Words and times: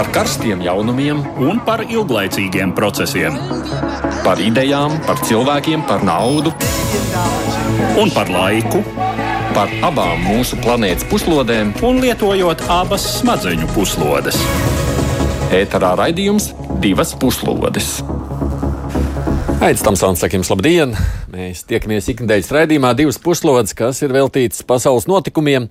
par 0.00 0.08
karstiem 0.14 0.62
jaunumiem 0.64 1.18
un 1.44 1.58
par 1.60 1.82
ilglaicīgiem 1.84 2.70
procesiem. 2.72 3.34
Par 4.24 4.40
idejām, 4.40 4.94
par 5.04 5.20
cilvēkiem, 5.28 5.82
par 5.84 6.00
naudu 6.08 6.54
un 8.00 8.08
par 8.14 8.32
laiku. 8.32 8.80
Par 9.52 9.68
abām 9.84 10.22
mūsu 10.24 10.56
planētas 10.64 11.04
puslodēm, 11.10 11.74
un 11.84 12.00
lietojot 12.00 12.64
abas 12.72 13.04
smadzeņu 13.18 13.68
puslodes. 13.74 14.40
Ēterā 15.52 15.92
raidījums 16.00 16.48
divas 16.80 17.12
puslodes. 17.20 17.98
Aizsmeļamies, 19.60 19.84
Tamsons, 19.84 20.24
sakiem, 20.24 20.46
labdien! 20.48 20.96
Mēs 21.28 21.66
tiekamies 21.68 22.08
ikdienas 22.14 22.48
raidījumā 22.56 22.94
divas 22.96 23.20
puslodes, 23.20 23.76
kas 23.76 24.00
ir 24.00 24.16
veltītas 24.16 24.64
pasaules 24.64 25.10
notikumiem. 25.12 25.68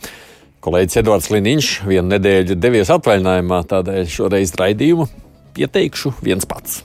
Kolēģis 0.60 0.98
Edvards 1.00 1.30
Liniņš 1.32 1.68
vienu 1.88 2.10
nedēļu 2.12 2.58
devies 2.60 2.90
atvaļinājumā, 2.92 3.62
tādēļ 3.70 4.10
šoreiz 4.12 4.52
raidījumu 4.60 5.06
pieteikšu 5.56 6.12
viens 6.20 6.44
pats. 6.50 6.82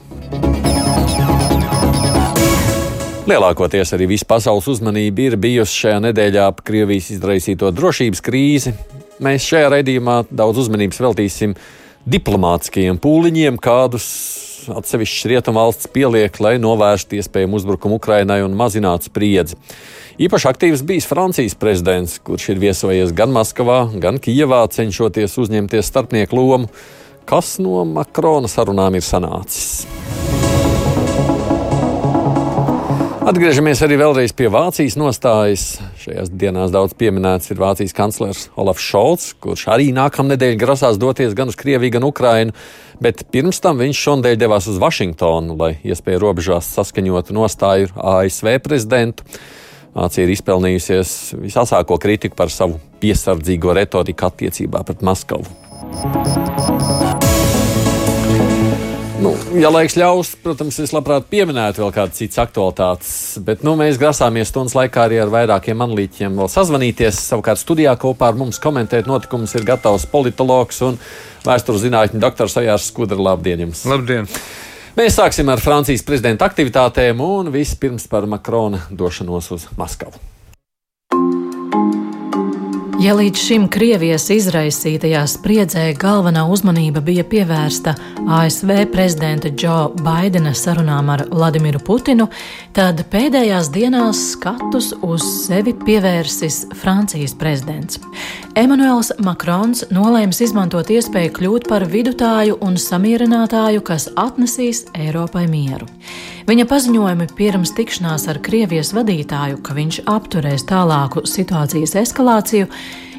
Lielākoties 3.26 3.90
arī 3.96 4.06
visa 4.12 4.28
pasaules 4.30 4.68
uzmanība 4.70 5.26
ir 5.26 5.36
bijusi 5.42 5.80
šajā 5.80 5.98
nedēļā 6.06 6.46
ap 6.52 6.62
Krievijas 6.62 7.10
izraisīto 7.16 7.72
drošības 7.74 8.22
krīzi. 8.22 8.76
Mēs 9.24 9.50
šajā 9.50 9.72
raidījumā 9.74 10.20
daudz 10.30 10.62
uzmanības 10.62 11.02
veltīsim 11.02 11.56
diplomātiskajiem 12.14 13.02
pūliņiem, 13.02 13.58
kādus 13.58 14.06
atsevišķas 14.72 15.28
rietumvalsts 15.32 15.90
pieliek, 15.92 16.38
lai 16.40 16.54
novērstu 16.62 17.18
iespējamu 17.18 17.58
uzbrukumu 17.60 17.98
Ukrainai 18.00 18.40
un 18.46 18.56
mazinātu 18.58 19.10
spriedzi. 19.10 19.58
Īpaši 20.24 20.48
aktīvs 20.52 20.84
bijis 20.86 21.08
Francijas 21.10 21.56
prezidents, 21.58 22.20
kurš 22.22 22.52
ir 22.54 22.62
viesojies 22.62 23.12
gan 23.16 23.34
Maskavā, 23.34 23.88
gan 24.00 24.20
Kijevā, 24.22 24.62
cenšoties 24.70 25.36
uzņemties 25.42 25.90
starpnieku 25.90 26.38
lomu. 26.38 26.70
Kas 27.26 27.56
no 27.58 27.82
Makrona 27.88 28.50
sarunām 28.52 28.94
ir 28.94 29.04
sanācis? 29.04 29.84
Atgriežamies 33.24 33.80
arī 33.80 33.96
vēlreiz 33.96 34.34
pie 34.36 34.50
Vācijas 34.52 34.98
nostājas. 35.00 35.62
Šajās 35.96 36.28
dienās 36.28 36.68
daudz 36.74 36.92
pieminēts 37.00 37.48
ir 37.54 37.60
Vācijas 37.62 37.94
kanclers 37.96 38.42
Olafs 38.60 38.84
Šolts, 38.84 39.30
kurš 39.40 39.62
arī 39.72 39.86
nākamnedēļ 39.96 40.58
grasās 40.60 40.98
doties 41.00 41.32
gan 41.32 41.48
uz 41.48 41.56
Krieviju, 41.56 41.94
gan 41.94 42.04
Ukrainu, 42.04 42.52
bet 43.00 43.24
pirms 43.32 43.62
tam 43.64 43.80
viņš 43.80 44.02
šonadēļ 44.02 44.36
devās 44.42 44.68
uz 44.68 44.76
Vašingtonu, 44.82 45.56
lai 45.56 45.70
iespēju 45.80 46.20
robežās 46.20 46.68
saskaņotu 46.76 47.32
nostāju 47.38 47.94
ASV 47.96 48.58
prezidentu. 48.66 49.24
Vācija 49.96 50.26
ir 50.26 50.34
izpelnījusies 50.34 51.14
visāsāko 51.46 51.96
kritiku 52.02 52.36
par 52.36 52.52
savu 52.52 52.76
piesardzīgo 53.00 53.72
retoriku 53.80 54.28
attiecībā 54.28 54.84
pret 54.84 55.00
Maskavu. 55.00 55.48
Ja 59.54 59.68
laiks 59.70 59.94
ļaus, 59.94 60.32
protams, 60.42 60.80
es 60.82 60.90
labprāt 60.90 61.28
pieminētu 61.30 61.84
vēl 61.84 61.92
kādas 61.94 62.18
citas 62.18 62.40
aktualitātes, 62.42 63.12
bet 63.46 63.62
nu, 63.62 63.76
mēs 63.78 64.00
grasāmies 64.02 64.50
stundas 64.50 64.74
laikā 64.74 65.04
arī 65.06 65.20
ar 65.22 65.30
vairākiem 65.30 65.84
analītiķiem 65.84 66.34
vēl 66.40 66.50
sazvanīties. 66.50 67.20
Savukārt 67.30 67.62
studijā 67.62 67.94
kopā 68.00 68.32
ar 68.32 68.40
mums 68.40 68.58
komentēt 68.62 69.06
notikumus 69.06 69.54
ir 69.54 69.66
gatavs 69.68 70.08
politologs 70.10 70.82
un 70.88 70.98
vēstures 71.46 71.86
zinātņu 71.86 72.22
doktors 72.26 72.58
Ajārs 72.58 72.90
Skudra. 72.90 73.20
Labdien! 73.30 73.62
Jums. 73.68 73.86
Labdien! 73.86 74.26
Mēs 74.98 75.20
sāksim 75.20 75.54
ar 75.54 75.62
Francijas 75.62 76.02
prezidenta 76.06 76.50
aktivitātēm 76.50 77.22
un 77.22 77.54
vispirms 77.54 78.10
par 78.10 78.26
Makrona 78.26 78.88
došanos 78.90 79.54
uz 79.54 79.70
Maskavu. 79.78 80.33
Ja 83.04 83.12
līdz 83.12 83.36
šim 83.36 83.64
Krievijas 83.68 84.30
izraisītajā 84.32 85.26
spriedzē 85.28 85.82
galvenā 86.00 86.46
uzmanība 86.48 87.02
bija 87.04 87.20
pievērsta 87.28 87.92
ASV 88.32 88.70
prezidenta 88.94 89.50
Džo 89.52 89.90
Baidena 89.98 90.54
sarunām 90.56 91.10
ar 91.12 91.26
Vladimiru 91.28 91.82
Putinu, 91.84 92.30
tad 92.72 93.02
pēdējās 93.12 93.68
dienās 93.74 94.22
skatus 94.30 94.94
uz 95.04 95.26
sevi 95.42 95.74
pievērsis 95.84 96.62
Francijas 96.80 97.36
prezidents. 97.36 98.00
Emanuels 98.56 99.12
Makrons 99.20 99.84
nolēms 99.92 100.40
izmantot 100.46 100.88
iespēju 100.94 101.34
kļūt 101.36 101.68
par 101.68 101.84
vidutāju 101.84 102.56
un 102.64 102.80
samierinātāju, 102.80 103.84
kas 103.84 104.08
atnesīs 104.16 104.86
Eiropai 104.96 105.44
mieru. 105.52 105.90
Viņa 106.44 106.66
paziņojumi 106.68 107.24
pirms 107.38 107.70
tikšanās 107.72 108.26
ar 108.28 108.36
Krievijas 108.44 108.90
vadītāju, 108.92 109.62
ka 109.64 109.72
viņš 109.78 110.02
apturēs 110.12 110.66
tālāku 110.68 111.22
situācijas 111.24 111.94
eskalāciju, 112.02 112.66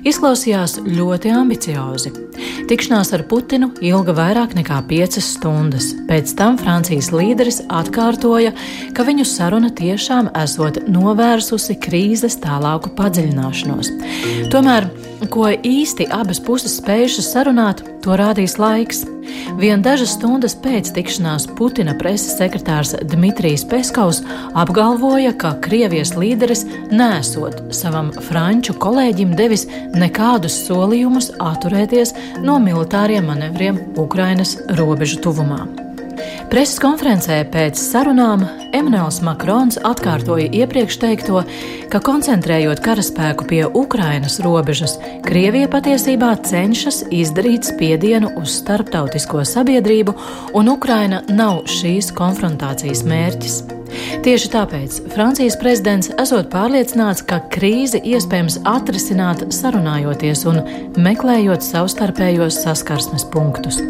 izklausījās 0.06 0.76
ļoti 0.86 1.32
ambiciozi. 1.34 2.12
Tikšanās 2.70 3.16
ar 3.18 3.24
Putinu 3.26 3.72
ilga 3.82 4.14
vairāk 4.20 4.54
nekā 4.60 4.78
piecas 4.92 5.32
stundas. 5.40 5.90
Pēc 6.06 6.36
tam 6.38 6.60
Francijas 6.62 7.10
līderis 7.16 7.64
atkārtoja, 7.66 8.54
ka 8.94 9.08
viņu 9.10 9.26
saruna 9.26 9.74
tiešām 9.74 10.30
esot 10.44 10.84
novērsusi 10.86 11.80
krīzes 11.82 12.38
tālāku 12.46 12.94
padziļināšanos. 12.94 13.90
Tomēr, 14.54 14.86
ko 15.32 15.48
īsti 15.52 16.08
abas 16.14 16.40
puses 16.44 16.78
spējušas 16.80 17.30
sarunāt, 17.34 17.84
to 18.04 18.16
rādīs 18.20 18.58
laiks. 18.62 19.04
Vien 19.60 19.82
dažas 19.86 20.14
stundas 20.18 20.56
pēc 20.62 20.92
tikšanās 20.96 21.48
Putina 21.58 21.96
preses 21.98 22.36
sekretārs 22.38 22.94
Dmitrijs 23.14 23.66
Peskovs 23.70 24.22
apgalvoja, 24.58 25.34
ka 25.38 25.56
Krievijas 25.66 26.14
līderis 26.20 26.66
nesot 26.92 27.62
savam 27.76 28.12
franču 28.28 28.76
kolēģim 28.82 29.34
devis 29.40 29.66
nekādus 29.96 30.60
solījumus 30.68 31.32
atturēties 31.40 32.14
no 32.46 32.60
militāriem 32.62 33.32
manevriem 33.32 33.82
Ukrainas 33.98 34.58
robežu 34.78 35.24
tuvumā. 35.26 35.85
Preses 36.46 36.78
konferencē 36.78 37.40
pēc 37.50 37.80
sarunām 37.80 38.44
Emmanuels 38.76 39.18
Makrons 39.26 39.80
atkārtoja 39.90 40.46
iepriekš 40.54 40.98
teikto, 41.02 41.42
ka 41.90 42.02
koncentrējot 42.06 42.84
karaspēku 42.86 43.48
pie 43.50 43.64
Ukrainas 43.66 44.38
robežas, 44.46 44.98
Krievija 45.26 45.72
patiesībā 45.74 46.36
cenšas 46.46 47.02
izdarīt 47.10 47.66
spiedienu 47.72 48.36
uz 48.42 48.60
starptautisko 48.60 49.42
sabiedrību, 49.56 50.14
un 50.54 50.70
Ukraina 50.76 51.24
nav 51.32 51.64
šīs 51.66 52.14
konfrontācijas 52.16 53.02
mērķis. 53.10 53.64
Tieši 54.26 54.50
tāpēc 54.54 54.98
Francijas 55.14 55.58
prezidents 55.62 56.12
esot 56.22 56.50
pārliecināts, 56.54 57.24
ka 57.28 57.42
krīzi 57.54 58.02
iespējams 58.16 58.60
atrisināt 58.70 59.44
sarunājoties 59.54 60.46
un 60.50 60.62
meklējot 60.98 61.66
savstarpējos 61.66 62.58
saskarsmes 62.64 63.28
punktus. 63.34 63.82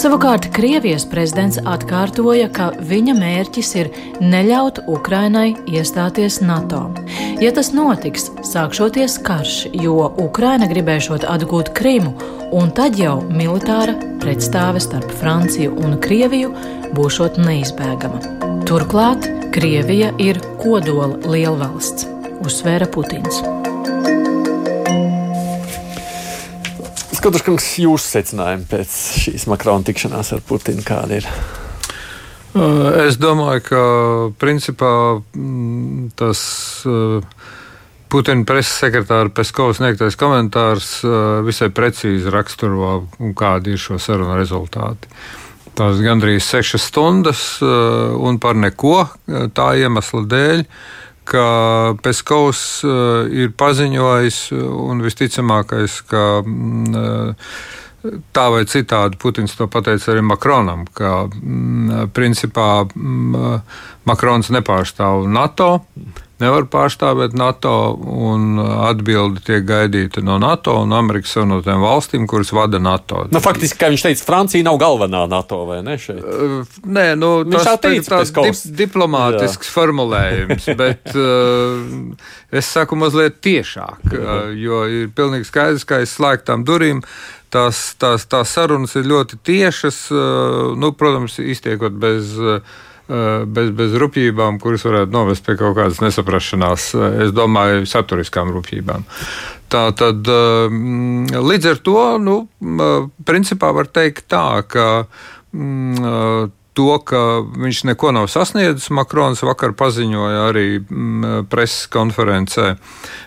Savukārt 0.00 0.50
Krievijas 0.56 1.06
prezidents 1.08 1.58
atkārtoja, 1.68 2.48
ka 2.52 2.70
viņa 2.90 3.14
mērķis 3.18 3.72
ir 3.80 3.90
neļaut 4.20 4.82
Ukrainai 4.88 5.54
iestāties 5.68 6.40
NATO. 6.44 6.86
Ja 7.40 7.52
tas 7.56 7.72
notiks, 7.76 8.28
sākšoties 8.44 9.18
karš, 9.24 9.56
jo 9.80 10.10
Ukraina 10.20 10.68
gribēšot 10.70 11.24
atgūt 11.28 11.72
Krimu, 11.76 12.14
un 12.52 12.72
tad 12.76 12.98
jau 13.00 13.18
militāra 13.32 13.96
pretstāve 14.20 14.82
starp 14.84 15.12
Franciju 15.20 15.76
un 15.80 15.96
Krieviju 16.04 16.52
būšot 16.96 17.40
neizbēgama. 17.40 18.20
Turklāt 18.68 19.28
Krievija 19.50 20.12
ir 20.22 20.38
kodola 20.60 21.16
lielvalsts, 21.26 22.04
uzsvēra 22.46 22.86
Putins. 22.94 23.40
Skatos, 27.18 27.42
kungs, 27.42 27.66
jūsu 27.82 28.12
secinājumi 28.12 28.68
pēc 28.70 28.94
šīs 29.24 29.48
Makrona 29.50 29.82
tikšanās 29.88 30.30
ar 30.36 30.44
Putinu 30.46 30.86
kāda 30.86 31.18
ir? 31.18 31.26
Es 33.02 33.18
domāju, 33.18 33.64
ka 33.66 33.82
principā 34.38 34.94
mm, 35.18 36.14
tas 36.14 36.46
Putina 38.10 38.46
preses 38.46 38.78
sekretāra 38.84 39.34
Peskovs 39.34 39.82
sniegtais 39.82 40.18
komentārs 40.18 41.00
visai 41.46 41.72
precīzi 41.74 42.30
raksturo, 42.30 43.00
kādi 43.34 43.74
ir 43.74 43.82
šo 43.82 43.98
sarunu 43.98 44.38
rezultāti 44.38 45.10
tās 45.78 46.00
gandrīz 46.04 46.44
sešas 46.46 46.88
stundas, 46.90 47.42
eh, 47.62 47.66
un 48.16 48.38
par 48.42 48.58
neko 48.58 48.96
eh, 49.04 49.48
tā 49.54 49.72
iemesla 49.80 50.24
dēļ, 50.30 50.64
ka 51.30 51.44
Peskovs 52.02 52.62
eh, 52.84 53.44
ir 53.44 53.52
paziņojis, 53.58 54.40
un 54.54 55.04
visticamākais, 55.04 56.00
ka 56.10 56.24
mm, 56.44 57.36
tā 58.34 58.46
vai 58.54 58.64
citādi 58.70 59.20
Putins 59.20 59.54
to 59.58 59.68
pateica 59.70 60.14
arī 60.14 60.24
Makronam, 60.24 60.86
ka 60.96 61.28
mm, 61.28 62.10
principā 62.16 62.70
mm, 62.88 63.60
Makrons 64.08 64.52
nepārstāv 64.54 65.28
NATO 65.28 65.72
nevar 66.40 66.66
pārstāvēt 66.70 67.34
NATO, 67.38 67.72
un 68.00 68.58
atbildi 68.60 69.42
tiek 69.46 69.64
gaidīta 69.68 70.22
no 70.24 70.38
NATO 70.40 70.76
un 70.82 70.94
Amerikas 70.96 71.34
Savienotajām 71.36 71.84
valstīm, 71.84 72.26
kuras 72.30 72.52
vada 72.56 72.80
NATO. 72.82 73.24
Nu, 73.32 73.42
faktiski, 73.44 73.78
kā 73.80 73.90
viņš 73.92 74.04
teica, 74.06 74.26
Francija 74.26 74.66
nav 74.66 74.80
galvenā 74.80 75.24
NATO 75.30 75.62
vai 75.68 75.80
ne? 75.86 75.96
Šeit? 76.00 76.22
Uh, 76.24 76.78
nē, 76.84 77.06
nu, 77.20 77.32
viņš 77.46 77.68
tas 77.68 77.90
ir 77.92 78.06
tāds 78.08 78.34
dip, 78.36 78.60
diplomātisks 78.84 79.68
Jā. 79.68 79.74
formulējums, 79.76 80.70
bet 80.80 81.14
uh, 81.14 82.28
es 82.50 82.70
saku 82.70 82.98
mazliet 83.00 83.40
tiešāk, 83.44 84.10
uh, 84.10 84.50
jo 84.56 84.84
ir 84.88 85.14
pilnīgi 85.16 85.48
skaidrs, 85.48 85.86
ka 85.88 86.02
aiz 86.02 86.14
slēgtām 86.16 86.64
durvīm 86.68 87.04
tās, 87.52 87.90
tās, 88.00 88.28
tās 88.30 88.52
sarunas 88.54 88.94
ir 88.98 89.08
ļoti 89.10 89.40
tiešas, 89.46 90.04
nu, 90.78 90.92
protams, 90.96 91.40
iztiekot 91.42 91.98
bez. 92.00 92.38
Eh, 93.10 93.44
bez, 93.46 93.72
bez 93.74 93.94
rupjībām, 93.98 94.60
kuras 94.62 94.84
varētu 94.86 95.10
novest 95.10 95.42
pie 95.42 95.56
kaut 95.58 95.74
kādas 95.74 95.98
nesaprašanās, 95.98 96.92
eh, 96.94 97.16
es 97.24 97.32
domāju, 97.34 97.82
saturiskām 97.88 98.52
rupjībām. 98.54 99.02
Tā 99.72 99.82
tad 99.98 100.30
eh, 100.30 100.76
līdz 101.34 101.66
ar 101.72 101.82
to, 101.82 102.04
nu, 102.22 102.36
principā 103.26 103.72
var 103.74 103.90
teikt 103.90 104.28
tā, 104.30 104.62
ka 104.62 104.86
mm, 105.50 106.54
to, 106.78 106.88
ka 107.02 107.24
viņš 107.42 107.82
neko 107.90 108.14
nav 108.14 108.30
sasniedzis. 108.30 108.92
Makrons 108.94 109.42
vakar 109.42 109.74
paziņoja 109.74 110.46
arī 110.52 110.68
mm, 110.78 111.50
preses 111.50 111.90
konferencē 111.90 112.76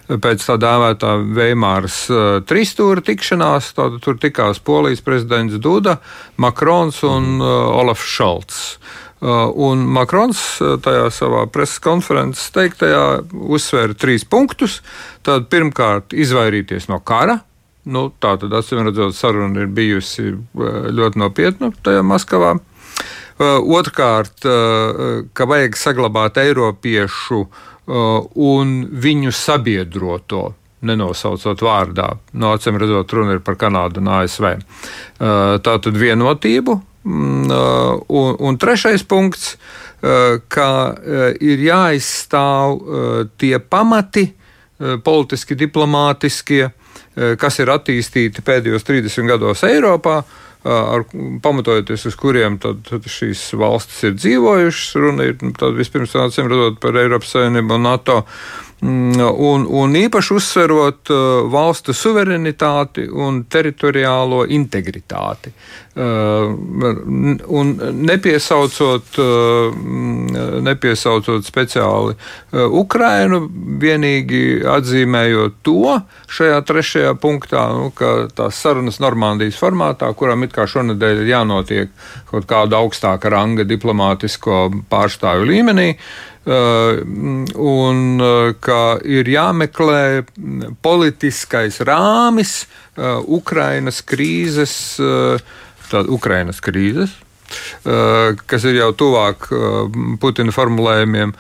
pēc 0.07 0.47
tā 0.47 0.59
dēvētā 0.63 1.17
Veimāras 1.35 2.05
trīsstūra 2.47 3.03
tikšanās. 3.03 3.73
Tātad 3.75 3.99
tur 4.05 4.15
tikās 4.15 4.63
Polijas 4.63 5.03
prezidents 5.03 5.59
Duda, 5.59 5.99
Makrons 6.39 7.03
un 7.03 7.33
Olafs 7.43 8.07
Šalts. 8.15 8.67
Uh, 8.77 8.99
un 9.23 9.85
Makrons 9.95 10.39
uh, 10.59 10.75
tajā 10.83 11.07
savā 11.13 11.45
preses 11.51 11.79
konferences 11.83 12.51
teiktajā 12.55 13.23
uzsvēra 13.31 13.95
trīs 13.95 14.25
punktus. 14.27 14.81
Tad 15.23 15.47
pirmkārt, 15.53 16.11
izvairīties 16.11 16.89
no 16.91 16.99
kara. 16.99 17.39
Nu, 17.83 18.09
tā 18.19 18.35
tad, 18.39 18.51
acīm 18.55 18.83
redzot, 18.87 19.15
saruna 19.15 19.63
ir 19.63 19.71
bijusi 19.71 20.33
uh, 20.33 20.89
ļoti 20.91 21.23
nopietna 21.23 21.71
tajā 21.83 22.03
Maskavā. 22.05 22.57
Otrkārt, 23.43 24.45
ka 25.33 25.45
vajag 25.49 25.73
saglabāt 25.81 26.37
Eiropiešu 26.37 27.39
un 27.89 28.75
viņu 29.03 29.33
sabiedroto 29.33 30.43
nenosaucot 30.85 31.63
vārdā. 31.65 32.05
No 32.37 32.45
nu, 32.45 32.51
acīm 32.53 32.77
redzot, 32.79 33.09
runa 33.17 33.33
ir 33.33 33.41
par 33.43 33.57
Kanādu 33.59 34.03
un 34.03 34.11
ASV. 34.19 34.45
Tā 35.17 35.57
tad 35.65 35.97
vienotību 35.97 36.77
uh, 36.77 36.85
un, 37.05 38.35
un 38.39 38.59
trešais 38.59 39.03
punkts, 39.07 39.53
uh, 39.55 40.39
ka 40.47 40.69
uh, 40.91 41.25
ir 41.43 41.65
jāizstāv 41.69 42.79
tie 43.39 43.57
pamati, 43.59 44.29
politiski, 45.05 45.55
diplomātiskie, 45.55 46.65
kas 47.39 47.59
ir 47.61 47.69
attīstīti 47.71 48.41
pēdējos 48.43 48.83
30 48.83 49.29
gados 49.29 49.61
Eiropā, 49.63 50.17
ar, 50.65 51.05
pamatojoties 51.45 52.07
uz 52.09 52.17
kuriem 52.19 52.57
tad, 52.59 52.81
tad 52.87 53.07
šīs 53.07 53.45
valstis 53.59 54.01
ir 54.09 54.17
dzīvojušas. 54.17 54.95
Runa 54.99 55.29
ir 55.29 55.37
nu, 55.45 55.53
vispirms 55.77 56.15
redzot 56.17 56.81
par 56.83 56.97
Eiropas 56.99 57.35
Savienību 57.35 57.77
un 57.77 57.87
NATO. 57.87 58.23
Mm, 58.23 58.62
un, 58.83 59.63
un 59.69 59.95
īpaši 59.95 60.33
uzsverot 60.35 61.11
uh, 61.13 61.19
valstu 61.51 61.93
suverenitāti 61.95 63.05
un 63.07 63.43
teritoriālo 63.47 64.43
integritāti. 64.51 65.53
Uh, 65.93 66.49
un 67.53 67.69
nepiesaucot, 68.01 69.19
uh, 69.21 69.77
nepiesaucot 70.65 71.45
speciāli 71.45 72.17
Ukrainu, 72.81 73.43
vienīgi 73.81 74.63
atzīmējot 74.73 75.61
to 75.65 75.95
šajā 76.33 76.59
trešajā 76.65 77.13
punktā, 77.21 77.67
nu, 77.77 77.93
ka 77.95 78.27
tās 78.33 78.57
sarunas 78.57 78.99
Normandijas 79.03 79.59
formātā, 79.61 80.09
kurām 80.17 80.47
it 80.47 80.55
kā 80.55 80.65
šonadēļ 80.69 81.23
ir 81.23 81.31
jānotiek 81.35 81.95
kaut 82.31 82.49
kāda 82.49 82.81
augstāka 82.81 83.29
ranga 83.31 83.67
diplomātisko 83.69 84.65
pārstāvju 84.89 85.51
līmenī, 85.53 85.91
Uh, 85.93 86.32
un 86.45 87.99
uh, 88.19 88.51
ka 88.59 88.79
ir 89.07 89.29
jāmeklē 89.31 90.23
politiskais 90.83 91.79
rāmis 91.87 92.63
uh, 92.65 93.21
Ukrainas 93.23 94.01
krīzes, 94.03 94.99
tāda 95.87 96.09
Ukrainas 96.11 96.59
krīzes, 96.63 97.13
kas 97.83 98.63
ir 98.65 98.79
jau 98.79 98.87
tuvāk 98.97 99.45
Putina 100.17 100.49
formulējumiem, 100.55 101.35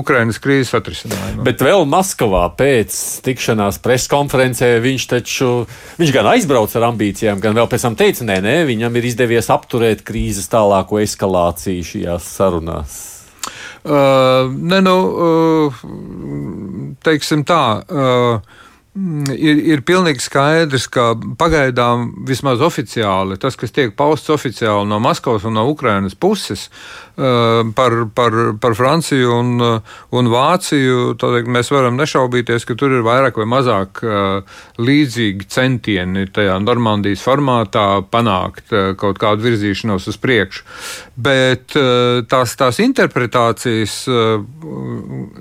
Ukraiņas 0.00 0.40
krīzes 0.40 0.72
atrisinājumam. 0.78 1.42
Bet 1.44 1.60
vēl 1.60 1.84
Maskavā 1.90 2.46
pēc 2.56 2.96
tikšanās 3.26 3.80
preskonferencē 3.84 4.72
viņš 4.80 5.06
taču 5.12 5.50
viņš 6.00 6.14
gan 6.16 6.30
aizbrauca 6.32 6.80
ar 6.80 6.88
ambīcijām, 6.94 7.44
gan 7.44 7.60
vēl 7.60 7.68
pēc 7.68 7.86
tam 7.90 8.00
teica, 8.00 8.24
nē, 8.24 8.40
nē, 8.46 8.56
viņam 8.72 8.96
ir 8.96 9.12
izdevies 9.12 9.52
apturēt 9.52 10.00
krīzes 10.06 10.48
tālāko 10.48 11.02
eskalāciju 11.04 11.88
šajās 11.92 12.34
sarunās. 12.40 13.00
Ne, 13.84 14.80
nu, 14.84 14.96
teiksim 17.04 17.44
tā. 17.48 17.62
Ir, 18.90 19.60
ir 19.70 19.80
pilnīgi 19.86 20.18
skaidrs, 20.18 20.88
ka 20.90 21.12
pagaidām 21.38 22.08
vismaz 22.26 22.58
oficiāli 22.66 23.36
tas, 23.38 23.54
kas 23.54 23.70
tiek 23.70 23.92
pausts 23.96 24.32
oficiāli 24.34 24.88
no 24.90 24.98
Maskavas 24.98 25.46
un 25.46 25.54
no 25.54 25.62
Ukrainas 25.70 26.16
puses, 26.18 26.66
par, 27.76 27.96
par, 28.14 28.36
par 28.58 28.74
Franciju 28.74 29.30
un, 29.36 29.52
un 30.10 30.30
Vāciju, 30.32 31.14
tad 31.22 31.46
mēs 31.46 31.70
varam 31.70 31.94
nešaubīties, 32.00 32.66
ka 32.66 32.74
tur 32.74 32.96
ir 32.96 33.06
vairāk 33.06 33.38
vai 33.38 33.46
mazāk 33.50 34.02
līdzīgi 34.82 35.46
centieni 35.46 36.26
tajā 36.26 36.58
Normandijas 36.64 37.22
formātā 37.22 38.02
panākt 38.10 38.74
kaut 38.98 39.22
kādu 39.22 39.46
virzīšanos 39.46 40.10
uz 40.10 40.18
priekšu. 40.18 40.66
Bet 41.20 41.74
tās, 42.30 42.54
tās 42.56 42.78
interpretācijas 42.80 43.96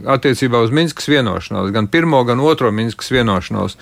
attiecībā 0.09 0.63
uz 0.65 0.73
Minskas 0.75 1.09
vienošanos, 1.11 1.69
gan 1.75 1.87
pirmo, 1.91 2.21
gan 2.27 2.41
otro 2.43 2.71
Minskas 2.75 3.11
vienošanos, 3.13 3.77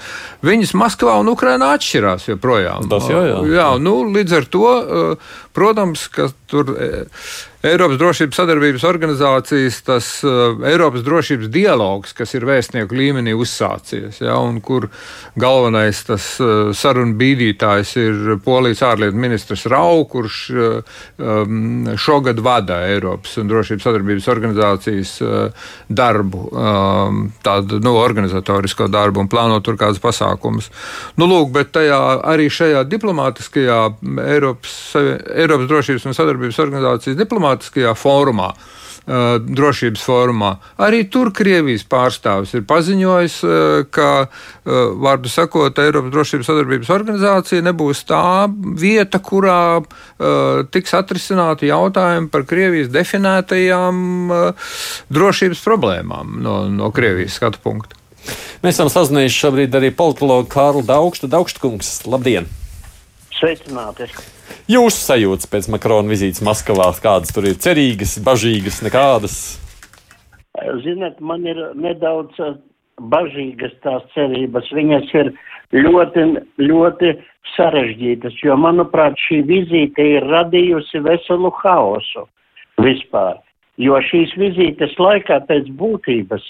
viņas 0.46 0.76
Maskavā 0.78 1.16
un 1.22 1.32
Ukrainā 1.32 1.72
atšķirās 1.78 2.28
joprojām. 2.32 2.88
Tas 2.92 3.08
jau, 3.10 3.24
jā. 3.26 3.40
jā 3.56 3.70
nu, 3.82 3.96
līdz 4.14 4.38
ar 4.42 4.50
to, 4.52 4.68
protams, 5.58 6.08
ka 6.14 6.30
tur 6.48 6.76
Eiropas 7.66 7.98
drošības 7.98 8.38
sadarbības 8.38 8.84
organizācijas, 8.86 9.80
tas 9.82 10.08
uh, 10.22 10.60
Eiropas 10.70 11.02
drošības 11.02 11.50
dialogs, 11.50 12.14
kas 12.14 12.36
ir 12.38 12.46
vēstnieku 12.46 12.94
līmenī 12.94 13.34
uzsācies, 13.34 14.20
ja, 14.22 14.36
un 14.38 14.60
kur 14.62 14.86
galvenais 15.42 16.04
tas 16.06 16.28
uh, 16.44 16.70
sarunu 16.78 17.18
bīdītājs 17.18 17.96
ir 17.98 18.36
Polijas 18.46 18.84
ārlietu 18.86 19.18
ministrs 19.18 19.66
Rau, 19.68 20.06
kurš 20.08 20.38
šogad 21.98 22.40
vada 22.46 22.78
Eiropas 22.92 23.34
drošības 23.42 23.84
sadarbības 23.88 24.28
organizācijas 24.32 25.12
darbu, 25.90 26.44
tādu 27.44 27.80
nu, 27.84 27.96
organizatorisko 28.00 28.88
darbu 28.92 29.24
un 29.24 29.30
plāno 29.32 29.58
tur 29.66 29.80
kādus 29.80 30.02
pasākumus. 30.04 30.70
Nu, 31.18 31.28
lūk, 31.30 31.50
bet 31.56 31.74
tajā, 31.76 32.00
arī 32.28 32.48
šajā 32.54 32.84
diplomātiskajā 32.92 33.80
Eiropas, 34.28 34.78
Eiropas 34.96 35.47
drošības 35.48 36.10
un 36.10 36.18
sadarbības 36.18 36.60
organizācijas 36.66 37.18
diplomātiskajā 37.20 37.96
fórumā. 37.98 38.52
Uh, 39.08 39.38
drošības 39.40 40.02
fórumā. 40.04 40.50
Arī 40.84 41.06
tur 41.08 41.30
Krievijas 41.32 41.86
pārstāvis 41.88 42.52
ir 42.58 42.66
paziņojis, 42.68 43.38
uh, 43.48 43.86
ka, 43.88 44.10
uh, 44.28 44.80
vārdu 45.00 45.32
sakot, 45.32 45.80
Eiropas 45.80 46.12
drošības 46.12 46.50
sadarbības 46.50 46.92
organizācija 46.92 47.64
nebūs 47.70 48.04
tā 48.10 48.52
vieta, 48.52 49.24
kurā 49.24 49.80
tiks 50.74 50.92
atrisināti 50.98 51.70
jautājumi 51.72 52.28
par 52.34 52.44
Krievijas 52.50 52.92
definētajām 52.92 54.30
drošības 55.14 55.64
problēmām 55.64 56.40
no, 56.44 56.60
no 56.68 56.92
Krievijas 56.92 57.40
skatu 57.40 57.64
punkta. 57.64 57.96
Mēs 58.60 58.76
esam 58.76 58.92
sazinājušies 58.92 59.44
šobrīd 59.46 59.78
arī 59.80 59.94
politologu 59.96 60.52
Kārlu 60.52 60.84
Daugstu. 60.84 61.32
Daugstkungs, 61.32 62.02
labdien! 62.12 62.50
Sveicināti! 63.38 64.12
Jūsu 64.72 65.00
sajūtas 65.00 65.50
pēc 65.52 65.70
Makrona 65.72 66.12
vizītes 66.12 66.44
Maskavā, 66.44 66.90
kādas 67.04 67.32
tur 67.36 67.48
ir 67.48 67.60
cerīgas, 67.62 68.18
bažīgas, 68.24 68.82
nekādas? 68.86 69.38
Ziniet, 70.84 71.20
man 71.22 71.46
ir 71.48 71.60
nedaudz 71.78 72.40
eh, 72.42 72.56
bažīgas 73.14 73.76
tās 73.86 74.06
cerības. 74.16 74.70
Viņas 74.74 75.12
ir 75.20 75.32
ļoti, 75.76 76.26
ļoti 76.62 77.14
sarežģītas, 77.56 78.38
jo, 78.44 78.58
manuprāt, 78.60 79.18
šī 79.28 79.42
vizīte 79.48 80.04
ir 80.18 80.26
radījusi 80.28 81.04
veselu 81.06 81.52
haosu 81.62 82.26
vispār. 82.84 83.38
Jo 83.78 84.00
šīs 84.02 84.34
vizītes 84.42 84.96
laikā 84.98 85.44
pēc 85.46 85.70
būtības 85.78 86.46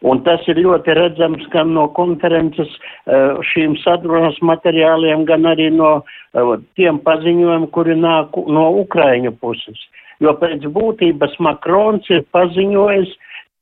Un 0.00 0.22
tas 0.24 0.40
ir 0.48 0.56
ļoti 0.64 0.94
redzams 0.96 1.42
gan 1.52 1.74
no 1.76 1.84
konferences 1.96 2.70
eh, 2.72 3.36
šīm 3.52 3.74
sarunas 3.82 4.38
materiāliem, 4.40 5.26
gan 5.28 5.44
arī 5.50 5.68
no 5.74 5.98
eh, 6.00 6.52
tiem 6.80 7.02
paziņojumiem, 7.04 7.66
kuri 7.74 7.98
nāk 8.00 8.38
no 8.48 8.70
Ukraiņu 8.80 9.34
puses. 9.42 9.82
Jo 10.24 10.32
pēc 10.40 10.64
būtības 10.72 11.36
Makrons 11.44 12.08
ir 12.12 12.24
paziņojis, 12.32 13.12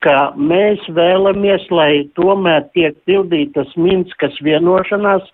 ka 0.06 0.30
mēs 0.38 0.84
vēlamies, 0.94 1.66
lai 1.74 2.06
tomēr 2.14 2.68
tiek 2.70 2.94
pildītas 3.10 3.74
Minskas 3.74 4.38
vienošanās 4.46 5.26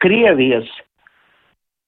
Krievijas 0.00 0.68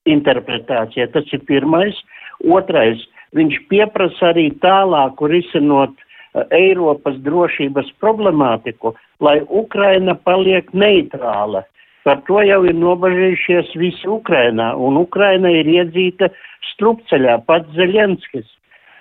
interpretācija. 0.04 1.08
Tas 1.14 1.32
ir 1.32 1.40
pirmais. 1.48 1.96
Otrais, 2.44 3.00
viņš 3.36 3.56
pieprasa 3.72 4.34
arī 4.34 4.50
tālāku 4.60 5.28
risinot 5.32 5.96
uh, 5.96 6.09
Eiropas 6.54 7.16
drošības 7.24 7.90
problemātiku, 8.02 8.94
lai 9.20 9.40
Ukraina 9.48 10.14
paliek 10.14 10.70
neitrāla. 10.72 11.64
Par 12.04 12.22
to 12.28 12.40
jau 12.46 12.62
ir 12.64 12.76
nobažījušies 12.80 13.74
visi 13.76 14.08
Ukrainā, 14.08 14.72
un 14.76 14.96
Ukraina 14.96 15.50
ir 15.52 15.68
iedzīta 15.68 16.30
strupceļā 16.72 17.40
pats 17.46 17.68
Zeļenskis. 17.76 18.46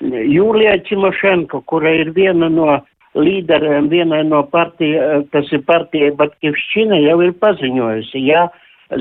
Jūlija 0.02 0.80
Čimošenko, 0.88 1.62
kura 1.68 1.94
ir 2.02 2.12
viena 2.16 2.50
no 2.52 2.80
līderiem, 3.16 3.90
vienai 3.92 4.24
no 4.28 4.42
partija, 4.52 5.22
tas 5.34 5.48
ir 5.56 5.64
partija 5.68 6.12
Batkivšķina, 6.20 7.00
jau 7.06 7.22
ir 7.26 7.34
paziņojusi, 7.42 8.26
ja 8.28 8.48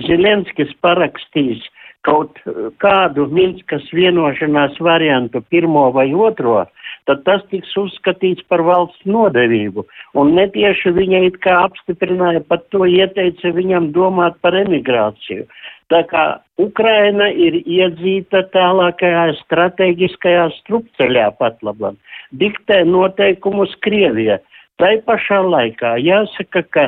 Zelenskis 0.06 0.72
parakstīs 0.84 1.64
kaut 2.06 2.38
kādu 2.82 3.26
Minskas 3.32 3.86
vienošanās 3.92 4.78
variantu, 4.80 5.42
pirmo 5.50 5.88
vai 5.92 6.08
otro, 6.14 6.62
tad 7.06 7.22
tas 7.28 7.44
tiks 7.52 7.70
uzskatīts 7.78 8.44
par 8.50 8.64
valsts 8.66 9.06
nodevību. 9.06 9.84
Un 10.18 10.34
netieši 10.38 10.92
viņa 10.96 11.22
it 11.28 11.38
kā 11.44 11.54
apstiprināja, 11.68 12.42
pat 12.48 12.66
to 12.74 12.84
ieteica 12.88 13.52
viņam 13.54 13.92
domāt 13.96 14.38
par 14.42 14.56
emigrāciju. 14.58 15.46
Tā 15.88 16.02
kā 16.10 16.24
Ukraina 16.60 17.30
ir 17.32 17.60
iedzīta 17.62 18.42
tālākajā 18.52 19.30
strateģiskajā 19.44 20.48
strupceļā 20.58 21.30
pat 21.38 21.62
labam, 21.64 21.96
diktē 22.36 22.82
noteikumus 22.84 23.72
Krievija. 23.86 24.40
Tai 24.78 24.92
pašā 25.06 25.40
laikā 25.42 25.96
jāsaka, 26.04 26.62
ka 26.74 26.84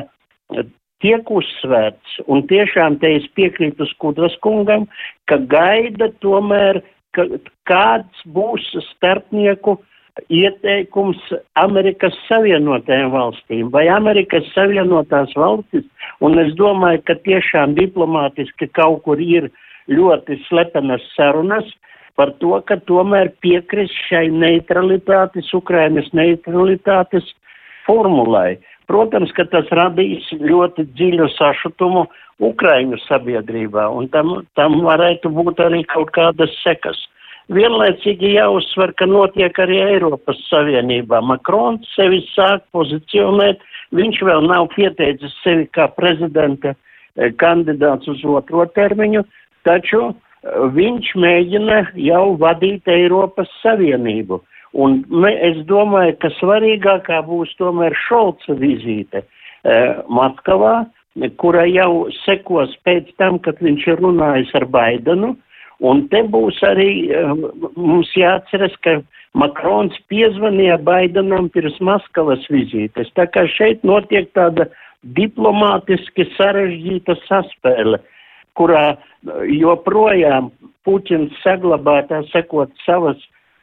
tiek 1.01 1.31
uzsvērts, 1.33 2.19
un 2.29 2.45
tiešām 2.49 2.99
te 3.01 3.15
es 3.17 3.25
piekrītu 3.37 3.87
Skudras 3.95 4.35
kungam, 4.45 4.85
ka 5.27 5.39
gaida 5.51 6.11
tomēr, 6.23 6.81
ka 7.15 7.25
kāds 7.67 8.25
būs 8.35 8.69
starpnieku 8.91 9.79
ieteikums 10.31 11.19
Amerikas 11.59 12.15
Savienotajām 12.27 13.11
valstīm 13.13 13.69
vai 13.73 13.87
Amerikas 13.91 14.47
Savienotās 14.55 15.33
valstis, 15.39 15.85
un 16.21 16.39
es 16.41 16.53
domāju, 16.59 17.03
ka 17.07 17.15
tiešām 17.27 17.75
diplomātiski 17.79 18.67
kaut 18.75 19.03
kur 19.07 19.21
ir 19.21 19.49
ļoti 19.91 20.39
slepenas 20.47 21.03
sarunas 21.15 21.67
par 22.19 22.33
to, 22.43 22.57
ka 22.67 22.77
tomēr 22.89 23.31
piekrist 23.43 23.95
šai 24.09 24.27
neutralitātes, 24.33 25.53
Ukrainas 25.55 26.09
neutralitātes 26.13 27.31
formulai. 27.87 28.59
Protams, 28.91 29.31
ka 29.37 29.45
tas 29.47 29.69
radīs 29.71 30.27
ļoti 30.35 30.89
dziļu 30.91 31.29
sašutumu 31.37 32.03
Ukraiņu 32.43 32.99
sabiedrībā, 33.05 33.85
un 33.95 34.09
tam, 34.11 34.41
tam 34.59 34.81
varētu 34.83 35.31
būt 35.31 35.61
arī 35.63 35.83
kaut 35.87 36.11
kādas 36.17 36.51
sekas. 36.65 36.99
Vienlaicīgi 37.51 38.35
jāuzsver, 38.37 38.93
ka 38.95 39.05
notiek 39.09 39.57
arī 39.59 39.81
Eiropas 39.83 40.39
Savienībā. 40.47 41.19
Makrons 41.25 41.89
sevi 41.97 42.21
sāk 42.31 42.63
pozicionēt, 42.75 43.59
viņš 43.97 44.21
vēl 44.23 44.45
nav 44.47 44.69
pieteicis 44.75 45.33
sevi 45.43 45.67
kā 45.75 45.89
prezidenta 45.97 46.71
eh, 46.71 47.33
kandidāts 47.41 48.07
uz 48.07 48.23
otro 48.23 48.63
termiņu, 48.77 49.25
taču 49.67 49.99
eh, 50.07 50.15
viņš 50.77 51.11
mēģina 51.25 51.81
jau 51.99 52.23
vadīt 52.39 52.87
Eiropas 52.87 53.51
Savienību. 53.59 54.39
Un 54.71 55.01
es 55.27 55.59
domāju, 55.67 56.15
ka 56.23 56.31
svarīgākā 56.37 57.19
būs 57.27 57.51
tomēr 57.59 57.91
Šolca 58.05 58.55
vizīte 58.55 59.19
uh, 59.19 59.99
Maskavā, 60.07 60.85
kura 61.41 61.65
jau 61.67 62.07
sekos 62.21 62.71
pēc 62.87 63.09
tam, 63.19 63.39
kad 63.43 63.59
viņš 63.59 63.87
ir 63.91 63.99
runājis 63.99 64.53
ar 64.55 64.65
Baidenu. 64.71 65.33
Un 65.81 66.05
te 66.11 66.21
būs 66.29 66.59
arī 66.65 66.91
uh, 67.09 67.33
mums 67.75 68.11
jāatceras, 68.17 68.75
ka 68.85 68.99
Makrons 69.37 69.95
piezvanīja 70.11 70.77
Baidenam 70.83 71.47
pirms 71.53 71.77
Maskavas 71.81 72.43
vizītes. 72.51 73.09
Tā 73.15 73.25
kā 73.31 73.45
šeit 73.49 73.85
notiek 73.87 74.27
tāda 74.35 74.67
diplomātiski 75.17 76.27
sarežģīta 76.35 77.15
saspēle, 77.25 78.01
kurā 78.59 78.97
joprojām 79.49 80.51
Puķins 80.85 81.33
saglabā 81.43 82.01
tā 82.09 82.21
sekot 82.31 82.71
savas 82.85 83.17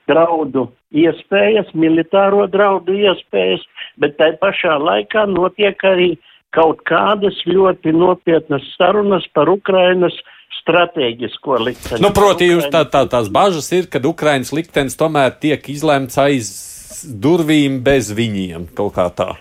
draudu 0.09 0.69
iespējas, 0.95 1.69
militāro 1.75 2.47
draudu 2.51 2.95
iespējas, 2.97 3.65
bet 4.01 4.17
tai 4.19 4.33
pašā 4.41 4.79
laikā 4.81 5.27
notiek 5.31 5.83
arī 5.85 6.15
kaut 6.57 6.81
kādas 6.89 7.37
ļoti 7.45 7.93
nopietnas 7.93 8.65
sarunas 8.79 9.27
par 9.35 9.51
Ukrainas 9.53 10.17
stratēģisko 10.69 11.61
likteni. 11.65 12.03
Nu, 12.05 12.13
proti, 12.15 12.51
jūs 12.53 12.69
tā, 12.73 12.85
tā, 12.93 13.07
tās 13.09 13.31
bažas 13.33 13.71
ir, 13.73 13.89
ka 13.89 14.03
Ukrainas 14.05 14.53
liktenis 14.53 14.99
tomēr 15.01 15.33
tiek 15.41 15.65
izlemts 15.73 16.21
aiz 16.21 16.53
durvīm 17.09 17.81
bez 17.85 18.13
viņiem 18.13 18.69
kaut 18.77 18.97
kā 18.99 19.09
tā. 19.17 19.33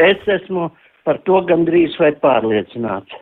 Es 0.00 0.22
esmu 0.30 0.70
par 1.04 1.18
to 1.26 1.40
gandrīz 1.48 1.96
vai 1.98 2.12
pārliecināts. 2.22 3.16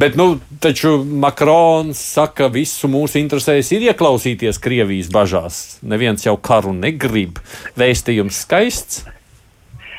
Bet, 0.00 0.16
nu, 0.16 0.38
taču 0.64 0.94
Makrons 1.04 2.00
saka, 2.00 2.48
visu 2.52 2.88
mūsu 2.88 3.20
interesēs 3.20 3.68
ir 3.76 3.84
ieklausīties 3.90 4.60
Krievijas 4.64 5.10
bažās. 5.12 5.58
Neviens 5.84 6.24
jau 6.24 6.38
karu 6.40 6.72
negrib. 6.72 7.42
Vēstījums 7.78 8.42
skaists. 8.46 9.04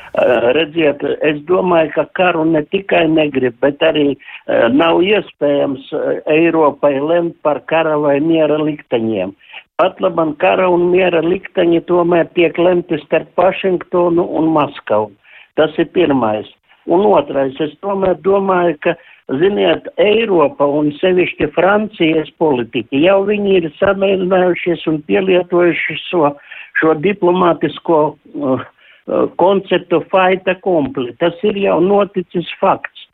Uh, 0.09 0.49
redziet, 0.57 1.03
es 1.21 1.37
domāju, 1.45 1.91
ka 1.93 2.05
karu 2.17 2.41
ne 2.49 2.63
tikai 2.73 3.03
negrib, 3.11 3.53
bet 3.61 3.83
arī 3.85 4.07
uh, 4.15 4.65
nav 4.73 5.03
iespējams 5.05 5.91
uh, 5.93 6.15
Eiropai 6.33 6.95
lemt 6.97 7.35
par 7.45 7.59
kara 7.69 7.93
vai 8.01 8.15
miera 8.23 8.57
likteņiem. 8.57 9.35
Pat 9.77 10.01
labam 10.01 10.33
kara 10.41 10.65
un 10.73 10.87
miera 10.89 11.21
likteņi 11.21 11.83
tomēr 11.85 12.25
tiek 12.33 12.57
lemti 12.57 12.97
starp 13.03 13.37
Vašingtonu 13.37 14.25
un 14.39 14.49
Maskavu. 14.55 15.11
Tas 15.61 15.77
ir 15.77 15.91
pirmais. 15.93 16.49
Un 16.89 17.05
otrais, 17.05 17.53
es 17.61 17.77
tomēr 17.85 18.17
domāju, 18.25 18.79
ka 18.81 18.95
Ziniet, 19.37 19.85
Eiropa 20.01 20.65
un 20.65 20.89
sevišķi 20.97 21.51
Francijas 21.53 22.33
politiķi 22.41 23.03
jau 23.03 23.19
viņi 23.27 23.59
ir 23.59 23.69
samierinājušies 23.77 24.87
un 24.89 25.03
pielietojuši 25.05 25.97
šo, 26.07 26.33
šo 26.81 26.97
diplomātisko 27.05 27.99
uh, 28.09 28.67
konceptu 29.35 30.03
faita 30.11 30.55
kompli. 30.63 31.13
Tas 31.19 31.37
ir 31.43 31.57
jau 31.57 31.79
noticis 31.83 32.49
fakts. 32.61 33.07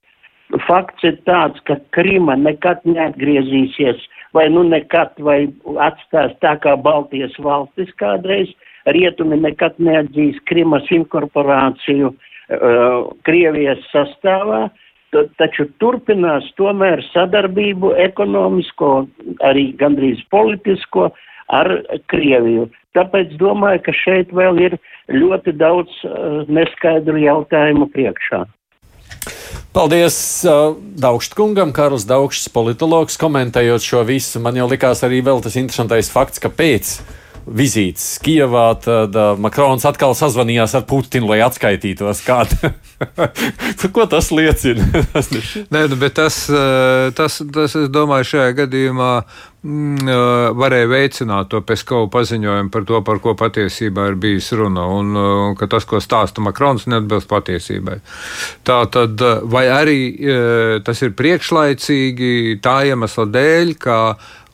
Fakts 0.67 1.03
ir 1.07 1.17
tāds, 1.25 1.57
ka 1.65 1.79
Krima 1.95 2.35
nekad 2.37 2.83
neatgriezīsies, 2.85 4.03
vai 4.37 4.45
nu 4.53 4.61
nekad, 4.67 5.15
vai 5.17 5.47
atstās 5.81 6.35
tā 6.43 6.53
kā 6.61 6.75
Baltijas 6.77 7.33
valstis 7.41 7.89
kādreiz. 8.01 8.51
Rietumi 8.85 9.39
nekad 9.41 9.79
neatzīs 9.81 10.37
Krimas 10.45 10.85
inkorporāciju 10.93 12.11
uh, 12.11 13.07
Krievijas 13.25 13.81
sastāvā. 13.93 14.67
Taču 15.39 15.69
turpinās 15.79 16.45
tomēr 16.59 16.99
sadarbību 17.13 17.93
ekonomisko, 18.03 19.07
arī 19.47 19.69
gandrīz 19.79 20.19
politisko 20.29 21.07
ar 21.55 21.71
Krieviju. 22.11 22.67
Tāpēc 22.95 23.35
domāju, 23.39 23.83
ka 23.85 23.95
šeit 23.95 24.31
vēl 24.35 24.61
ir 24.69 24.77
ļoti 25.11 25.55
daudz 25.59 25.91
uh, 26.07 26.43
neskaidru 26.47 27.19
jautājumu 27.21 27.89
priekšā. 27.93 28.45
Paldies 29.75 30.17
uh, 30.47 30.77
Daugštkungam, 31.03 31.73
Karls 31.75 32.07
Daugšs, 32.07 32.47
politologs, 32.55 33.19
komentējot 33.19 33.83
šo 33.83 34.05
visu. 34.07 34.39
Man 34.39 34.55
jau 34.55 34.69
likās 34.71 35.03
arī 35.03 35.19
vēl 35.25 35.43
tas 35.43 35.57
interesantais 35.59 36.07
fakts, 36.13 36.39
ka 36.39 36.47
pēc 36.47 36.95
vizītes 37.45 38.15
Kijavā, 38.23 38.69
tad 38.81 39.17
uh, 39.19 39.33
Makrons 39.37 39.83
atkal 39.85 40.15
sazvanījās 40.17 40.77
ar 40.79 40.85
Putinu, 40.87 41.27
lai 41.33 41.41
atskaitītos. 41.45 42.23
Ko 43.95 44.07
tas 44.09 44.31
liecina? 44.31 44.87
Nē, 45.75 45.83
nu, 45.91 45.99
bet 45.99 46.15
tas, 46.21 46.39
tas, 47.19 47.41
tas, 47.43 47.75
es 47.75 47.91
domāju, 47.91 48.31
šajā 48.31 48.55
gadījumā 48.63 49.11
varēja 49.65 50.88
veicināt 50.91 51.50
to 51.50 51.62
Peskovu 51.65 52.10
paziņojumu 52.13 52.69
par 52.74 52.86
to, 52.86 53.01
par 53.05 53.19
ko 53.24 53.34
patiesībā 53.39 54.12
ir 54.12 54.17
bijis 54.22 54.51
runa, 54.53 54.86
un 54.93 55.55
ka 55.57 55.67
tas, 55.72 55.88
ko 55.89 55.98
stāsta 56.03 56.43
Makrons, 56.45 56.86
neatbilst 56.91 57.29
patiesībai. 57.31 57.98
Tā 58.67 58.79
tad, 58.93 59.22
vai 59.50 59.65
arī 59.74 60.00
tas 60.86 61.01
ir 61.01 61.15
priekšlaicīgi 61.17 62.60
tā 62.62 62.77
iemesla 62.91 63.25
dēļ, 63.34 63.75
ka 63.81 64.00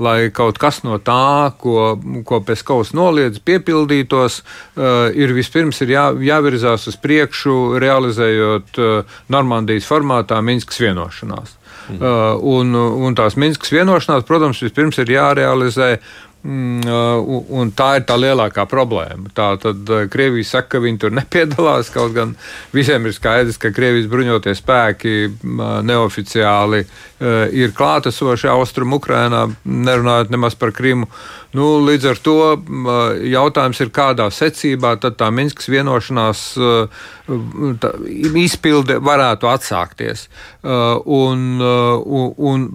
lai 0.02 0.32
kaut 0.34 0.58
kas 0.62 0.82
no 0.88 0.98
tā, 1.04 1.52
ko, 1.62 1.94
ko 2.26 2.42
Peskovs 2.46 2.96
noliedz, 2.98 3.42
piepildītos, 3.46 4.42
ir 5.14 5.36
vispirms 5.38 5.84
ir 5.86 5.94
jā, 5.94 6.06
jāvirzās 6.32 6.88
uz 6.90 6.98
priekšu, 7.02 7.58
realizējot 7.82 8.82
Normandijas 9.32 9.90
formātā 9.90 10.42
Minskas 10.42 10.82
vienošanās. 10.82 11.61
Mm. 11.92 12.02
Uh, 12.02 12.34
un, 12.58 12.76
un 13.06 13.16
tās 13.18 13.36
Minskas 13.36 13.74
vienošanās, 13.76 14.28
protams, 14.28 14.62
vispirms 14.64 15.02
ir 15.04 15.12
jārealizē 15.18 15.96
Mm, 16.42 16.82
uh, 16.90 17.44
un 17.54 17.70
tā 17.78 18.00
ir 18.00 18.06
tā 18.10 18.16
lielākā 18.18 18.64
problēma. 18.66 19.30
Tā 19.38 19.52
tad 19.62 19.86
uh, 19.94 20.08
Krievija 20.10 20.48
saka, 20.56 20.72
ka 20.74 20.80
viņi 20.82 21.02
tur 21.04 21.14
nepiedalās. 21.14 21.92
Kaut 21.94 22.16
gan 22.16 22.34
visiem 22.74 23.06
ir 23.06 23.14
skaidrs, 23.14 23.60
ka 23.62 23.70
Krievijas 23.76 24.10
bruņotie 24.10 24.56
spēki 24.58 25.14
uh, 25.30 25.80
neoficiāli 25.86 26.86
ir 27.54 27.70
klātesoši 27.78 28.48
austrumu 28.50 28.98
Ukrainā, 28.98 29.44
nerunājot 29.62 30.32
nemaz 30.34 30.56
par 30.58 30.72
Krimu. 30.74 31.06
Nu, 31.54 31.76
līdz 31.86 32.08
ar 32.10 32.22
to 32.26 32.38
jautājums 33.30 33.78
ir, 33.84 33.92
kādā 33.94 34.26
secībā 34.34 34.96
tad 34.98 35.20
tā 35.20 35.28
Minskas 35.30 35.70
vienošanās 35.70 36.42
tā, 37.82 37.94
izpilde 38.42 39.00
varētu 39.04 39.50
atsākties. 39.52 40.28
Un, 40.62 41.46
un, 41.62 42.32
un 42.52 42.66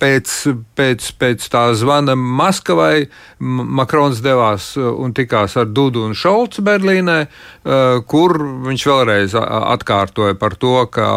pēc, 0.00 0.32
pēc, 0.78 1.10
pēc 1.20 1.46
tā 1.52 1.66
zvana 1.78 2.16
Maskavai 2.16 3.06
Makrons 3.38 4.22
devās 4.24 4.70
uh, 4.78 4.88
un 5.02 5.12
tikās 5.16 5.56
ar 5.60 5.68
Dudu 5.68 6.06
un 6.06 6.14
Šolcu 6.16 6.64
Berlīnē, 6.64 7.18
uh, 7.26 8.00
kur 8.08 8.38
viņš 8.66 8.86
vēlreiz 8.90 9.36
atkārtoja 9.36 10.38
par 10.40 10.56
to, 10.60 10.78
ka 10.92 11.10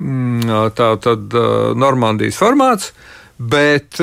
mm, 0.00 0.72
tā 0.78 0.90
tad 1.04 1.36
uh, 1.36 1.76
Normandijas 1.76 2.40
formāts. 2.40 2.92
Bet 3.38 4.00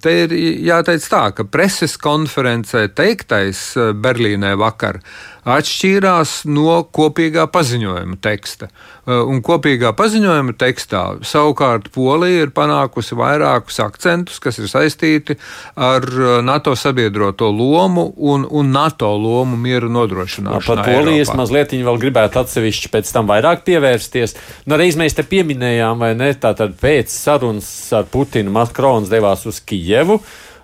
te 0.00 0.12
ir 0.16 0.32
jāteic 0.64 1.08
tā, 1.12 1.24
ka 1.36 1.44
preses 1.44 1.98
konferencē 2.00 2.86
teiktais 2.96 3.74
Berlīnē 3.76 4.54
vakar 4.56 5.02
atšķīrās 5.44 6.42
no 6.48 6.80
kopīgā 6.92 7.46
paziņojuma 7.52 8.16
teksta. 8.24 8.68
Uh, 8.70 8.90
un 9.30 9.40
kopīgā 9.44 9.92
paziņojuma 9.96 10.54
tekstā 10.60 11.02
savukārt 11.26 11.88
Polija 11.94 12.44
ir 12.44 12.52
panākusi 12.54 13.16
vairākus 13.18 13.80
akcentus, 13.82 14.38
kas 14.42 14.60
ir 14.60 14.68
saistīti 14.70 15.36
ar 15.80 16.06
NATO 16.44 16.74
sabiedroto 16.78 17.50
lomu 17.54 18.10
un, 18.16 18.44
un 18.44 18.72
NATO 18.74 19.10
lomu 19.16 19.58
mieru 19.60 19.90
nodrošināšanā. 19.92 20.66
Par 20.66 20.84
Poliju 20.86 21.24
es 21.24 21.32
mazliet 21.36 21.74
vēl 21.74 22.00
gribētu 22.02 22.42
atsevišķi 22.42 22.92
pēc 22.92 23.12
tam 23.14 23.28
vairāk 23.30 23.64
pievērsties. 23.66 24.36
Nu, 24.70 24.78
reiz 24.80 24.98
mēs 25.00 25.16
te 25.16 25.24
pieminējām, 25.26 26.00
vai 26.00 26.12
ne, 26.18 26.32
tātad 26.38 26.76
pēc 26.80 27.12
sarunas 27.58 27.92
ar 27.92 28.04
Putinu 28.10 28.50
Makrons 28.50 29.10
devās 29.10 29.46
uz 29.46 29.60
Kijevu. 29.60 30.20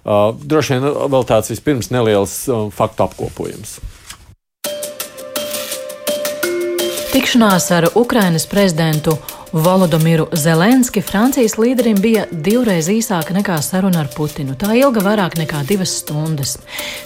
Uh, 0.07 0.35
droši 0.38 0.76
vien 0.76 0.85
vēl 1.11 1.25
tāds 1.26 1.50
vispirms 1.50 1.90
neliels 1.90 2.49
uh, 2.49 2.69
faktu 2.71 3.02
apkopojums. 3.02 3.81
Tikšanās 7.11 7.71
ar 7.73 7.88
Ukrainas 7.95 8.47
prezidentu 8.47 9.16
Volodimiru 9.53 10.26
Zelenski 10.33 11.00
Francijas 11.00 11.55
līderim 11.59 12.00
bija 12.03 12.25
divreiz 12.31 12.88
īsāka 12.91 13.35
nekā 13.37 13.57
saruna 13.62 14.03
ar 14.03 14.09
Putinu. 14.11 14.57
Tā 14.59 14.75
ilga 14.75 15.05
vairāk 15.05 15.37
nekā 15.38 15.62
divas 15.69 15.93
stundas. 16.00 16.57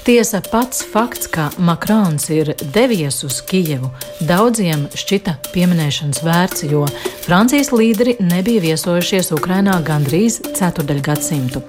Tiesa, 0.06 0.40
pats 0.40 0.80
fakts, 0.92 1.28
ka 1.28 1.50
Makrons 1.60 2.30
ir 2.32 2.54
devies 2.74 3.20
uz 3.28 3.40
Kijevu, 3.44 3.90
daudziem 4.24 4.86
šķita 4.96 5.36
pieminēšanas 5.52 6.22
vērts, 6.24 6.64
jo 6.72 6.86
Francijas 7.26 7.74
līderi 7.76 8.16
nebija 8.24 8.64
viesojušies 8.64 9.32
Ukrainā 9.36 9.76
gandrīz 9.84 10.40
ceturdaļgadsimtu. 10.56 11.62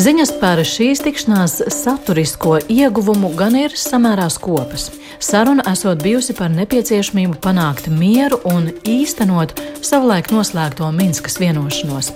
Ziņas 0.00 0.34
par 0.42 0.62
šīs 0.66 1.04
tikšanās 1.06 1.60
saturisko 1.74 2.58
ieguvumu 2.68 3.30
gan 3.38 3.56
ir 3.62 3.78
samērā 3.78 4.26
skopas. 4.30 4.90
Saruna 5.20 5.62
esot 5.68 6.00
bijusi 6.02 6.32
par 6.32 6.48
nepieciešamību 6.48 7.36
panākt 7.44 7.90
mieru 7.92 8.38
un 8.48 8.70
īstenot 8.88 9.52
savulaik 9.84 10.30
noslēgto 10.32 10.88
Minskas 10.96 11.36
vienošanos. 11.42 12.08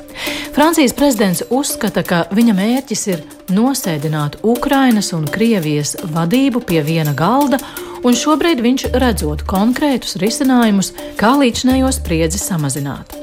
Francijas 0.56 0.94
prezidents 0.96 1.42
uzskata, 1.52 2.00
ka 2.00 2.22
viņa 2.32 2.54
mērķis 2.56 3.02
ir 3.12 3.20
nosēdināt 3.52 4.38
Ukrainas 4.40 5.12
un 5.12 5.26
Krievijas 5.28 5.98
vadību 6.14 6.64
pie 6.64 6.80
viena 6.86 7.12
galda, 7.12 7.60
un 8.08 8.16
šobrīd 8.16 8.64
viņš 8.64 8.86
redzot 8.96 9.44
konkrētus 9.52 10.16
risinājumus, 10.24 10.94
kā 11.20 11.34
līdzinējo 11.42 11.92
spriedzi 11.92 12.40
samazināt. 12.40 13.20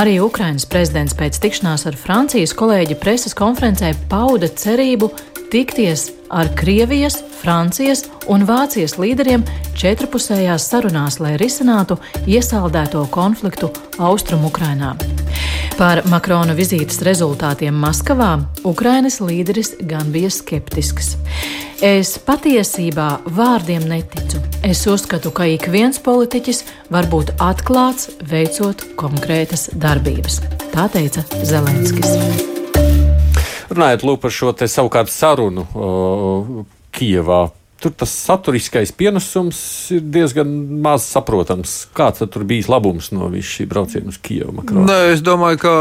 Arī 0.00 0.16
Ukrainas 0.22 0.64
prezidents 0.70 1.16
pēc 1.18 1.38
tikšanās 1.42 1.84
ar 1.90 1.96
Francijas 1.98 2.54
kolēģi 2.56 2.96
preses 3.02 3.36
konferencē 3.36 3.92
pauda 4.10 4.48
cerību 4.48 5.10
tikties 5.50 6.10
ar 6.30 6.48
Krievijas, 6.54 7.18
Francijas 7.40 8.04
un 8.30 8.44
Vācijas 8.46 8.96
līderiem 9.00 9.42
četrpusējās 9.78 10.68
sarunās, 10.70 11.18
lai 11.20 11.34
risinātu 11.40 11.98
iesaldēto 12.30 13.02
konfliktu 13.10 13.72
Austrumukrainā. 13.98 14.94
Par 15.78 16.02
Makrona 16.12 16.54
vizītes 16.54 17.00
rezultātiem 17.06 17.74
Maskavā 17.80 18.34
Ukrainas 18.68 19.20
līderis 19.24 19.74
gan 19.88 20.12
bija 20.12 20.30
skeptisks. 20.30 21.14
Es 21.80 22.18
patiesībā 22.20 23.08
vārdiem 23.24 23.88
neticu. 23.88 24.42
Es 24.60 24.84
uzskatu, 24.84 25.32
ka 25.32 25.48
ik 25.48 25.70
viens 25.72 25.96
politiķis 26.04 26.62
var 26.92 27.08
būt 27.08 27.32
atklāts, 27.40 28.10
veicot 28.20 28.84
konkrētas 29.00 29.70
darbības. 29.72 30.42
Tā 30.76 30.90
teica 30.92 31.24
Zelenskis. 31.40 32.59
Runājot 33.70 34.04
par 34.18 34.34
šo 34.34 34.50
savukārt 34.66 35.12
sarunu 35.14 35.62
uh, 35.62 36.64
Kijevā 36.90 37.44
tur 37.80 37.94
tas 37.96 38.12
saturiskais 38.12 38.92
pienesums 38.92 39.58
ir 39.96 40.04
diezgan 40.12 40.50
maz 40.84 41.06
saprotams. 41.08 41.86
Kāds 41.96 42.20
tur 42.20 42.44
bijis 42.48 42.68
labums 42.70 43.10
no 43.14 43.30
visa 43.32 43.48
šī 43.56 43.66
brauciena 43.70 44.12
uz 44.12 44.18
Kijevu? 44.20 44.52
Makrona? 44.58 44.84
Nē, 44.90 44.98
es 45.14 45.24
domāju, 45.24 45.60
ka, 45.62 45.74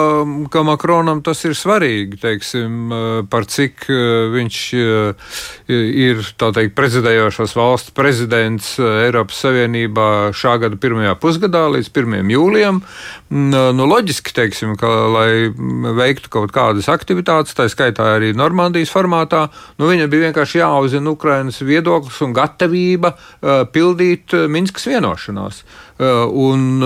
ka 0.54 0.64
Makronam 0.68 1.20
tas 1.26 1.44
ir 1.48 1.58
svarīgi, 1.58 2.20
teiksim, 2.22 2.94
par 3.32 3.48
cik 3.52 3.86
eh, 3.92 4.30
viņš 4.36 4.60
eh, 4.80 5.34
ir 5.70 6.24
teikt, 6.40 6.76
prezidējošās 6.78 7.56
valsts 7.58 7.96
prezidents 7.98 8.72
eh, 8.80 9.06
Eiropas 9.10 9.44
Savienībā 9.44 10.10
šā 10.36 10.56
gada 10.64 10.80
pirmajā 10.80 11.18
pusgadā 11.20 11.66
līdz 11.76 11.92
1. 11.92 12.32
jūlijam. 12.32 12.82
Nu, 13.30 13.86
loģiski, 13.86 14.34
teiksim, 14.34 14.74
ka, 14.80 14.88
lai 15.14 15.52
veiktu 16.00 16.32
kaut 16.34 16.54
kādas 16.56 16.88
aktivitātes, 16.90 17.54
tā 17.58 17.68
skaitā 17.70 18.16
arī 18.16 18.32
Normandijas 18.38 18.90
formātā, 18.94 19.46
nu, 19.78 19.90
viņa 19.92 20.08
bija 20.10 20.30
vienkārši 20.30 20.64
jāuzzina 20.64 21.14
Ukrainas 21.14 21.60
viedokļi 21.62 21.89
viedoklis 21.90 22.22
un 22.22 22.34
gatavība 22.36 23.14
uh, 23.16 23.66
pildīt 23.74 24.34
uh, 24.38 24.48
Minskas 24.52 24.88
vienošanos. 24.90 25.64
Uh, 26.00 26.30
un, 26.32 26.80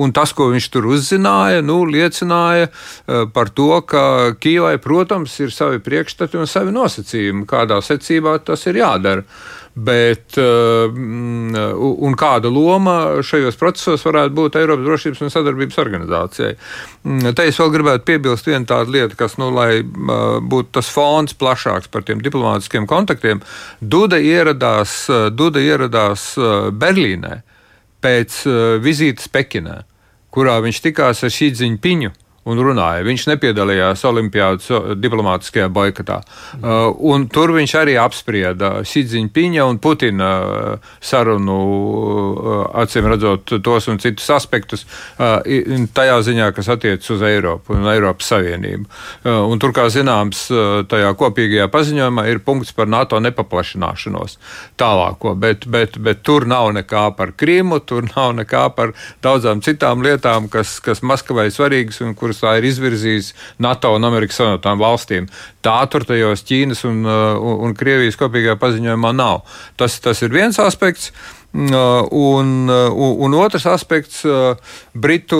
un 0.00 0.12
tas, 0.16 0.32
ko 0.32 0.48
viņš 0.52 0.68
tur 0.72 0.86
uzzināja, 0.88 1.60
nu, 1.60 1.82
liecināja 1.84 2.70
par 3.34 3.50
to, 3.52 3.82
ka 3.84 4.32
Kīvai, 4.40 4.78
protams, 4.80 5.34
ir 5.44 5.52
savi 5.52 5.82
priekšstati 5.84 6.40
un 6.40 6.48
savi 6.48 6.72
nosacījumi, 6.72 7.44
kādā 7.48 7.82
secībā 7.84 8.38
tas 8.46 8.64
ir 8.70 8.80
jādara. 8.80 9.26
Bet, 9.76 10.38
un 10.40 12.14
kāda 12.16 12.48
loma 12.48 12.94
šajos 13.20 13.58
procesos 13.60 14.06
varētu 14.06 14.32
būt 14.38 14.56
Eiropas 14.56 14.86
Drošības 14.86 15.20
un 15.26 15.32
Sadarbības 15.34 15.76
organizācijai? 15.82 16.54
Mm, 17.04 17.34
te 17.36 17.44
es 17.50 17.60
vēl 17.60 17.74
gribētu 17.74 18.06
piebilst 18.08 18.48
vienu 18.48 18.64
tādu 18.70 18.96
lietu, 18.96 19.18
kas, 19.20 19.36
nu, 19.36 19.50
lai 19.52 19.82
būtu 19.84 20.72
tas 20.78 20.88
fons 20.88 21.36
plašāks 21.36 21.92
par 21.92 22.06
tiem 22.08 22.24
diplomātiskiem 22.24 22.88
kontaktiem. 22.88 23.44
Duda 23.80 24.16
ieradās, 24.16 25.02
Duda 25.36 25.60
ieradās 25.60 26.30
Berlīnē 26.72 27.42
pēc 28.00 28.42
vizītes 28.80 29.28
Pekinā, 29.28 29.82
kurā 30.32 30.56
viņš 30.64 30.84
tikās 30.88 31.20
ar 31.26 31.36
Šīdziņu 31.36 31.84
Piņu 31.84 32.16
un 32.46 32.60
runāja. 32.62 33.04
Viņš 33.06 33.26
nepiedalījās 33.32 34.04
Olimpijas 34.08 34.70
diplomātiskajā 35.02 35.68
boikotā. 35.72 36.20
Un 36.62 37.26
tur 37.32 37.52
viņš 37.56 37.74
arī 37.80 37.96
apsprieda 38.00 38.72
Sīdziņpiņa 38.86 39.66
un 39.66 39.80
Putina 39.82 40.30
uh, 40.46 40.92
sarunu, 41.02 41.56
uh, 41.56 42.62
acīm 42.82 43.08
redzot, 43.10 43.56
tos 43.64 43.88
un 43.90 44.00
citus 44.02 44.28
aspektus, 44.34 44.84
tajā 45.16 46.16
ziņā, 46.26 46.50
kas 46.56 46.68
attiecas 46.72 47.10
uz 47.14 47.22
Eiropu 47.26 47.74
un 47.76 47.86
Eiropas 47.90 48.28
Savienību. 48.32 48.86
Un 49.26 49.60
tur, 49.62 49.72
kā 49.76 49.86
zināms, 49.92 50.46
tajā 50.90 51.12
kopīgajā 51.18 51.66
paziņojumā 51.72 52.26
ir 52.30 52.40
punkts 52.44 52.74
par 52.76 52.90
NATO 52.90 53.18
nepaplašināšanos 53.22 54.36
tālāko, 54.80 55.34
bet, 55.40 55.66
bet, 55.72 55.98
bet 56.02 56.22
tur 56.26 56.46
nav 56.48 56.70
nekā 56.76 57.06
par 57.18 57.32
Krimu, 57.38 57.80
tur 57.86 58.06
nav 58.12 58.34
nekā 58.40 58.66
par 58.76 58.92
daudzām 59.24 59.62
citām 59.64 60.04
lietām, 60.04 60.50
kas, 60.52 60.76
kas 60.84 61.02
Maskavai 61.06 61.48
svarīgas 61.54 62.02
un 62.04 62.14
kuras 62.18 62.35
kuras 62.40 62.60
ir 62.60 62.68
izvirzījis 62.70 63.32
NATO 63.62 63.94
un 63.96 64.08
Amerikas 64.08 64.40
Savienotām 64.40 64.82
valstīm. 64.82 65.30
Tā 65.64 65.78
tur 65.90 66.06
tajos 66.08 66.44
Ķīnas 66.46 66.84
un, 66.88 67.02
uh, 67.06 67.38
un, 67.40 67.64
un 67.68 67.74
Krievijas 67.78 68.18
kopīgajā 68.20 68.58
paziņojumā 68.62 69.14
nav. 69.16 69.42
Tas, 69.80 69.98
tas 70.04 70.22
ir 70.22 70.34
viens 70.34 70.58
aspekts. 70.62 71.12
Un, 71.56 72.68
un 72.68 73.34
otrs 73.38 73.64
aspekts- 73.70 74.24
Britu 75.04 75.38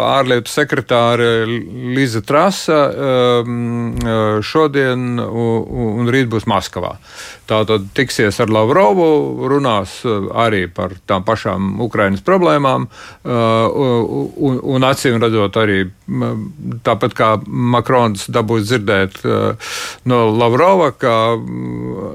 ārlietu 0.00 0.48
sekretāra 0.48 1.44
Liza 1.44 2.22
Trasa 2.24 2.78
šodien 4.40 5.20
un 5.20 6.08
rīt 6.08 6.30
būs 6.32 6.48
Maskavā. 6.48 6.94
Tātad 7.50 7.88
tiksies 7.96 8.38
ar 8.42 8.52
Lavrovu, 8.54 9.08
runās 9.50 9.96
uh, 10.06 10.28
arī 10.44 10.66
par 10.70 10.94
tām 11.10 11.24
pašām 11.26 11.80
Ukrainas 11.82 12.22
problēmām, 12.26 12.86
uh, 12.86 13.80
un, 14.50 14.60
un 14.62 14.86
acīm 14.86 15.18
redzot, 15.22 15.58
arī 15.58 15.82
tāpat 16.86 17.16
kā 17.18 17.30
Makrons 17.46 18.28
dabūs 18.30 18.68
dzirdēt 18.68 19.20
uh, 19.24 19.74
no 20.10 20.22
Lavrova, 20.30 20.92
ka 20.94 21.16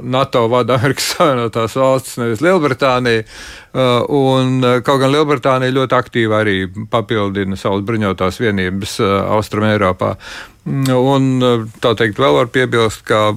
NATO 0.03 0.47
vada 0.51 0.75
Amerikas 0.79 1.11
Savienotās 1.15 1.75
valsts, 1.79 2.17
nevis 2.21 2.43
Lielbritānija. 2.45 3.27
Un, 3.75 4.63
kaut 4.87 5.01
gan 5.01 5.11
Lielbritānija 5.11 5.75
ļoti 5.75 5.95
aktīvi 5.97 6.35
arī 6.35 6.57
papildina 6.91 7.57
savas 7.59 7.83
bruņotās 7.83 8.39
vienības 8.39 8.99
Austrum 9.35 9.67
Eiropā. 9.67 10.15
Un 10.65 11.25
tā 11.77 11.91
teikt, 11.93 12.17
vēl 12.17 12.39
var 12.39 12.47
piebilst, 12.49 13.03
ka 13.05 13.35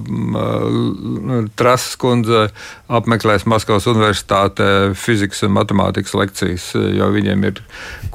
Trases 1.59 1.97
kundze 2.01 2.47
apmeklēs 2.89 3.45
Maskavas 3.45 3.85
Universitātē 3.91 4.95
fizikas 4.97 5.43
un 5.45 5.53
matemātikas 5.59 6.15
lekcijas, 6.17 6.71
jo 6.73 7.09
viņiem 7.13 7.45
ir 7.51 7.61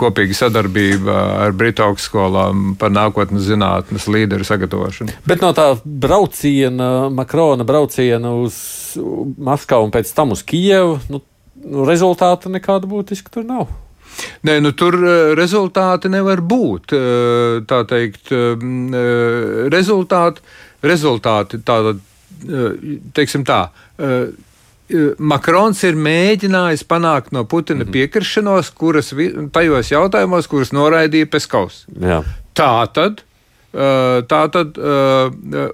kopīga 0.00 0.34
sadarbība 0.40 1.14
ar 1.44 1.54
Britu 1.54 1.84
augstskolām 1.86 2.72
par 2.80 2.90
nākotnes 2.90 3.46
zinātnes 3.46 4.08
līderu 4.10 4.48
sagatavošanu. 4.48 5.14
Bet 5.28 5.44
no 5.44 5.52
tā 5.54 5.68
brauciena, 5.84 7.06
Makrona 7.14 7.68
brauciena 7.68 8.34
uz 8.40 8.56
Maskavu 8.98 9.86
un 9.86 9.94
pēc 9.94 10.10
tam 10.16 10.34
uz 10.34 10.42
Kijevu, 10.42 10.98
nu, 11.12 11.22
nu 11.64 11.84
rezultātu 11.88 12.52
nekādu 12.52 12.90
būtisku 12.90 13.32
tur 13.32 13.44
nav. 13.48 13.68
Nē, 14.44 14.58
nu, 14.62 14.72
tur 14.76 14.96
eh, 15.00 15.34
rezultāti 15.38 16.10
nevar 16.12 16.42
būt. 16.44 16.94
Eh, 16.94 17.60
tā 17.68 17.82
teikt, 17.88 18.32
eh, 18.32 19.68
rezultāti, 19.72 20.44
rezultāti 20.84 21.62
tāda, 21.64 21.96
teiksim 23.14 23.44
tā. 23.46 23.60
Makrons 25.16 25.78
ir 25.88 25.96
mēģinājis 25.96 26.82
panākt 26.84 27.32
no 27.32 27.44
Putina 27.48 27.84
mm 27.84 27.86
-hmm. 27.86 27.92
piekrišanos, 27.92 28.70
kuras 28.76 29.14
tajos 29.52 29.90
jautājumos, 29.90 30.48
kurus 30.50 30.74
noraidīja 30.76 31.30
Peskaus. 31.30 31.86
Jā. 32.00 32.20
Tā 32.54 32.86
tad, 32.92 33.22
tā 33.72 34.42
tad 34.52 34.76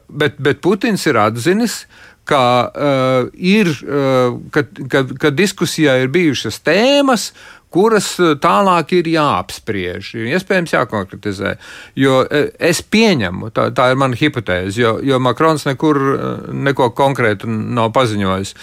bet, 0.09 0.39
bet 0.39 0.61
Putins 0.61 1.07
ir 1.07 1.17
atzinis, 1.17 1.87
ka 2.31 2.45
uh, 2.71 3.31
ir, 3.35 3.71
uh, 3.87 4.39
ka, 4.55 4.65
ka, 4.93 5.03
ka 5.19 5.33
diskusijā 5.35 5.97
ir 6.05 6.13
bijušas 6.15 6.61
tēmas, 6.63 7.31
kuras 7.75 8.09
eh, 8.21 8.35
tālāk 8.43 8.95
ir 8.99 9.11
jāapspriež, 9.15 10.13
iespējams 10.35 10.75
jākonkretizē. 10.75 11.55
Jo 11.99 12.21
eh, 12.27 12.51
es 12.71 12.83
pieņemu, 12.83 13.53
tā, 13.57 13.69
tā 13.77 13.91
ir 13.93 14.01
mana 14.01 14.19
hipotēze, 14.19 14.75
jo, 14.83 14.97
jo 15.07 15.21
Makrons 15.23 15.67
nekur 15.69 16.01
eh, 16.01 16.51
neko 16.69 16.91
konkrētu 16.99 17.51
nav 17.51 17.93
paziņojis. 17.97 18.55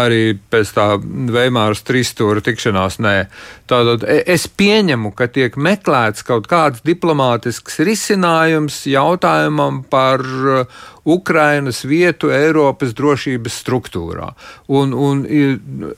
Arī 0.00 0.22
pēc 0.52 0.74
tā 0.76 0.88
Veimāras 1.00 1.84
trīsstūra 1.88 2.44
tikšanās 2.44 3.00
nē. 3.02 3.16
Tātad 3.70 4.04
e, 4.04 4.20
es 4.28 4.46
pieņemu, 4.48 5.14
ka 5.16 5.30
tiek 5.32 5.56
meklēts 5.56 6.26
kaut 6.26 6.48
kāds 6.50 6.84
diplomātisks 6.86 7.80
risinājums 7.86 8.82
jautājumam 8.90 9.84
par 9.90 10.24
Ukrainas 11.10 11.80
vietu 11.88 12.28
Eiropas 12.34 12.92
drošības 12.96 13.54
struktūrā. 13.62 14.28
Un, 14.68 14.92
un 14.92 15.22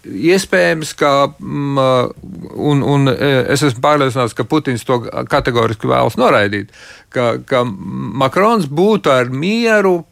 iespējams, 0.06 0.92
ka 0.98 1.12
mm, 1.32 2.51
un, 2.54 2.82
un 2.82 3.10
e, 3.12 3.30
es 3.52 3.62
esmu 3.66 3.82
pārliecināts, 3.84 4.34
ka 4.36 4.46
Putins 4.48 4.84
to 4.86 4.98
kategoriski 5.30 5.90
vēlas 5.90 6.18
noraidīt. 6.20 6.72
Ka, 7.12 7.34
ka 7.46 7.62
Makrons 7.64 8.68
būtu 8.72 9.12
ar 9.12 9.32
mieru, 9.32 10.02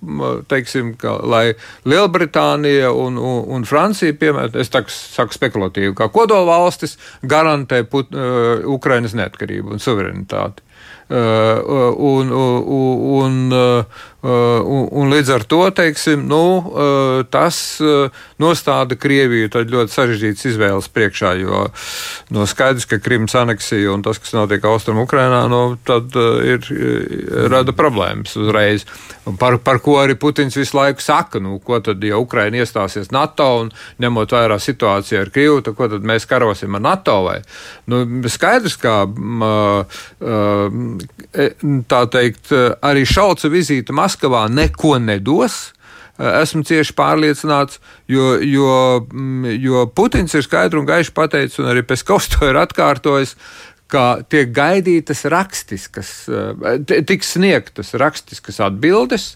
teiksim, 0.51 0.95
ka, 1.01 1.17
lai 1.25 1.55
Lielbritānija 1.89 2.93
un, 2.93 3.19
un, 3.19 3.45
un 3.57 3.69
Francija, 3.69 4.17
piemēram, 4.17 4.59
es 4.61 4.73
tā, 4.73 4.85
saku 4.93 5.37
spekulatīvi, 5.37 5.95
kā 5.99 6.11
kodolvalstis, 6.13 6.99
garantē 7.23 7.83
Put, 7.91 8.13
uh, 8.15 8.61
Ukrainas 8.69 9.17
neatkarību 9.17 9.77
un 9.77 9.83
suverenitāti. 9.83 10.67
Uh, 11.11 11.97
un, 11.97 12.29
un, 12.31 12.61
un, 13.19 13.39
uh, 13.51 14.05
un, 14.23 14.89
un 15.01 15.13
līdz 15.13 15.33
ar 15.35 15.45
to 15.49 15.63
teiksim, 15.75 16.27
nu, 16.29 16.43
uh, 16.61 17.23
tas 17.33 17.59
nostāda 18.41 18.97
Krieviju 19.01 19.49
ļoti 19.49 19.95
sarežģītas 19.95 20.49
izvēles 20.53 20.91
priekšā. 20.93 21.35
Jo 21.41 21.67
no 22.35 22.47
skaidrs, 22.49 22.87
ka 22.91 23.01
Krimas 23.03 23.37
aneksija 23.39 23.93
un 23.95 24.05
tas, 24.05 24.21
kas 24.21 24.35
notiek 24.37 24.65
Austrum 24.69 25.01
Ukrainā, 25.03 25.43
nu, 25.51 25.63
ir, 26.45 26.69
rada 27.51 27.75
problēmas 27.77 28.37
uzreiz. 28.41 28.87
Par, 29.39 29.59
par 29.63 29.81
ko 29.85 29.99
arī 30.01 30.17
Putins 30.19 30.57
visu 30.57 30.77
laiku 30.77 31.05
saka, 31.05 31.41
nu, 31.43 31.59
ko 31.65 31.79
tad, 31.85 32.03
ja 32.05 32.19
Ukraina 32.21 32.63
iestāsies 32.63 33.13
NATO 33.15 33.49
un 33.65 33.73
ņemot 34.03 34.37
vērā 34.37 34.59
situāciju 34.61 35.21
ar 35.25 35.33
Krieviju, 35.33 35.65
tad 35.67 35.79
ko 35.79 35.91
tad 35.93 36.07
mēs 36.07 36.27
karosim 36.29 36.77
ar 36.79 36.85
NATO? 36.85 37.21
Vai? 37.29 37.39
Nu, 37.91 38.05
skaidrs, 38.33 38.77
ka. 38.81 39.03
Uh, 39.07 40.01
uh, 40.21 41.21
E, 41.31 41.53
tā 41.87 42.01
teikt, 42.11 42.51
arī 42.83 43.05
šauca 43.07 43.47
vizīte 43.53 43.95
Maskavā 44.11 44.49
neko 44.51 44.99
nedos. 45.03 45.71
E, 46.19 46.27
esmu 46.43 46.65
cieši 46.67 46.95
pārliecināts, 46.99 47.81
jo, 48.11 48.35
jo, 48.43 48.75
jo 49.55 49.87
Putins 49.95 50.35
ir 50.35 50.47
skaidri 50.47 50.81
un 50.81 50.89
gaiši 50.89 51.15
pateicis, 51.17 51.61
un 51.63 51.71
arī 51.71 51.85
Peskovs 51.87 52.31
to 52.35 52.51
ir 52.51 52.59
atkārtojis, 52.61 53.37
ka 53.91 54.23
tiek 54.31 54.53
gaidītas 54.55 55.25
rakstiskas, 55.31 56.13
tiks 56.87 57.35
sniegtas 57.35 57.95
rakstiskas 57.99 58.61
atbildes. 58.63 59.33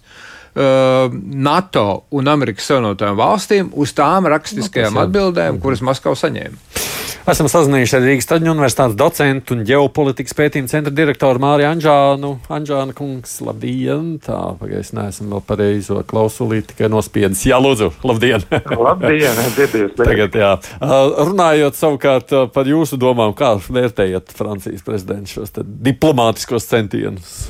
NATO 0.55 1.85
un 2.15 2.31
Amerikas 2.31 2.69
Savienotajām 2.71 3.19
valstīm 3.19 3.73
uz 3.75 3.91
tām 3.99 4.29
rakstiskajām 4.31 5.01
atbildēm, 5.03 5.59
kuras 5.59 5.83
Maskava 5.83 6.15
saņēma. 6.21 6.84
Esam 7.31 7.46
sazinājušies 7.48 7.96
ar 7.96 8.03
Rīgas 8.05 8.29
Taņu 8.29 8.50
universitātes 8.53 8.96
docentu 8.98 9.55
un 9.57 9.62
ģeopolitikas 9.68 10.37
pētījuma 10.37 10.70
centra 10.72 10.92
direktoru 10.94 11.40
Māriju 11.42 11.70
Anžānu. 11.70 12.31
Anžāna 12.53 12.96
kungs, 12.96 13.37
labdien! 13.44 14.14
Tā, 14.24 14.38
pagaidzi, 14.61 14.96
neesam 14.98 15.33
vēl 15.33 15.44
pareizo 15.48 16.03
klausulīt, 16.11 16.72
tikai 16.72 16.90
nospiedis. 16.92 17.46
Jā, 17.48 17.61
lūdzu, 17.62 17.92
labdien! 18.05 18.44
labdien, 18.87 19.42
dzirdies! 19.57 19.96
Tagad, 20.00 20.37
jā. 20.37 20.53
Runājot 20.83 21.79
savukārt 21.81 22.35
par 22.55 22.68
jūsu 22.68 23.00
domām, 23.00 23.37
kā 23.38 23.55
vērtējat 23.62 24.35
Francijas 24.37 24.85
prezidents 24.87 25.37
šos 25.38 25.55
diplomātiskos 25.64 26.68
centienus? 26.68 27.44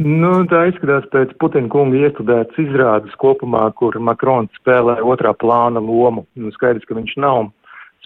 Nu, 0.00 0.30
tā 0.48 0.62
izskatās 0.70 1.04
pēc 1.12 1.32
Putina 1.42 1.68
kunga 1.68 1.98
iestudētas 2.06 2.56
izrādes 2.62 3.16
kopumā, 3.20 3.66
kur 3.76 3.98
Makrons 4.00 4.52
spēlē 4.62 4.96
otrā 5.04 5.34
plāna 5.36 5.82
lomu. 5.84 6.24
Nu, 6.40 6.52
skaidrs, 6.54 6.86
ka 6.88 6.96
viņš 6.96 7.18
nav 7.20 7.50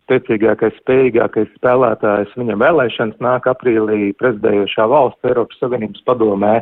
spēcīgākais, 0.05 0.77
spējīgākais 0.83 1.53
spēlētājs. 1.59 2.33
Viņam 2.39 2.61
vēlēšanas 2.63 3.21
nāk 3.25 3.49
aprīlī 3.51 4.13
prezidējošā 4.21 4.87
valsts 4.91 5.31
Eiropas 5.31 5.61
Savienības 5.63 6.05
padomē. 6.09 6.55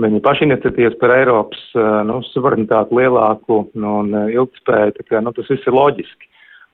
Viņa 0.00 0.22
pašiniciatīvas 0.24 0.96
par 1.00 1.12
Eiropas 1.18 1.62
nu, 2.08 2.22
suverenitāti 2.32 2.96
lielāku 2.96 3.66
un 3.76 4.14
ilgspēju, 4.32 4.94
tā 4.96 5.08
kā 5.08 5.20
nu, 5.20 5.34
tas 5.36 5.50
viss 5.52 5.68
ir 5.68 5.76
loģiski. 5.76 6.30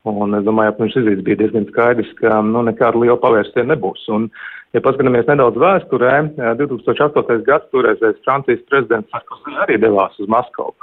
Un 0.09 0.39
es 0.39 0.45
domāju, 0.47 0.77
ka 0.77 0.85
viņš 0.85 1.01
izrīdz 1.01 1.25
bija 1.27 1.41
diezgan 1.41 1.67
skaidrs, 1.73 2.13
ka 2.21 2.39
nu, 2.47 2.63
nekāda 2.69 3.01
liela 3.03 3.19
pavērsiena 3.21 3.75
nebūs. 3.75 4.05
Un, 4.15 4.29
ja 4.73 4.83
paskatāmies 4.85 5.27
nedaudz 5.29 5.59
vēsturē, 5.59 6.13
2008. 6.61 7.43
gads 7.49 7.67
toreizējais 7.75 8.23
Francijas 8.23 8.63
prezidents 8.71 9.11
Sarkozy 9.11 9.59
arī 9.67 9.81
devās 9.83 10.15
uz 10.23 10.31
Maskavu, 10.31 10.77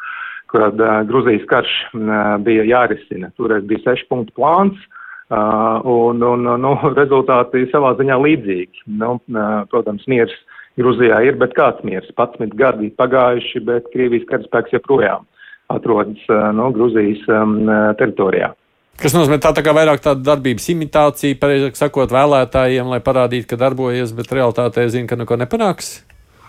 kad 0.51 0.83
uh, 0.83 0.99
Gruzijas 1.07 1.47
karš 1.49 1.73
uh, 1.95 2.11
bija 2.43 2.67
jārisina. 2.67 3.31
Toreiz 3.39 3.63
bija 3.71 3.87
sešu 3.87 4.11
punktu 4.11 4.35
plāns, 4.35 4.75
Uh, 4.75 5.01
un, 5.29 6.21
un, 6.21 6.49
nu, 6.61 6.73
rezultāti 6.99 7.65
savā 7.71 7.95
ziņā 7.99 8.17
līdzīgi. 8.21 8.85
Nu, 9.01 9.15
uh, 9.19 9.63
protams, 9.71 10.05
miers 10.11 10.33
Gruzijā 10.75 11.21
ir, 11.23 11.37
bet 11.39 11.55
kāds 11.55 11.85
miers? 11.87 12.07
11 12.19 12.51
gadi 12.59 12.91
pagājuši, 12.99 13.63
bet 13.63 13.87
Krievijas 13.93 14.27
karaspēks 14.31 14.75
joprojām 14.75 15.23
atrodas 15.71 16.21
uh, 16.29 16.51
nu, 16.53 16.69
Gruzijas 16.75 17.23
um, 17.31 17.57
teritorijā. 17.99 18.51
Kas 18.95 19.11
nozīmē 19.11 19.41
tā, 19.43 19.51
tā 19.51 19.59
kā 19.65 19.73
vairāk 19.75 19.99
tāda 20.03 20.23
darbības 20.23 20.69
imitācija, 20.71 21.35
pareizāk 21.39 21.75
sakot, 21.75 22.13
vēlētājiem, 22.15 22.87
lai 22.93 23.01
parādītu, 23.03 23.49
ka 23.49 23.59
darbojas, 23.59 24.13
bet 24.15 24.31
realitātē 24.31 24.85
zina, 24.93 25.09
ka 25.09 25.17
neko 25.19 25.35
nepanāks? 25.41 25.97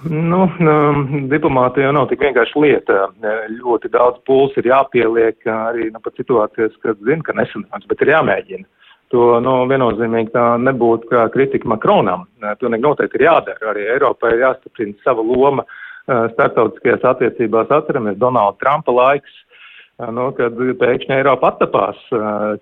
Nu, 0.04 0.42
diplomātija 1.30 1.88
jau 1.88 1.94
nav 1.96 2.08
tik 2.10 2.20
vienkārši 2.20 2.60
lieta. 2.60 3.06
Ļoti 3.56 3.90
daudz 3.94 4.20
puls 4.28 4.56
ir 4.60 4.68
jāpieliek 4.68 5.48
arī 5.48 5.88
nu, 5.94 6.02
pat 6.04 6.18
situācijas, 6.20 6.76
kad 6.84 7.00
zina, 7.00 7.24
ka 7.24 7.34
nesanāks, 7.38 7.88
bet 7.88 8.04
ir 8.04 8.12
jāmēģina. 8.12 8.68
To 9.14 9.38
nu, 9.40 9.54
viennozīmīgi 9.70 10.32
tā 10.34 10.44
nebūtu 10.60 11.08
kā 11.12 11.26
kritika 11.32 11.68
Makronam. 11.70 12.26
To 12.60 12.70
noteikti 12.72 13.20
ir 13.20 13.28
jādara. 13.28 13.72
Arī 13.72 13.86
Eiropai 13.94 14.34
ir 14.34 14.44
jāstiprina 14.44 14.98
sava 15.06 15.24
loma 15.24 15.64
starptautiskajās 16.06 17.06
attiecībās. 17.14 17.72
Atceramies 17.72 18.18
Donalda 18.20 18.58
Trumpa 18.62 18.94
laiks, 18.94 19.40
nu, 19.96 20.26
kad 20.36 20.58
pēkšņi 20.80 21.14
Eiropa 21.16 21.50
attapās, 21.54 21.98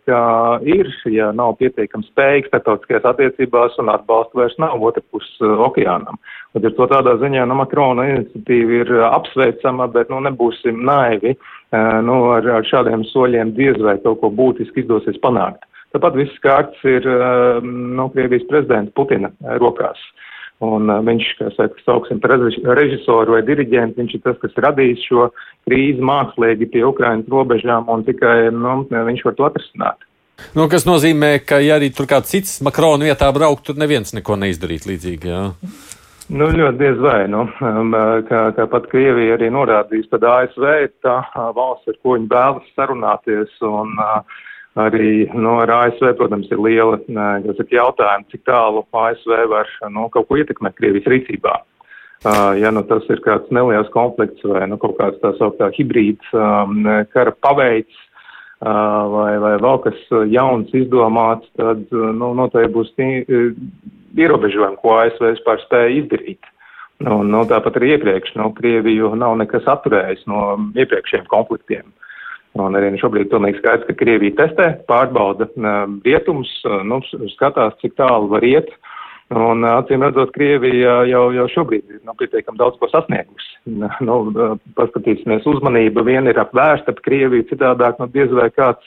ka 0.06 0.20
ir, 0.70 0.90
ja 1.10 1.30
nav 1.34 1.56
pietiekami 1.58 2.06
spējīgi 2.06 2.50
starptautiskajās 2.50 3.08
attiecībās 3.10 3.78
un 3.82 3.90
atbalsta 3.90 4.38
vairs 4.38 4.56
nav 4.62 4.82
otrpus 4.86 5.26
okeānam. 5.42 6.20
Un 6.54 6.66
ir 6.66 6.74
to 6.78 6.86
tādā 6.90 7.16
ziņā, 7.18 7.46
nu, 7.50 7.58
Makrona 7.58 8.06
iniciatīva 8.12 8.80
ir 8.80 8.94
apsveicama, 9.10 9.88
bet, 9.94 10.12
nu, 10.14 10.22
nebūsim 10.28 10.84
naivi, 10.86 11.34
nu, 12.06 12.18
ar, 12.36 12.46
ar 12.60 12.68
šādiem 12.70 13.02
soļiem 13.10 13.54
diez 13.58 13.80
vai 13.82 13.96
kaut 14.04 14.22
ko 14.22 14.30
būtiski 14.30 14.84
izdosies 14.84 15.18
panākt. 15.24 15.66
Tāpat 15.94 16.16
viss 16.18 16.42
kārts 16.42 16.86
ir, 16.86 17.06
nu, 17.62 18.08
Krievijas 18.14 18.46
prezidenta 18.50 18.94
Putina 18.94 19.30
rokās. 19.62 19.98
Un 20.62 20.88
viņš, 21.06 21.28
kā 21.40 21.50
saka, 21.56 21.80
sauksim 21.82 22.20
par 22.22 22.36
režisoru 22.78 23.34
vai 23.34 23.42
diriģentu, 23.46 23.98
viņš 23.98 24.12
ir 24.14 24.22
tas, 24.22 24.36
kas 24.40 24.60
radīs 24.62 25.02
šo 25.02 25.26
krīzi 25.66 26.04
mākslīgi 26.04 26.70
pie 26.70 26.84
Ukrainas 26.86 27.26
robežām 27.30 27.90
un 27.90 28.04
tikai 28.06 28.52
nu, 28.54 28.84
viņš 28.90 29.24
var 29.26 29.34
to 29.34 29.48
atrisināt. 29.48 30.06
Nu, 30.54 30.66
kas 30.70 30.86
nozīmē, 30.86 31.36
ka, 31.46 31.58
ja 31.62 31.76
arī 31.78 31.90
tur 31.94 32.08
kāds 32.10 32.30
cits 32.30 32.62
Makrona 32.64 33.06
vietā 33.06 33.28
brauktu, 33.34 33.72
tad 33.72 33.82
neviens 33.82 34.14
neko 34.14 34.38
neizdarītu 34.40 34.90
līdzīgi. 34.90 35.30
Jā. 35.30 35.42
Nu, 36.32 36.48
ļoti 36.48 36.80
diez 36.80 36.98
vai. 37.04 37.20
Nu, 37.30 37.44
um, 37.60 37.94
kā, 38.28 38.46
kā 38.56 38.66
pat 38.70 38.88
Krievija 38.90 39.36
arī 39.36 39.50
norādījis, 39.52 40.08
tad 40.14 40.24
ASV 40.24 40.66
ir 40.86 40.90
tā 41.04 41.18
valsts, 41.36 41.90
ar 41.90 41.98
ko 42.00 42.16
viņi 42.16 42.30
vēlas 42.32 42.70
sarunāties. 42.78 43.52
Un, 43.68 43.92
uh, 44.00 44.42
Arī 44.74 45.28
nu, 45.30 45.60
ar 45.62 45.70
ASV, 45.70 46.08
protams, 46.18 46.48
ir 46.50 46.58
liela 46.58 46.96
jautājuma, 47.06 48.26
cik 48.32 48.42
tālu 48.48 48.82
ASV 48.90 49.36
var 49.52 49.70
nu, 49.94 50.08
kaut 50.10 50.26
ko 50.26 50.40
ietekmēt 50.40 50.74
Krievijas 50.80 51.06
rīcībā. 51.12 51.60
Uh, 52.24 52.56
ja 52.58 52.72
nu, 52.72 52.80
tas 52.88 53.04
ir 53.12 53.20
kāds 53.22 53.50
neliels 53.52 53.90
konflikts 53.94 54.42
vai 54.48 54.64
nu, 54.66 54.78
kaut 54.80 54.96
kāds 54.98 55.20
tā 55.20 55.34
sauktā 55.36 55.68
hibrīds 55.76 56.26
um, 56.32 56.88
kara 57.12 57.34
paveids 57.44 57.92
uh, 58.64 59.04
vai, 59.12 59.34
vai 59.42 59.52
vēl 59.60 59.82
kas 59.84 60.00
jauns 60.32 60.72
izdomāts, 60.74 61.50
tad 61.60 61.84
nu, 61.92 62.32
noteikti 62.34 62.72
būs 62.74 62.94
ierobežojumi, 62.98 64.80
ko 64.80 64.96
ASV 65.02 65.34
vispār 65.34 65.62
spēja 65.66 65.92
izdarīt. 66.00 66.50
Nu, 67.04 67.20
nu, 67.26 67.42
tāpat 67.50 67.76
arī 67.78 67.94
iepriekš, 67.94 68.34
nu, 68.40 68.48
Krieviju 68.56 69.12
nav 69.20 69.36
nekas 69.38 69.66
atturējis 69.70 70.24
no 70.30 70.56
iepriekšējiem 70.78 71.28
konfliktiem. 71.30 71.92
Un 72.54 72.76
arī 72.78 72.92
šobrīd 73.00 73.32
pilnīgi 73.32 73.58
skaidrs, 73.58 73.86
ka 73.88 73.96
Krievija 73.98 74.36
testē, 74.38 74.66
pārbauda 74.86 75.48
rietumus, 76.06 76.50
nu, 76.86 77.00
skatās, 77.32 77.74
cik 77.80 77.96
tālu 77.98 78.28
var 78.30 78.46
iet. 78.46 78.68
Un 79.34 79.64
acīm 79.66 80.04
redzot, 80.04 80.30
Krievija 80.36 81.00
jau, 81.08 81.24
jau 81.34 81.48
šobrīd 81.50 81.96
ir 81.96 82.02
nu, 82.06 82.14
pietiekami 82.20 82.60
daudz 82.60 82.76
ko 82.78 82.86
sasniegusi. 82.92 83.56
Nu, 84.06 84.18
paskatīsimies, 84.78 85.48
uzmanība 85.50 86.04
vien 86.06 86.30
ir 86.30 86.38
apvērsta 86.38 86.94
ap 86.94 87.00
Krieviju, 87.02 87.48
citādāk 87.48 87.98
nu, 87.98 88.06
diez 88.14 88.30
vai 88.36 88.46
kāds 88.54 88.86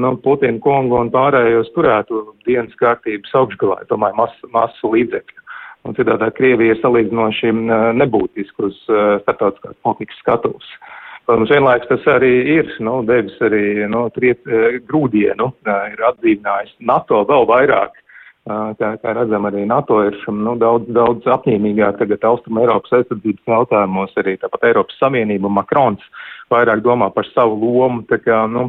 nu, 0.00 0.14
Putina 0.24 0.62
kungu 0.64 0.96
un 1.02 1.12
pārējos 1.12 1.68
turētu 1.74 2.22
dienas 2.48 2.72
kārtības 2.80 3.34
augšgalā, 3.42 3.82
tomēr 3.90 4.16
masu, 4.16 4.48
masu 4.54 4.94
līdzekļu. 4.94 5.44
Un 5.84 5.98
citādāk 5.98 6.38
Krievija 6.38 6.78
ir 6.78 6.80
salīdzinoši 6.80 7.52
nebūtiski 8.00 8.70
uz 8.70 8.80
starptautiskās 8.86 9.76
politikas 9.84 10.24
skatuves. 10.24 10.72
Uh, 10.80 10.96
Protams, 11.30 11.50
vienlaiks 11.54 11.86
tas 11.86 12.06
arī 12.10 12.30
ir 12.56 12.70
nu, 12.82 13.04
devis 13.06 13.36
arī 13.46 13.84
nu, 13.86 14.00
triet, 14.10 14.40
e, 14.50 14.80
grūdienu, 14.82 15.46
ir 15.62 16.00
atdzīvinājis 16.08 16.72
NATO 16.90 17.20
vēl 17.28 17.46
vairāk. 17.46 17.92
Kā, 18.50 18.88
kā 18.98 19.12
redzam, 19.14 19.44
arī 19.46 19.62
NATO 19.68 20.00
ir 20.08 20.16
nu, 20.34 20.56
daudz, 20.58 20.88
daudz 20.90 21.28
apņēmīgāk 21.30 22.00
tagad 22.00 22.26
Austrum 22.26 22.58
Eiropas 22.58 22.96
aizsardzības 22.98 23.52
jautājumos, 23.52 24.16
arī 24.18 24.34
tāpat 24.42 24.66
Eiropas 24.72 24.98
Savienība 24.98 25.46
un 25.46 25.54
Makrons 25.60 26.08
vairāk 26.50 26.82
domā 26.82 27.12
par 27.14 27.28
savu 27.30 27.60
lomu. 27.62 28.02
Tā 28.10 28.18
kā, 28.24 28.40
nu, 28.50 28.66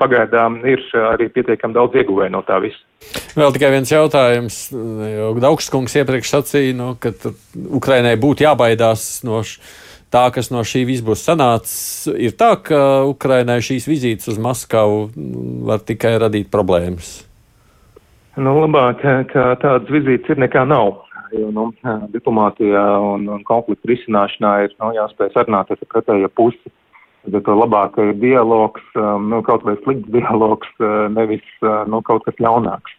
pagaidām 0.00 0.56
ir 0.64 0.80
arī 1.02 1.28
pietiekami 1.34 1.76
daudz 1.76 2.00
ieguvēju 2.00 2.32
no 2.32 2.40
tā 2.48 2.62
visa. 2.64 2.80
Vēl 3.36 3.52
tikai 3.58 3.74
viens 3.76 3.92
jautājums. 3.92 4.62
Daugskungs 5.44 6.00
iepriekš 6.00 6.32
sacīja, 6.38 6.80
nu, 6.80 6.94
ka 6.96 7.12
Ukrainai 7.76 8.16
būtu 8.16 8.48
jābaidās 8.48 9.10
no 9.28 9.44
šīs 9.44 9.88
tā, 10.12 10.26
kas 10.34 10.50
no 10.52 10.62
šī 10.66 10.84
viss 10.88 11.04
būs 11.06 11.24
sanācis, 11.26 12.10
ir 12.14 12.34
tā, 12.38 12.54
ka 12.62 12.80
Ukrainai 13.08 13.60
šīs 13.64 13.88
vizītes 13.90 14.30
uz 14.32 14.40
Maskavu 14.42 15.08
var 15.68 15.82
tikai 15.86 16.16
radīt 16.22 16.50
problēmas. 16.52 17.20
Nu, 18.40 18.54
labāk, 18.62 19.02
ka 19.32 19.46
tādas 19.62 19.90
vizītes 19.90 20.34
ir 20.34 20.42
nekā 20.42 20.66
nav. 20.68 21.00
Jo 21.30 21.52
nu, 21.54 21.68
diplomātijā 22.10 22.82
un, 23.06 23.28
un 23.30 23.42
konfliktu 23.46 23.92
risināšanā 23.92 24.54
ir 24.64 24.72
nu, 24.80 24.90
jāspēj 24.96 25.30
sarunāties 25.34 25.78
ar 25.78 25.90
pretējo 25.92 26.30
pusi. 26.34 26.72
Bet 27.30 27.44
to 27.46 27.54
labāk 27.54 27.98
ir 28.00 28.14
dialogs, 28.18 28.82
nu, 28.96 29.42
kaut 29.46 29.62
vai 29.68 29.76
slikts 29.84 30.08
dialogs, 30.10 30.70
nevis 31.14 31.44
nu, 31.62 32.00
kaut 32.06 32.24
kas 32.26 32.40
ļaunāks 32.42 32.96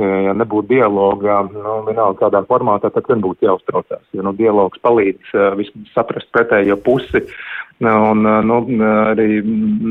ja 0.00 0.34
nebūtu 0.36 0.70
dialoga, 0.72 1.40
nu, 1.52 1.80
vienalga 1.86 2.26
kādā 2.26 2.42
formātā, 2.48 2.90
tad 2.94 3.08
vien 3.10 3.22
būtu 3.24 3.48
jāuztraucās. 3.48 4.02
Jo 4.16 4.26
nu, 4.26 4.34
dialogs 4.36 4.80
palīdz 4.84 5.34
uh, 5.36 5.50
vismaz 5.58 5.94
saprast 5.94 6.30
pretējo 6.34 6.78
pusi 6.84 7.24
un 7.80 8.26
uh, 8.28 8.40
nu, 8.44 8.58
arī 9.10 9.40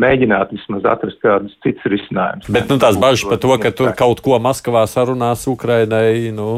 mēģināt 0.04 0.54
vismaz 0.54 0.86
atrast 0.92 1.22
kādus 1.24 1.56
citus 1.66 1.88
risinājumus. 1.90 2.52
Bet 2.54 2.70
nu, 2.70 2.78
tās 2.82 3.00
bažas 3.02 3.26
par 3.30 3.42
to, 3.42 3.56
ka 3.62 3.74
tur 3.74 3.96
kaut 3.98 4.22
ko 4.26 4.38
Maskavā 4.44 4.86
sarunās 4.90 5.48
Ukrainai, 5.50 6.30
nu, 6.36 6.52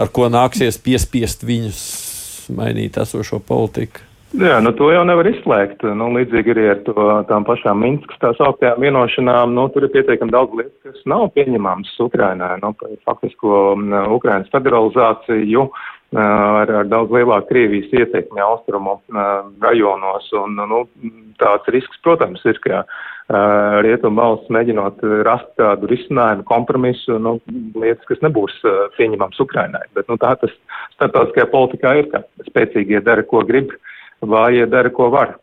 ar 0.00 0.12
ko 0.14 0.30
nāksies 0.32 0.80
piespiest 0.80 1.44
viņus 1.48 1.82
mainīt 2.56 2.96
esošo 3.00 3.42
politiku. 3.44 4.11
Jā, 4.32 4.62
nu 4.64 4.70
to 4.72 4.86
jau 4.88 5.02
nevar 5.04 5.28
izslēgt. 5.28 5.82
Nu, 5.84 6.06
līdzīgi 6.16 6.54
arī 6.54 6.62
ar 6.72 6.78
to, 6.86 6.94
tām 7.28 7.44
pašām 7.44 7.82
Minskas 7.84 8.20
tā 8.22 8.30
sauktām 8.38 8.80
vienošanām, 8.80 9.52
nu, 9.52 9.66
tur 9.74 9.84
ir 9.84 9.92
pietiekami 9.92 10.32
daudz 10.32 10.56
lietu, 10.56 10.72
kas 10.86 11.02
nav 11.12 11.26
pieņemams 11.36 11.92
Ukrainai. 12.00 12.54
Nu, 12.62 12.72
faktisko 13.04 13.60
Ukrainas 14.16 14.48
federalizāciju 14.54 15.66
ar, 16.16 16.72
ar 16.80 16.88
daudz 16.88 17.12
lielāku 17.12 17.50
Krievijas 17.52 17.92
ietekmi 17.92 18.40
austrumu 18.40 18.96
rajonos. 19.60 20.32
Un, 20.40 20.56
nu, 20.72 20.80
tāds 21.42 21.68
risks, 21.76 22.00
protams, 22.00 22.40
ir, 22.48 22.56
ka 22.64 22.86
rietumu 23.84 24.16
valsts 24.16 24.50
mēģinot 24.52 25.04
rast 25.28 25.52
kādu 25.60 25.92
risinājumu, 25.92 26.48
kompromisu, 26.48 27.20
nu, 27.20 27.36
lietas, 27.76 28.08
kas 28.08 28.24
nebūs 28.24 28.56
pieņemams 28.96 29.44
Ukrainai. 29.44 29.84
Bet 29.96 30.08
nu, 30.08 30.16
tā 30.20 30.34
tas 30.40 30.56
starptautiskajā 30.96 31.52
politikā 31.52 31.98
ir, 32.00 32.12
ka 32.12 32.24
spēcīgie 32.48 33.04
dara, 33.04 33.28
ko 33.28 33.44
grib 33.44 33.76
vājie 34.22 34.66
dara, 34.70 34.92
ko 34.94 35.10
var. 35.12 35.36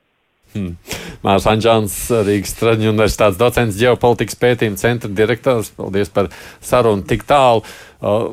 Hmm. 0.56 0.74
Mārs 1.22 1.46
Anģēns, 1.50 1.96
Rīgas 2.26 2.56
Traģiņu 2.58 2.94
universitātes 2.94 3.38
docents, 3.38 3.78
ģeopolitikas 3.78 4.40
pētījuma 4.40 4.82
centra 4.82 5.12
direktors. 5.14 5.70
Paldies 5.78 6.10
par 6.14 6.32
sarunu 6.66 7.06
tik 7.06 7.28
tālu. 7.30 7.62
Uh, 8.00 8.32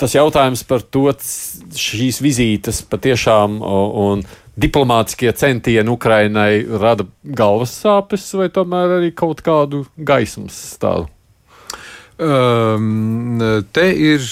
tas 0.00 0.14
jautājums 0.16 0.64
par 0.68 0.86
to, 0.94 1.10
šīs 1.78 2.22
vizītes 2.24 2.80
patiešām 2.88 3.60
un 3.60 4.24
diplomātiskie 4.60 5.32
centieni 5.36 5.90
Ukrainai 5.90 6.62
rada 6.80 7.06
galvas 7.24 7.74
sāpes 7.82 8.30
vai 8.38 8.48
tomēr 8.54 9.00
arī 9.00 9.10
kaut 9.16 9.42
kādu 9.44 9.84
gaismas 9.96 10.56
stāvu? 10.76 11.10
Um, 12.14 13.40
te 13.74 13.88
ir 13.90 14.22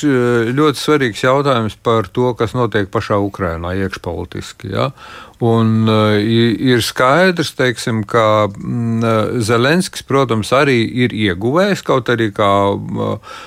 ļoti 0.55 0.79
svarīgs 0.79 1.25
jautājums 1.25 1.75
par 1.83 2.07
to, 2.15 2.29
kas 2.39 2.55
notiek 2.55 2.87
pašā 2.95 3.19
Ukrainā 3.19 3.73
iekšpolitiski. 3.81 4.71
Ja? 4.71 4.93
Un 5.43 5.89
uh, 5.91 6.15
ir 6.23 6.85
skaidrs, 6.87 7.49
teiksim, 7.59 8.05
ka 8.07 8.47
mm, 8.47 9.41
Zelenskis, 9.43 10.05
protams, 10.07 10.53
arī 10.55 10.85
ir 11.03 11.11
ieguvējis 11.19 11.83
kaut 11.83 12.13
arī 12.13 12.29
kā 12.31 12.51
uh, 12.71 13.41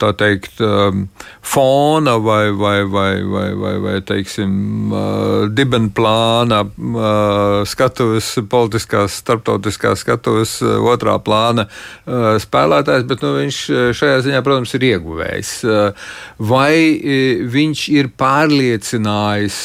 tā 0.00 0.10
teikt, 0.16 0.62
um, 0.64 1.02
fona 1.44 2.14
vai, 2.24 2.48
vai, 2.48 2.78
vai, 2.88 3.10
vai, 3.28 3.50
vai, 3.60 3.74
vai 3.84 3.96
teiksim, 4.08 4.54
uh, 4.88 5.42
dibenplāna 5.52 6.62
uh, 6.64 7.60
skatuves, 7.68 8.30
politiskās, 8.48 9.20
starptautiskās 9.20 10.00
skatuves 10.00 10.56
uh, 10.64 10.78
otrā 10.94 11.18
plāna 11.20 11.66
uh, 11.68 12.38
spēlētājs, 12.40 13.04
bet 13.10 13.20
nu, 13.20 13.34
viņš 13.42 13.60
šajā 14.00 14.24
ziņā, 14.30 14.40
protams, 14.48 14.72
ir 14.80 14.88
ieguvējis. 14.94 15.52
Uh, 15.68 16.08
vai 16.40 16.72
uh, 16.96 17.44
viņš 17.52 17.84
ir 17.98 18.08
pārliecinājis 18.16 19.60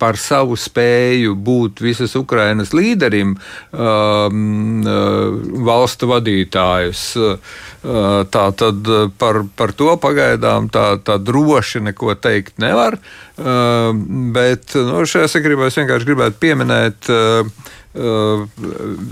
par 0.00 0.16
savu 0.16 0.56
spēju 0.56 1.17
spēju 1.18 1.34
būt 1.34 1.80
visas 1.82 2.14
Ukrainas 2.16 2.72
līderim, 2.72 3.36
um, 3.72 4.82
uh, 4.82 5.64
valstu 5.66 6.08
vadītājus. 6.08 7.16
Uh, 7.16 8.24
tā 8.30 8.44
tad 8.58 8.88
par, 9.18 9.44
par 9.56 9.72
to 9.72 9.96
pagaidām 9.96 10.68
tā, 10.70 10.98
tā 11.02 11.18
droši 11.18 11.80
neko 11.80 12.14
teikt 12.14 12.58
nevar. 12.58 12.98
Uh, 13.38 13.92
bet 14.34 14.74
nu, 14.74 15.04
šajā 15.06 15.28
sakarībā 15.28 15.68
es 15.68 15.78
vienkārši 15.78 16.08
gribētu 16.08 16.38
pieminēt. 16.42 17.10
Uh, 17.96 18.44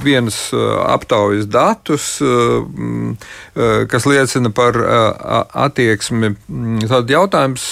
vienas 0.05 0.53
uh, 0.53 0.85
aptaujas 0.93 1.47
datus, 1.49 2.21
uh, 2.21 3.17
kas 3.89 4.05
liecina 4.05 4.51
par 4.53 4.77
attieksmi. 5.65 6.35
Mm, 6.37 6.85
tad 6.85 7.09
jautājums 7.11 7.65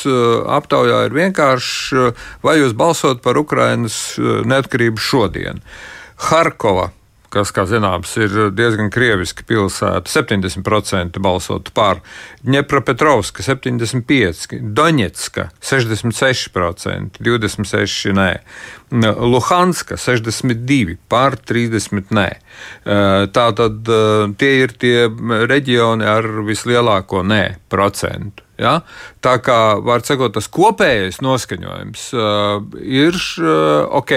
aptaujā 0.57 1.03
ir 1.05 1.15
vienkāršs, 1.15 2.17
vai 2.41 2.57
jūs 2.63 2.73
balsot 2.73 3.21
par 3.23 3.37
Ukrainas 3.37 4.17
neatkarību 4.19 5.05
šodien? 5.05 5.61
Harkova 6.31 6.89
kas, 7.35 7.51
kā 7.55 7.65
zināms, 7.69 8.13
ir 8.21 8.37
diezgan 8.55 8.91
krieviska 8.95 9.47
pilsēta. 9.49 10.11
70% 10.11 11.19
balsotu 11.25 11.75
par, 11.75 12.01
Dņepropetrovska 12.45 13.43
75%, 13.43 14.61
Doņetska 14.77 15.49
66%, 15.65 17.21
26% 17.25 18.15
nē, 18.15 18.31
Luhanska 19.19 19.99
62% 19.99 20.97
par, 21.11 21.39
30% 21.41 22.15
nē. 22.15 22.29
Tātad 23.35 23.93
tie 24.39 24.55
ir 24.63 24.79
tie 24.79 24.97
reģioni 25.51 26.07
ar 26.07 26.31
vislielāko 26.47 27.25
nē 27.27 27.45
procentu. 27.73 28.44
Ja? 28.61 28.79
Tā 29.25 29.35
kā 29.43 29.59
var 29.83 30.05
sakot, 30.07 30.35
tas 30.37 30.47
kopējais 30.53 31.19
noskaņojums 31.25 32.05
uh, 32.15 32.61
ir 32.79 33.17
uh, 33.43 33.89
ok. 33.99 34.13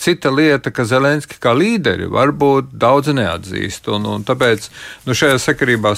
Cita 0.00 0.32
lieta, 0.34 0.72
ka 0.74 0.86
Zelenski 0.88 1.38
kā 1.42 1.52
līderi 1.54 2.08
varbūt 2.10 2.72
daudz 2.74 3.12
neatzīst. 3.14 3.86
Un, 3.94 4.08
un 4.10 4.26
tāpēc 4.26 4.66
nu, 5.06 5.14
šajā 5.14 5.38
sakarībā 5.44 5.94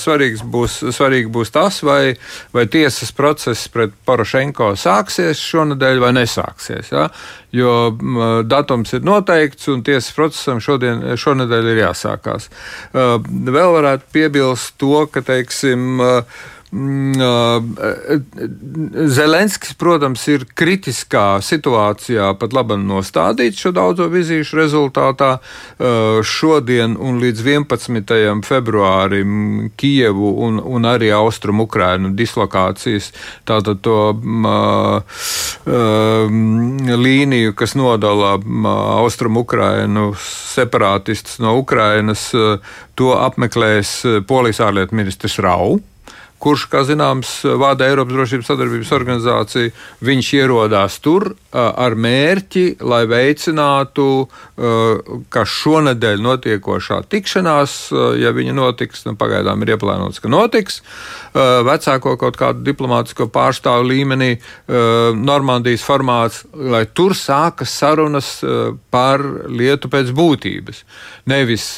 būs, 0.52 0.80
svarīgi 0.94 1.32
būs 1.32 1.54
tas, 1.54 1.80
vai, 1.86 2.18
vai 2.52 2.66
tiesas 2.68 3.14
process 3.16 3.70
pret 3.72 3.96
Porošenko 4.04 4.74
sāksies 4.76 5.40
šonadēļ 5.48 6.02
vai 6.04 6.12
nesāksies. 6.20 6.92
Ja? 6.92 7.08
Jo 7.54 7.72
uh, 7.88 8.42
datums 8.44 8.92
ir 8.92 9.06
noteikts 9.08 9.70
un 9.72 9.80
tiesas 9.86 10.12
procesam 10.12 10.60
šodien, 10.60 11.00
šonadēļ 11.16 11.72
ir 11.72 11.82
jāsākās. 11.86 12.50
Uh, 12.92 13.16
vēl 13.24 13.72
varētu 13.78 14.12
piebilst 14.12 14.76
to, 14.80 15.06
ka 15.12 15.24
teiksim, 15.24 16.02
uh, 16.04 16.46
Zelenskis, 19.08 19.72
protams, 19.80 20.20
ir 20.28 20.44
kritiskā 20.52 21.40
situācijā 21.40 22.34
pat 22.36 22.52
labi 22.52 22.76
nostādīts 22.82 23.62
šo 23.64 23.72
daudzo 23.72 24.08
vizīšu 24.12 24.58
rezultātā. 24.58 25.30
Šodien 26.28 26.98
un 27.00 27.22
līdz 27.24 27.40
11. 27.46 28.44
februārim 28.44 29.70
Kijevu 29.80 30.34
un, 30.44 30.60
un 30.60 30.84
arī 30.84 31.08
Austrumu 31.16 31.64
Ukrainu 31.64 32.12
dislokācijas, 32.12 33.12
tātad 33.48 33.80
to 33.80 34.12
uh, 34.12 35.00
līniju, 37.08 37.56
kas 37.56 37.78
nodala 37.80 38.36
Austrumu 39.00 39.40
Ukrainu 39.48 40.10
separātistus 40.20 41.40
no 41.40 41.56
Ukrainas, 41.62 42.28
to 42.98 43.14
apmeklēs 43.16 44.02
Polijas 44.28 44.60
ārlietu 44.68 45.00
ministrs 45.00 45.40
Rau 45.40 45.78
kurš, 46.38 46.68
kā 46.70 46.84
zināms, 46.86 47.30
vada 47.58 47.88
Eiropas 47.88 48.14
Drošības 48.14 48.48
sadarbības 48.52 48.90
organizāciju. 48.94 49.72
Viņš 50.06 50.28
ierodās 50.38 50.98
tur 51.02 51.32
ar 51.52 51.96
mērķi, 51.98 52.64
lai 52.86 53.02
veicinātu, 53.10 54.06
ka 55.34 55.44
šonadēļ 55.48 56.22
notiekošā 56.22 57.00
tikšanās, 57.10 57.76
ja 58.22 58.30
viņa 58.36 58.54
notiks, 58.54 59.02
nu, 59.08 59.16
pagaidām 59.18 59.64
ir 59.64 59.74
ieplānots, 59.74 60.20
ka 60.22 60.30
notiks, 60.30 60.82
vecāko 61.34 62.14
kaut 62.20 62.38
kādu 62.38 62.62
diplomātisko 62.66 63.26
pārstāvu 63.34 63.88
līmenī, 63.90 64.34
Normandijas 65.18 65.86
formāts, 65.86 66.44
lai 66.54 66.84
tur 66.94 67.16
sākas 67.18 67.74
sarunas 67.80 68.36
par 68.94 69.24
lietu 69.50 69.90
pēc 69.90 70.14
būtības. 70.14 70.84
Nevis 71.28 71.72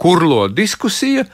kurlo 0.00 0.48
diskusija, 0.50 1.28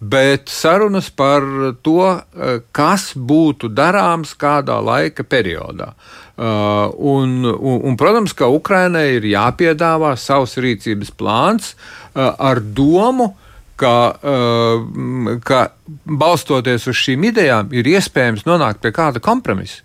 bet 0.00 0.48
sarunas 0.52 1.08
par 1.10 1.42
to, 1.82 2.20
eh, 2.36 2.60
kas 2.72 3.14
būtu 3.16 3.70
darāms 3.72 4.34
kādā 4.36 4.78
laika 4.84 5.24
periodā. 5.24 5.94
Uh, 6.36 6.92
un, 7.00 7.46
un, 7.48 7.80
un, 7.80 7.94
protams, 7.96 8.34
ka 8.36 8.44
Ukrainai 8.52 9.14
ir 9.14 9.24
jāpiedāvā 9.24 10.10
savs 10.20 10.58
rīcības 10.60 11.08
plāns 11.16 11.70
uh, 11.72 12.34
ar 12.36 12.60
domu, 12.60 13.30
ka, 13.80 13.94
uh, 14.20 15.38
ka 15.40 15.62
balstoties 16.04 16.84
uz 16.92 17.00
šīm 17.00 17.24
idejām, 17.30 17.72
ir 17.72 17.88
iespējams 17.88 18.44
nonākt 18.44 18.84
pie 18.84 18.92
kāda 18.92 19.22
kompromisa. 19.24 19.80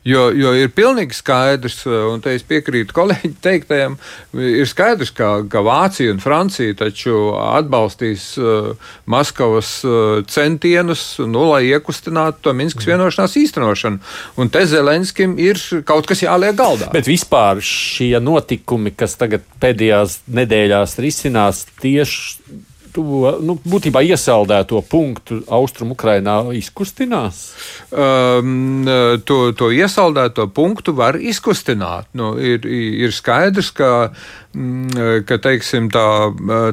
Jo, 0.00 0.30
jo 0.32 0.54
ir 0.56 0.70
pilnīgi 0.72 1.12
skaidrs, 1.12 1.82
un 1.84 2.22
te 2.24 2.32
es 2.32 2.44
piekrītu 2.48 2.94
kolēģi 2.96 3.34
teiktajam, 3.46 3.98
ir 4.32 4.68
skaidrs, 4.68 5.12
ka, 5.12 5.28
ka 5.52 5.60
Vācija 5.66 6.14
un 6.14 6.22
Francija 6.24 6.76
taču 6.78 7.34
atbalstīs 7.36 8.30
uh, 8.40 8.70
Maskavas 9.10 9.74
uh, 9.84 10.22
centienus, 10.24 11.04
nu, 11.20 11.44
lai 11.50 11.66
iekustinātu 11.68 12.46
to 12.46 12.56
Minskas 12.56 12.88
vienošanās 12.88 13.36
īstenošanu. 13.42 14.00
Un 14.40 14.52
te 14.52 14.64
Zelenskim 14.70 15.36
ir 15.42 15.60
kaut 15.84 16.08
kas 16.08 16.24
jāliek 16.24 16.56
galdā. 16.56 16.88
Bet 16.96 17.10
vispār 17.10 17.60
šie 17.60 18.14
notikumi, 18.24 18.94
kas 18.96 19.18
tagad 19.20 19.44
pēdējās 19.60 20.22
nedēļās 20.32 20.96
risinās 21.04 21.66
tieši 21.84 22.64
to 22.94 23.32
nu, 23.44 23.56
būtībā 23.64 24.02
iesaldēto 24.06 24.82
punktu 24.90 25.40
austrumu 25.48 25.96
Ukrainā 25.96 26.36
izkustinās? 26.56 27.42
Um, 27.90 28.84
to, 29.26 29.40
to 29.56 29.70
iesaldēto 29.74 30.48
punktu 30.54 30.94
var 30.96 31.18
izkustināt. 31.20 32.10
Nu, 32.18 32.34
ir, 32.38 32.66
ir 32.66 33.14
skaidrs, 33.14 33.72
ka 33.76 33.90
Mm, 34.10 34.39
ka 34.50 35.36
teiksim, 35.38 35.86
tā, 35.94 36.04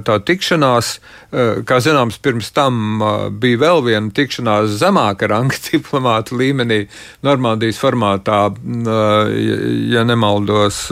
tā 0.02 0.16
tikšanās, 0.26 0.96
kā 1.68 1.78
zināms, 1.84 2.18
pirms 2.26 2.50
tam 2.56 3.04
bija 3.38 3.60
vēl 3.62 3.84
viena 3.86 4.10
tikšanās 4.18 4.80
zemāka 4.80 5.30
ranga 5.34 5.60
diplomāta 5.68 6.34
līmenī, 6.38 6.88
Normandijas 7.28 7.78
formātā, 7.82 8.40
ja 9.94 10.06
nemaldos, 10.08 10.88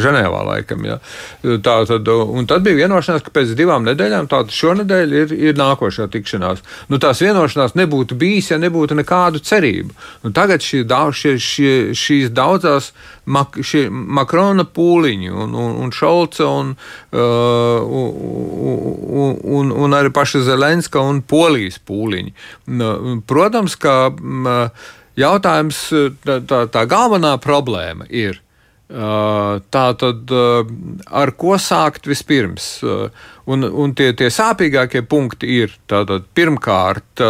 Ženēvā 0.00 0.44
laikam. 0.52 0.86
Ja. 0.86 1.00
Tā, 1.42 1.80
tad, 1.90 2.06
un 2.06 2.46
tad 2.50 2.62
bija 2.66 2.84
vienošanās, 2.84 3.24
ka 3.26 3.34
pēc 3.34 3.56
divām 3.58 3.88
nedēļām, 3.88 4.30
tātad 4.30 4.54
šonadēļ 4.54 5.16
ir, 5.24 5.34
ir 5.50 5.58
nākošā 5.58 6.06
tikšanās. 6.14 6.62
Nu, 6.92 7.02
tās 7.02 7.24
vienošanās 7.24 7.74
nebūtu 7.80 8.18
bijis, 8.20 8.52
ja 8.52 8.60
nebūtu 8.62 8.98
nekādu 9.02 9.42
cerību. 9.42 9.96
Nu, 10.22 10.34
tagad 10.36 10.62
šī, 10.62 10.84
šie, 10.86 11.34
šie, 11.42 11.74
šīs 11.98 12.30
daudzās 12.36 12.92
mak, 13.30 13.60
Makrona 14.20 14.66
pūliņi 14.66 15.30
un, 15.30 15.54
un, 15.54 15.78
un 15.84 15.94
Šolca 15.94 16.48
un, 16.48 16.74
uh, 17.14 17.80
un, 17.86 19.40
un, 19.60 19.72
un 19.86 19.96
arī 19.96 20.12
paša 20.14 20.44
Zelenska 20.48 21.02
un 21.02 21.22
Polijas 21.22 21.80
pūliņi. 21.86 22.34
Protams, 23.30 23.78
ka 23.80 23.96
jautājums, 25.20 25.82
tā, 26.26 26.62
tā, 26.70 26.86
galvenā 26.90 27.36
problēma 27.42 28.08
ir 28.10 28.40
Tā 28.90 29.82
tad 30.02 30.32
ar 30.34 31.30
ko 31.38 31.54
sākt 31.62 32.08
vispirms? 32.10 32.64
Un, 33.50 33.62
un 33.62 33.92
tie, 33.94 34.10
tie 34.18 34.26
sāpīgākie 34.34 35.04
punkti 35.06 35.46
ir 35.62 35.76
tātad, 35.90 36.26
pirmkārt 36.34 37.22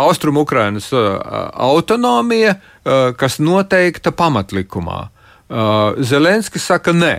Austrumukrainas 0.00 0.88
autonomija, 0.96 2.56
kas 3.18 3.38
noteikta 3.42 4.12
pamatlikumā. 4.16 5.00
Zelenskis 6.04 6.68
saka, 6.68 6.92
nē. 6.92 7.14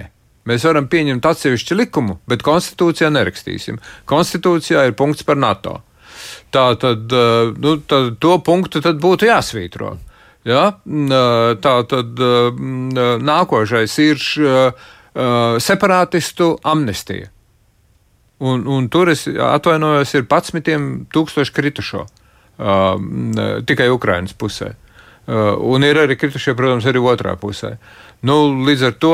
Mēs 0.49 0.63
varam 0.65 0.87
pieņemt 0.89 1.25
atsevišķu 1.29 1.77
likumu, 1.77 2.17
bet 2.29 2.43
konstitūcijā 2.45 3.09
nerakstīsim. 3.13 3.77
Konstitūcijā 4.09 4.87
ir 4.87 4.95
punkts 4.97 5.25
par 5.27 5.37
NATO. 5.37 5.79
Tā 6.53 6.71
tad, 6.81 7.11
nu, 7.61 7.75
tad 7.85 8.15
to 8.23 8.37
punktu 8.45 8.81
tad 8.81 9.01
būtu 9.03 9.29
jāsvītro. 9.29 9.93
Ja? 10.47 10.63
Tā 11.65 11.75
tad 11.91 12.23
nākošais 13.29 13.97
ir 14.05 14.23
separātistu 15.69 16.53
amnestija. 16.63 17.29
Un, 18.39 18.63
un 18.71 18.87
tur 18.87 19.11
es 19.11 19.25
atvainojos, 19.27 20.13
ir 20.15 20.23
11 20.23 21.09
tūkstoši 21.11 21.51
kritušo 21.57 22.05
uh, 22.05 22.93
tikai 23.67 23.89
Ukraiņas 23.91 24.37
pusē. 24.39 24.69
Uh, 24.69 24.88
un 25.29 25.85
ir 25.85 25.99
arī 26.01 26.15
kritušie, 26.17 26.55
protams, 26.57 26.87
arī 26.89 27.01
otrā 27.05 27.35
pusē. 27.37 27.75
Nu, 28.25 28.41
līdz 28.65 28.85
ar 28.87 28.95
to 28.99 29.13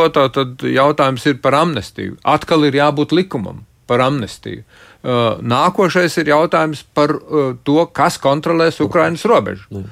jautājums 0.71 1.25
ir 1.27 1.39
par 1.43 1.57
amnestiju. 1.59 2.15
Atkal 2.23 2.63
ir 2.69 2.77
jābūt 2.79 3.13
likumam 3.13 3.65
par 3.87 4.01
amnestiju. 4.01 4.63
Uh, 5.05 5.37
nākošais 5.45 6.17
ir 6.21 6.31
jautājums 6.31 6.81
par 6.97 7.13
uh, 7.13 7.53
to, 7.67 7.77
kas 7.93 8.17
kontrolēs 8.21 8.81
Ukraiņas 8.81 9.25
robežu. 9.29 9.83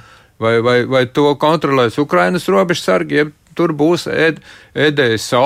Vai, 0.41 0.57
vai, 0.65 0.79
vai 0.89 1.03
to 1.13 1.35
kontrolēs 1.39 1.99
Ukrainas 2.01 2.47
robežsargi, 2.49 3.19
ja 3.21 3.27
tur 3.53 3.75
būs 3.77 4.07
ED, 4.09 4.39
EDSO 4.73 5.45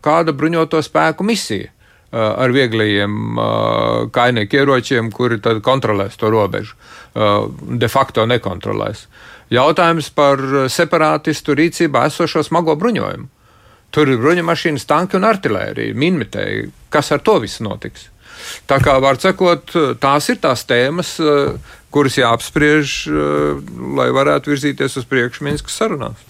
kāda 0.00 0.32
bruņoto 0.38 0.78
spēku 0.86 1.26
misija 1.26 1.72
ar 2.14 2.54
viegliem 2.54 3.36
kainieku 4.14 4.60
ieročiem, 4.60 5.10
kuri 5.12 5.40
tad 5.42 5.58
kontrolēs 5.66 6.14
to 6.16 6.30
robežu. 6.32 6.78
De 7.82 7.90
facto 7.90 8.22
nekontrolēs. 8.30 9.02
Jautājums 9.54 10.10
par 10.12 10.40
separātistu 10.68 11.56
rīcībā 11.56 12.06
esošo 12.10 12.42
smago 12.44 12.76
bruņojumu. 12.76 13.28
Tur 13.90 14.10
ir 14.12 14.20
bruņumašīnas, 14.20 14.84
tanki 14.84 15.16
un 15.16 15.24
artērija, 15.24 15.96
minmetēji. 15.96 16.68
Kas 16.92 17.08
ar 17.16 17.22
to 17.24 17.38
viss 17.40 17.62
notiks? 17.64 18.10
Tā 18.68 18.76
kā 18.84 18.98
var 19.02 19.16
sakot, 19.20 19.72
tās 20.00 20.28
ir 20.28 20.38
tās 20.42 20.66
tēmas, 20.68 21.14
kuras 21.90 22.18
jāapspriež, 22.20 22.98
lai 23.98 24.10
varētu 24.14 24.52
virzīties 24.52 25.00
uz 25.00 25.08
priekšu 25.08 25.48
Minskas 25.48 25.80
sarunās. 25.80 26.20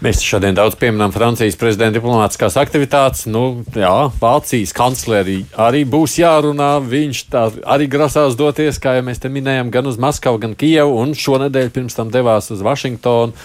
Mēs 0.00 0.22
šodien 0.24 0.56
daudz 0.56 0.78
pieminām 0.80 1.12
Francijas 1.12 1.58
prezidenta 1.60 1.98
diplomātiskās 1.98 2.54
aktivitātes. 2.56 3.26
Nu, 3.28 3.60
jā, 3.76 4.08
Vācijas 4.16 4.72
kancleri 4.72 5.42
arī 5.60 5.82
būs 5.84 6.14
jārunā. 6.22 6.70
Viņš 6.80 7.20
arī 7.68 7.90
grasās 7.92 8.38
doties, 8.38 8.80
kā 8.80 8.96
jau 8.96 9.04
mēs 9.04 9.20
te 9.20 9.28
minējām, 9.28 9.68
gan 9.68 9.92
uz 9.92 10.00
Maskavu, 10.00 10.40
gan 10.40 10.56
Kijevu, 10.56 10.96
un 11.02 11.12
šonadēļ 11.12 11.68
pirms 11.76 12.00
tam 12.00 12.08
devās 12.08 12.48
uz 12.48 12.64
Vašingtonu. 12.64 13.36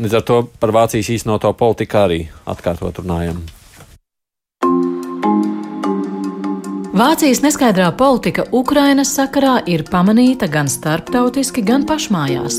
Līdz 0.00 0.16
ar 0.16 0.30
to 0.30 0.44
par 0.62 0.72
Vācijas 0.72 1.12
īstenoto 1.12 1.52
politiku 1.60 2.06
arī 2.06 2.22
atkārtot 2.48 3.04
runājam. 3.04 3.44
Vācijas 6.92 7.38
neskaidrā 7.40 7.86
politika 7.96 8.44
Ukrainas 8.52 9.14
sakarā 9.16 9.54
ir 9.64 9.80
pamanīta 9.88 10.44
gan 10.52 10.68
starptautiski, 10.68 11.62
gan 11.64 11.86
pašmājās. 11.88 12.58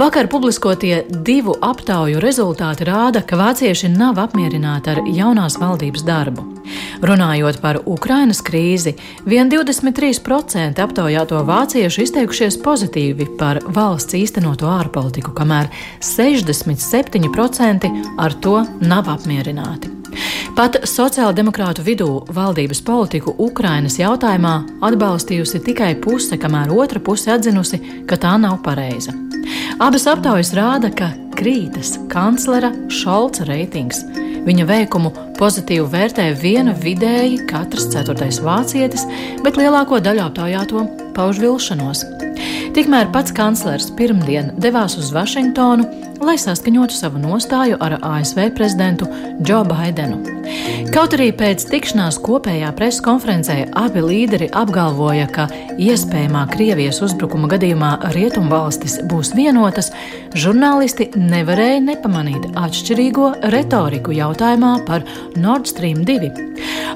Vakar 0.00 0.30
publiskotie 0.32 1.02
divu 1.10 1.52
aptauju 1.60 2.16
rezultāti 2.24 2.86
rāda, 2.88 3.20
ka 3.20 3.36
vācieši 3.36 3.90
nav 3.92 4.16
apmierināti 4.22 4.94
ar 4.94 5.02
jaunās 5.12 5.58
valdības 5.60 6.06
darbu. 6.08 6.46
Runājot 7.04 7.60
par 7.60 7.82
Ukrainas 7.84 8.40
krīzi, 8.40 8.94
vien 9.28 9.52
23% 9.52 10.80
aptaujāto 10.80 11.44
vāciešu 11.44 12.06
izteikušies 12.06 12.56
pozitīvi 12.64 13.28
par 13.36 13.60
valsts 13.76 14.16
īstenoto 14.16 14.72
ārpolitiku, 14.72 15.36
kamēr 15.36 15.68
67% 16.00 17.92
ar 18.16 18.40
to 18.40 18.64
nav 18.80 19.12
apmierināti. 19.18 20.05
Pat 20.56 20.78
sociāldemokrātu 20.88 21.84
vidū 21.86 22.08
valdības 22.32 22.80
politiku 22.86 23.34
Ukrainas 23.42 23.98
jautājumā 24.00 24.54
atbalstījusi 24.88 25.60
tikai 25.66 25.92
puse, 26.00 26.38
kamēr 26.40 26.72
otra 26.72 27.02
puse 27.02 27.32
atzinusi, 27.34 27.80
ka 28.08 28.18
tā 28.20 28.36
nav 28.40 28.62
pareiza. 28.64 29.14
Abas 29.82 30.06
aptaujas 30.08 30.54
rāda, 30.56 30.90
ka 30.90 31.10
krītas 31.36 31.96
kanclera 32.12 32.72
Šolca 32.88 33.44
reitings. 33.48 34.00
Viņa 34.46 34.64
veikumu 34.68 35.10
pozitīvi 35.36 35.86
vērtē 35.90 36.30
viena 36.40 36.72
vidēji 36.78 37.42
katrs 37.50 37.88
ceturtais 37.92 38.38
vācietis, 38.44 39.04
bet 39.42 39.58
lielāko 39.58 39.98
daļu 40.00 40.22
aptaujāto 40.28 40.84
pauž 41.16 41.42
vilšanos. 41.42 42.04
Tikmēr 42.76 43.10
pats 43.12 43.34
kanclers 43.36 43.90
pirmdien 43.98 44.52
devās 44.60 44.96
uz 45.00 45.10
Vašingtonu, 45.14 45.86
lai 46.24 46.36
saskaņotu 46.40 46.96
savu 46.96 47.20
nostāju 47.20 47.78
ar 47.82 47.98
ASV 48.00 48.50
prezidentu 48.56 49.08
Džo 49.42 49.62
Baidenu. 49.68 50.20
Kaut 50.94 51.12
arī 51.16 51.28
pēc 51.36 51.64
tikšanās 51.68 52.18
kopējā 52.24 52.70
preses 52.78 53.02
konferencē 53.04 53.56
abi 53.76 54.02
līderi 54.04 54.48
apgalvoja, 54.56 55.26
ka 55.32 55.48
iespējamā 55.82 56.46
Krievijas 56.52 57.02
uzbrukuma 57.04 57.50
gadījumā 57.52 57.90
rietumvalstis 58.14 58.98
būs 59.10 59.34
vienotas, 59.36 59.90
žurnālisti 60.38 61.10
nevarēja 61.18 61.82
nepamanīt 61.90 62.50
atšķirīgo 62.56 63.32
retoriku 63.52 64.16
jautājumā 64.16 64.72
par 64.88 65.04
Nord 65.36 65.68
Stream 65.68 66.04
2. 66.08 66.32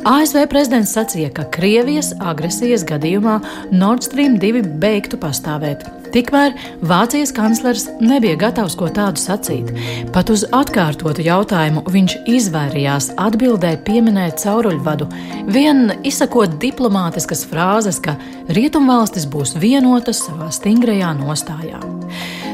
ASV 0.09 0.47
prezidents 0.49 0.95
sacīja, 0.97 1.33
ka 1.37 1.49
Krievijas 1.53 2.15
agresijas 2.21 2.87
gadījumā 2.89 3.41
Nord 3.75 4.07
Stream 4.07 4.41
2 4.41 4.65
beigtu 4.81 5.21
pastāvēt. 5.21 6.00
Tikmēr 6.11 6.57
Vācijas 6.83 7.31
kanclers 7.35 7.87
nebija 8.03 8.39
gatavs 8.41 8.75
ko 8.79 8.89
tādu 8.91 9.21
sacīt. 9.21 9.71
Pat 10.15 10.31
uz 10.33 10.43
atkārtotu 10.57 11.23
jautājumu 11.23 11.85
viņš 11.91 12.17
izvairījās 12.31 13.13
atbildēt 13.21 13.85
pieminēt 13.87 14.43
cauruļvadu, 14.43 15.07
vien 15.55 15.95
izsakot 16.03 16.59
diplomātiskas 16.63 17.45
frāzes, 17.47 18.01
ka 18.03 18.17
rietumvalstis 18.51 19.29
būs 19.31 19.55
vienotas 19.63 20.25
savā 20.27 20.51
stingrajā 20.55 21.15
nostājā. 21.21 21.79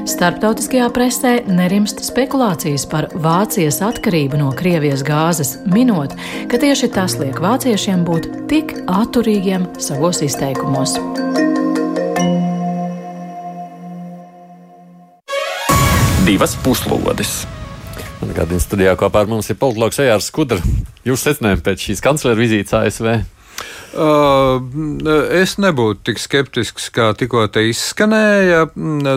Starptautiskajā 0.06 0.86
presē 0.94 1.32
nerimst 1.50 2.04
spekulācijas 2.06 2.84
par 2.92 3.08
Vācijas 3.24 3.80
atkarību 3.82 4.38
no 4.38 4.52
Krievijas 4.54 5.02
gāzes, 5.06 5.56
minot, 5.66 6.14
ka 6.52 6.60
tieši 6.62 6.92
tas 6.94 7.18
liek 7.18 7.40
vāciešiem 7.42 8.06
būt 8.06 8.30
tik 8.52 8.76
atturīgiem 8.86 9.66
savos 9.82 10.22
izteikumos. 10.28 11.00
Divas 16.26 16.56
puslodes. 16.58 17.44
Gādījumā 18.18 18.58
studijā 18.58 18.94
kopā 18.98 19.20
ar 19.22 19.28
mums 19.30 19.46
ir 19.52 19.58
politologs 19.60 20.00
Ejārs 20.02 20.26
Skudra. 20.32 20.58
Jūs 21.06 21.22
secinājumi 21.22 21.62
pēc 21.62 21.84
šīs 21.86 22.02
kanclera 22.02 22.38
vizītes 22.40 22.74
ASV? 22.74 23.12
Es 23.96 25.56
nebūtu 25.62 26.02
tik 26.10 26.20
skeptisks, 26.20 26.90
kā 26.94 27.10
tikko 27.16 27.46
te 27.52 27.64
izskanēja. 27.70 28.66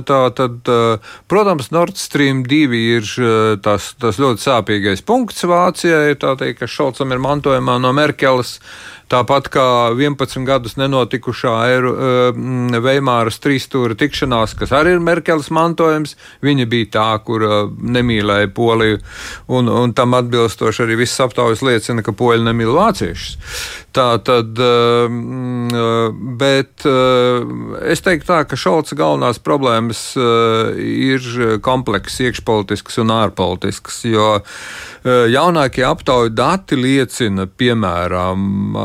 Tā 0.07 0.19
tad, 0.37 0.71
protams, 1.31 1.71
Nord 1.75 1.99
Stream 1.99 2.43
2 2.47 2.83
ir 2.97 3.09
tas, 3.65 3.91
tas 3.99 4.21
ļoti 4.21 4.45
sāpīgais 4.45 5.03
punkts 5.05 5.43
Vācijai. 5.49 6.15
Tā 6.19 6.37
teikt, 6.39 6.61
ka 6.61 6.71
Šalcam 6.71 7.11
ir 7.15 7.21
mantojumā 7.23 7.79
no 7.83 7.91
Merkeles. 7.95 8.59
Tāpat 9.09 9.47
kā 9.49 9.65
11 9.97 10.43
gadus 10.45 10.75
nenotikušā 10.77 11.53
Eiru, 11.71 11.93
uh, 11.97 12.77
Veimāras 12.85 13.39
trīsstūra 13.41 13.97
tikšanās, 13.97 14.53
kas 14.59 14.73
arī 14.77 14.93
ir 14.93 15.01
Merkeles 15.01 15.49
mantojums, 15.55 16.13
viņa 16.45 16.67
bija 16.69 16.91
tā, 16.93 17.07
kur 17.25 17.45
nemīlēja 17.97 18.51
Poliju, 18.53 18.99
un, 19.57 19.71
un 19.81 19.95
tam 19.97 20.13
atbilstoši 20.19 20.85
arī 20.85 20.99
viss 21.01 21.25
aptaujas 21.25 21.65
liecina, 21.65 22.05
ka 22.05 22.13
Poļi 22.13 22.45
nemīl 22.51 22.75
vāciešus. 22.77 23.39
Tā 23.97 24.11
tad, 24.21 24.61
bet 26.39 26.85
uh, 26.87 27.79
es 27.85 28.03
teiktu 28.05 28.27
tā, 28.31 28.39
ka 28.49 28.59
Šalca 28.59 28.97
galvenās 28.99 29.41
problēmas 29.43 30.01
uh, 30.19 30.71
ir 30.79 31.25
komplekss, 31.65 32.21
iekšpolitisks 32.25 32.99
un 33.03 33.13
ārpolitisks, 33.15 34.03
jo 34.09 34.31
jaunākie 35.05 35.85
aptauju 35.87 36.33
dati 36.35 36.75
liecina, 36.75 37.45
piemēram, 37.47 38.75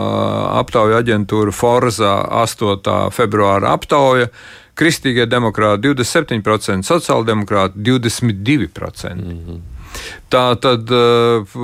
aptauju 0.61 0.95
aģentūra 1.01 1.51
Forza 1.51 2.13
8. 2.45 3.11
februāra 3.15 3.75
aptauja. 3.75 4.31
Kristīgie 4.79 5.27
demokrāti 5.31 5.91
27%, 5.91 6.87
sociāldemokrāti 6.87 7.83
22%. 7.83 9.15
Mm 9.15 9.39
-hmm. 9.39 9.74
Tā 10.35 10.57
tad, 10.59 10.91
eh, 10.91 11.55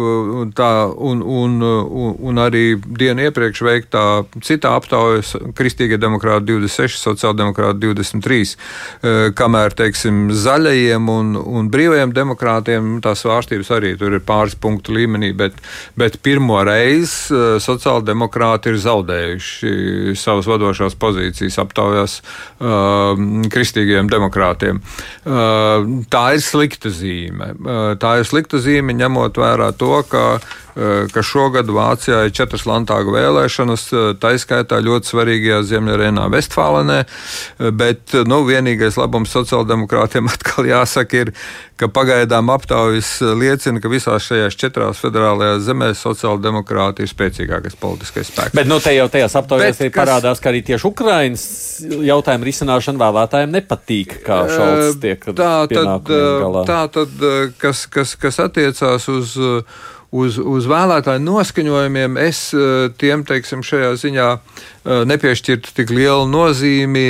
tā, 0.54 0.70
un, 0.94 1.22
un, 1.26 1.56
un, 1.62 2.12
un 2.30 2.38
arī 2.38 2.76
dienu 2.78 3.26
iepriekš 3.26 3.62
veiktā 3.66 4.04
citā 4.46 4.76
aptaujas, 4.78 5.32
Kristīgie 5.58 5.98
demokrāti 5.98 6.52
26, 6.52 7.00
sociāldemokrāti 7.02 7.82
23, 7.88 8.52
eh, 9.02 9.22
kamēr, 9.34 9.74
teiksim, 9.80 10.28
zaļajiem 10.30 11.10
un, 11.10 11.32
un 11.40 11.70
brīvajiem 11.72 12.14
demokrātiem 12.14 12.92
tās 13.02 13.24
svārstības 13.24 13.72
arī 13.74 13.96
tur 13.98 14.14
ir 14.14 14.22
pāris 14.26 14.54
punktu 14.54 14.94
līmenī, 14.94 15.32
bet, 15.34 15.58
bet 15.98 16.20
pirmo 16.22 16.60
reizi 16.66 17.34
eh, 17.34 17.58
sociāldemokrāti 17.64 18.70
ir 18.70 18.78
zaudējuši 18.86 20.14
savas 20.20 20.46
vadošās 20.50 20.94
pozīcijas 21.00 21.58
aptaujās 21.62 22.20
kristīgiem 23.50 24.08
demokrātiem. 24.10 24.80
Tā 26.12 26.22
ir 26.34 26.42
slikta 26.44 26.90
zīme. 26.92 27.52
Tā 28.02 28.12
ir 28.19 28.19
slikta 28.26 28.60
zīme, 28.62 28.94
ņemot 28.96 29.38
vērā 29.40 29.70
to, 29.76 30.02
ka, 30.08 30.24
ka 31.12 31.22
šogad 31.22 31.70
Vācijā 31.74 32.24
ir 32.26 32.34
četras 32.34 32.66
landtāga 32.68 33.12
vēlēšanas, 33.14 33.86
eh, 33.92 34.06
tā 34.20 34.34
izskaitā 34.36 34.78
ļoti 34.84 35.10
svarīgajā 35.12 35.62
Ziemeļrēnā 35.66 36.28
Vestfālenē, 36.30 37.00
eh, 37.04 37.70
bet 37.70 38.14
nu, 38.26 38.42
vienīgais 38.46 38.98
labums 39.00 39.32
sociāldemokrātiem 39.34 40.30
atkal 40.34 40.68
jāsaka 40.70 41.24
ir, 41.24 41.32
ka 41.80 41.88
pagaidām 41.88 42.50
aptaujas 42.52 43.20
liecina, 43.20 43.80
ka 43.80 43.88
visās 43.88 44.26
šajās 44.28 44.56
četrās 44.60 45.00
federālajās 45.00 45.64
zemēs 45.64 46.02
sociāldemokrāti 46.04 47.06
ir 47.06 47.10
spēcīgākais 47.10 47.78
politiskais 47.80 48.28
spēks. 48.28 48.54
Bet 48.54 48.68
nu, 48.68 48.78
te 48.84 48.92
jau 48.94 49.08
tajās 49.08 49.36
aptaujās 49.40 49.80
kas... 49.80 49.94
parādās, 49.96 50.42
ka 50.42 50.52
arī 50.52 50.62
tieši 50.66 50.86
Ukrainas 50.86 51.46
jautājumu 51.80 52.50
risināšana 52.50 53.00
vēlētājiem 53.00 53.56
nepatīk, 53.56 54.20
kā 54.26 54.42
šāds 54.50 55.00
tiek 55.00 55.24
tā, 55.32 55.54
tad, 55.72 56.12
tā 56.68 56.82
tad, 56.92 57.24
kas, 57.58 57.86
kas, 57.90 58.14
kas 58.20 58.42
attiecās 58.44 59.08
uz, 59.08 59.38
uz, 60.10 60.38
uz 60.38 60.66
vēlētāju 60.70 61.22
noskaņojumiem, 61.24 62.18
es 62.20 62.50
tiem, 63.00 63.24
teiksim, 63.26 63.64
šajā 63.66 63.94
ziņā 64.00 64.28
nepiešķirtu 64.84 65.74
tik 65.76 65.90
lielu 65.92 66.24
nozīmi 66.30 67.04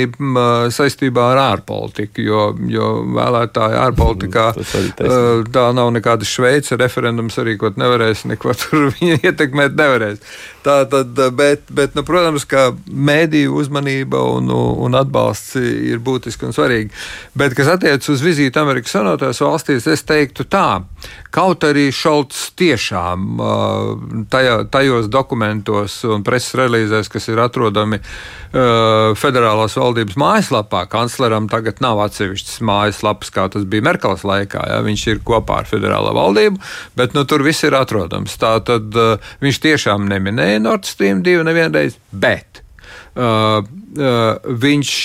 saistībā 0.75 1.27
ar 1.33 1.41
ārpolitiku, 1.45 2.23
jo, 2.25 2.45
jo 2.67 2.89
vēlētāji 3.15 3.79
ārpolitikā 3.85 4.47
tā 5.55 5.65
nav 5.77 5.91
nekāda 5.95 6.27
Šveice 6.27 6.75
referendums 6.79 7.39
arī, 7.41 7.55
ko 7.61 7.71
nevarēs, 7.75 8.25
neko 8.31 8.55
tur 8.59 8.89
viņa 8.97 9.21
ietekmēt 9.31 9.77
nevarēs. 9.79 10.19
Tā 10.61 10.83
tad, 10.85 11.17
bet, 11.33 11.63
bet 11.73 11.95
nu, 11.97 12.03
protams, 12.05 12.43
ka 12.45 12.67
mēdīju 12.85 13.55
uzmanība 13.63 14.19
un, 14.35 14.51
un 14.51 14.97
atbalsts 14.99 15.55
ir 15.57 16.03
būtiski 16.03 16.45
un 16.45 16.53
svarīgi. 16.53 16.91
Bet, 17.37 17.55
kas 17.57 17.71
attiecas 17.77 18.11
uz 18.13 18.21
vizīti 18.21 18.61
Amerikas 18.61 18.93
Savienotajās 18.93 19.41
valstīs, 19.41 19.87
es 19.89 20.05
teiktu 20.05 20.45
tā, 20.51 20.83
kaut 21.33 21.65
arī 21.65 21.87
Šalts 21.95 22.51
tiešām 22.59 23.41
tajā, 24.29 24.59
tajos 24.73 25.09
dokumentos 25.09 25.97
un 26.05 26.27
preses 26.27 26.53
relīzēs, 26.59 27.09
kas 27.09 27.31
ir 27.31 27.41
atrunāts, 27.41 27.60
atrodami 27.61 27.99
uh, 28.01 29.13
federālās 29.17 29.77
valdības 29.77 30.17
mājaslapā. 30.19 30.85
Kancleram 30.89 31.47
tagad 31.51 31.81
nav 31.83 32.01
atsevišķas 32.07 32.61
mājaslapas, 32.65 33.31
kā 33.33 33.47
tas 33.53 33.65
bija 33.69 33.85
Merkels 33.85 34.25
laikā. 34.27 34.63
Ja? 34.71 34.81
Viņš 34.85 35.07
ir 35.13 35.23
kopā 35.25 35.61
ar 35.61 35.69
federālo 35.69 36.13
valdību, 36.17 36.61
bet 36.97 37.13
nu, 37.17 37.25
tur 37.29 37.45
viss 37.45 37.63
ir 37.67 37.77
atrodams. 37.77 38.37
Tā 38.41 38.57
tad 38.65 38.95
uh, 38.97 39.33
viņš 39.43 39.61
tiešām 39.67 40.09
neminēja 40.09 40.61
Nord 40.63 40.89
Stream 40.89 41.21
2 41.25 41.45
nevienreiz, 41.47 41.97
bet 42.11 42.63
uh, 43.15 43.61
uh, 43.61 44.31
viņš 44.65 44.95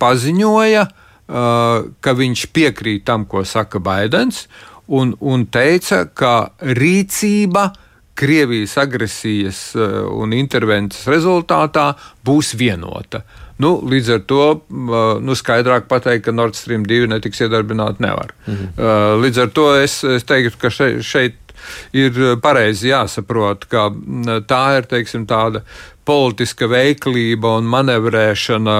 paziņoja, 0.00 0.86
uh, 0.86 1.90
ka 2.00 2.16
viņš 2.16 2.48
piekrīt 2.56 3.04
tam, 3.08 3.28
ko 3.28 3.44
saka 3.44 3.82
Baidens 3.82 4.46
un, 4.86 5.16
un 5.20 5.48
teica, 5.50 6.06
ka 6.14 6.52
rīcība 6.62 7.72
Krievijas 8.16 8.76
agresijas 8.80 9.60
eh, 9.76 9.96
un 10.10 10.34
intervences 10.36 11.06
rezultātā 11.10 11.90
būs 12.26 12.54
vienota. 12.58 13.22
Nu, 13.62 13.78
līdz 13.88 14.12
ar 14.16 14.22
to 14.28 14.42
eh, 14.52 15.08
nu, 15.24 15.36
skaidrāk 15.38 15.88
pateikt, 15.90 16.26
ka 16.26 16.36
Nord 16.36 16.58
Stream 16.58 16.86
2 16.88 17.10
netiks 17.12 17.44
iedarbināta 17.44 18.02
nevar. 18.04 18.32
Mhm. 18.46 18.86
Līdz 19.24 19.42
ar 19.46 19.52
to 19.56 19.72
es, 19.80 20.02
es 20.04 20.24
teiktu, 20.28 20.56
ka 20.60 20.72
šeit, 20.72 21.02
šeit 21.04 21.42
ir 21.96 22.36
pareizi 22.42 22.92
jāsaprot, 22.92 23.64
ka 23.70 23.88
tā 24.46 24.62
ir 24.78 24.88
teiksim, 24.90 25.24
tāda 25.26 25.64
politiska 26.06 26.68
veiklība 26.70 27.56
un 27.60 27.66
manevrēšana, 27.70 28.76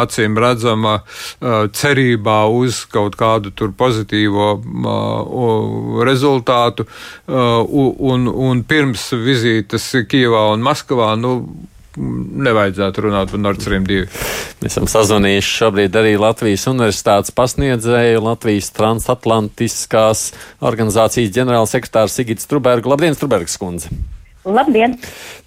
acīm 0.00 0.38
redzama, 0.40 1.00
cerībā 1.80 2.38
uz 2.54 2.84
kaut 2.92 3.18
kādu 3.20 3.52
pozitīvo 3.78 4.52
rezultātu. 6.06 6.86
Un, 7.26 8.30
un 8.30 8.64
pirms 8.64 9.10
vizītes 9.26 9.90
Kijavā 10.10 10.48
un 10.54 10.64
Maskavā. 10.64 11.12
Nu, 11.20 11.34
nevajadzētu 11.98 13.02
runāt 13.06 13.32
par 13.32 13.42
Nord 13.42 13.62
Stream 13.62 13.86
2. 13.88 14.04
Mēs 14.60 14.70
esam 14.70 14.86
sazvanījuši 14.90 15.56
šobrīd 15.56 15.98
arī 15.98 16.14
Latvijas 16.20 16.68
Universitātes 16.70 17.34
pasniedzēju, 17.34 18.22
Latvijas 18.28 18.70
transatlantiskās 18.76 20.28
organizācijas 20.70 21.34
ģenerālsekretārs 21.34 22.16
Sigits 22.20 22.48
Trubergu. 22.50 22.94
Labdien, 22.94 23.18
Trubergs 23.18 23.58
kundze! 23.60 23.90
Labdien! 24.50 24.96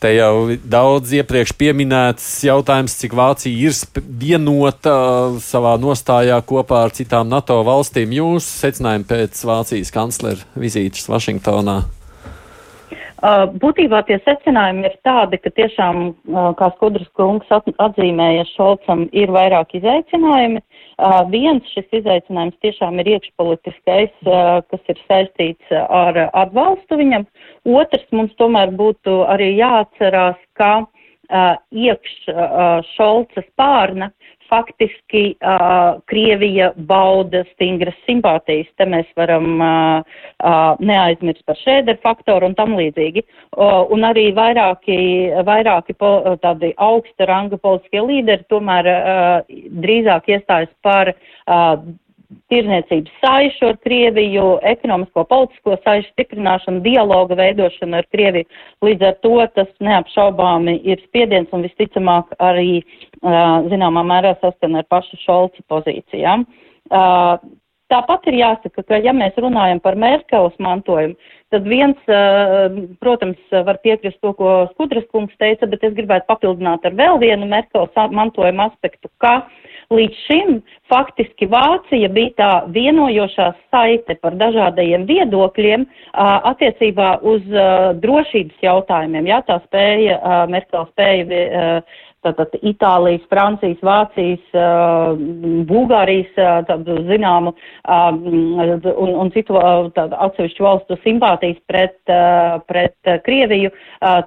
Te 0.01 0.11
jau 0.15 0.55
daudz 0.67 1.13
iepriekš 1.15 1.53
pieminēts 1.59 2.27
jautājums, 2.47 2.95
cik 2.99 3.15
Vācija 3.17 3.69
ir 3.69 4.05
vienota 4.19 4.95
savā 5.43 5.77
nostājā 5.81 6.39
kopā 6.47 6.85
ar 6.87 6.95
citām 6.95 7.31
NATO 7.31 7.61
valstīm. 7.67 8.15
Jūs 8.15 8.47
secinājumi 8.63 9.09
pēc 9.09 9.43
Vācijas 9.47 9.93
kanclera 9.95 10.43
vizītes 10.59 11.09
Vašingtonā? 11.11 11.81
Uh, 13.23 13.45
būtībā 13.55 14.01
tie 14.03 14.17
secinājumi 14.25 14.83
ir 14.89 14.95
tādi, 15.07 15.37
ka 15.39 15.47
tiešām, 15.55 15.99
uh, 16.11 16.49
kā 16.59 16.67
Skudras 16.73 17.07
kungs 17.15 17.47
atzīmēja, 17.55 18.43
Šolcam 18.51 19.05
ir 19.15 19.31
vairāk 19.31 19.77
izaicinājumi. 19.79 20.59
Uh, 20.93 21.23
viens 21.33 21.65
šis 21.73 21.87
izaicinājums 22.01 22.59
tiešām 22.61 22.99
ir 23.01 23.15
iekšpolitiskais, 23.15 24.13
kas 24.69 24.91
ir 24.93 24.99
saistīts 25.07 25.73
ar 25.73 26.19
atbalstu 26.29 26.99
viņam. 26.99 27.25
Otrs 27.65 28.05
mums 28.11 28.35
tomēr 28.37 28.69
būtu 28.77 29.23
arī 29.33 29.55
jāatcerās, 29.57 30.37
ka 30.59 30.83
iekš 31.32 32.15
Šolca 32.93 33.43
spārna 33.45 34.09
faktiski 34.53 35.36
uh, 35.41 36.01
Krievija 36.05 36.71
bauda 36.76 37.43
stingras 37.53 37.95
simpātijas. 38.07 38.69
Te 38.78 38.86
mēs 38.89 39.09
varam 39.17 39.47
uh, 39.57 40.17
uh, 40.43 40.82
neaizmirst 40.84 41.45
par 41.47 41.57
šēderu 41.63 42.01
faktoru 42.03 42.51
un 42.51 42.57
tam 42.59 42.76
līdzīgi. 42.78 43.24
Uh, 43.55 43.82
un 43.93 44.05
arī 44.07 44.28
vairāki, 44.38 44.97
vairāki 45.47 45.97
po, 45.97 46.13
tādi 46.43 46.74
augsta 46.78 47.28
ranga 47.30 47.57
politiskie 47.57 48.03
līderi 48.05 48.45
tomēr 48.53 48.91
uh, 48.91 49.57
drīzāk 49.86 50.30
iestājas 50.36 50.74
par 50.86 51.13
uh, 51.15 51.76
tirzniecības 52.51 53.15
saišu 53.23 53.69
ar 53.71 53.79
Krieviju, 53.86 54.45
ekonomisko 54.73 55.25
politisko 55.29 55.77
saišu 55.84 56.09
stiprināšanu, 56.13 56.84
dialoga 56.86 57.38
veidošanu 57.39 57.99
ar 57.99 58.07
Krieviju. 58.13 58.49
Līdz 58.86 59.09
ar 59.09 59.17
to 59.25 59.34
tas 59.55 59.71
neapšaubāmi 59.84 60.77
ir 60.84 61.01
spiediens 61.07 61.51
un 61.55 61.65
visticamāk 61.67 62.36
arī 62.43 62.84
zināmā 63.71 64.05
mērā 64.07 64.36
saskan 64.41 64.79
ar 64.79 64.88
pašu 64.91 65.19
Šolca 65.23 65.65
pozīcijām. 65.71 66.47
Tāpat 67.93 68.25
ir 68.31 68.39
jāsaka, 68.39 68.81
ka 68.88 68.97
ja 69.03 69.11
mēs 69.13 69.36
runājam 69.38 69.79
par 69.84 69.97
Merkeles 69.99 70.55
mantojumu, 70.57 71.13
tad 71.53 71.67
viens, 71.69 71.99
protams, 73.03 73.38
var 73.51 73.77
piekrist 73.84 74.17
to, 74.23 74.31
ko 74.34 74.53
Skudras 74.71 75.05
kungs 75.13 75.36
teica, 75.38 75.69
bet 75.69 75.84
es 75.86 75.93
gribētu 75.93 76.25
papildināt 76.31 76.88
ar 76.88 76.95
vēl 76.97 77.19
vienu 77.21 77.45
Merkeles 77.51 77.93
mantojuma 78.15 78.71
aspektu, 78.71 79.11
ka 79.21 79.36
uh, 79.43 79.59
Līdz 79.91 80.21
šim 80.27 80.55
faktiski 80.91 81.47
Vācija 81.51 82.09
bija 82.13 82.31
tā 82.38 82.51
vienojošā 82.75 83.49
saite 83.73 84.15
par 84.21 84.38
dažādajiem 84.39 85.05
viedokļiem 85.09 85.86
attiecībā 86.53 87.17
uz 87.34 87.43
drošības 88.03 88.63
jautājumiem. 88.63 89.27
Jā, 89.34 89.41
tā 89.47 89.59
spēja, 89.67 90.19
Merkel 90.51 90.88
spēja 90.93 91.84
tātad 92.24 92.55
Itālijas, 92.61 93.24
Francijas, 93.32 93.82
Vācijas, 93.86 94.43
uh, 94.55 95.13
Bulgārijas 95.69 96.32
uh, 96.39 96.61
tādu 96.69 96.97
zināmu 97.09 97.53
uh, 97.53 98.09
un, 98.13 99.11
un 99.24 99.34
citu 99.36 99.59
tādu 99.95 100.17
atsevišķu 100.28 100.65
valstu 100.65 100.97
simpātijas 101.03 101.59
pret, 101.69 101.97
pret 102.67 103.11
Krieviju, 103.26 103.71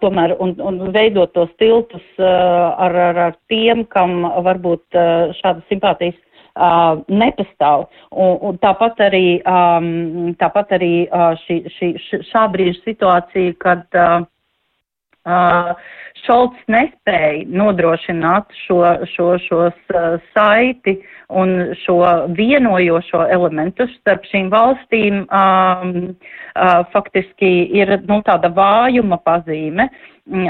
tomēr 0.01 0.37
un, 0.43 0.55
un 0.63 0.79
veidot 0.95 1.33
tos 1.35 1.51
tiltus 1.61 2.05
ar, 2.21 2.95
ar, 3.09 3.21
ar 3.29 3.35
tiem, 3.51 3.85
kam 3.93 4.23
varbūt 4.47 5.01
šādas 5.41 5.67
simpātijas 5.73 6.23
Uh, 6.57 7.03
nepastāv. 7.13 7.83
Un, 8.17 8.39
un 8.49 8.55
tāpat 8.57 9.03
arī, 9.05 9.43
um, 9.45 10.31
tāpat 10.41 10.71
arī 10.79 11.05
uh, 11.05 11.35
šī, 11.43 11.59
šī, 11.75 11.91
šā 12.31 12.47
brīža 12.49 12.81
situācija, 12.87 13.53
kad 13.61 13.85
uh, 13.93 14.25
uh, 14.25 14.25
Šolts 16.27 16.63
nespēja 16.71 17.45
nodrošināt 17.51 18.55
šo, 18.65 18.81
šo, 19.13 19.27
šos 19.43 19.77
uh, 19.95 20.17
saiti 20.35 20.97
un 21.29 21.75
šo 21.83 21.99
vienojošo 22.39 23.27
elementu 23.35 23.89
starp 23.97 24.27
šīm 24.31 24.49
valstīm 24.55 25.25
um, 25.27 25.93
uh, 26.09 26.83
faktiski 26.95 27.53
ir 27.75 27.97
nu, 28.09 28.21
tāda 28.27 28.51
vājuma 28.55 29.21
pazīme. 29.27 29.91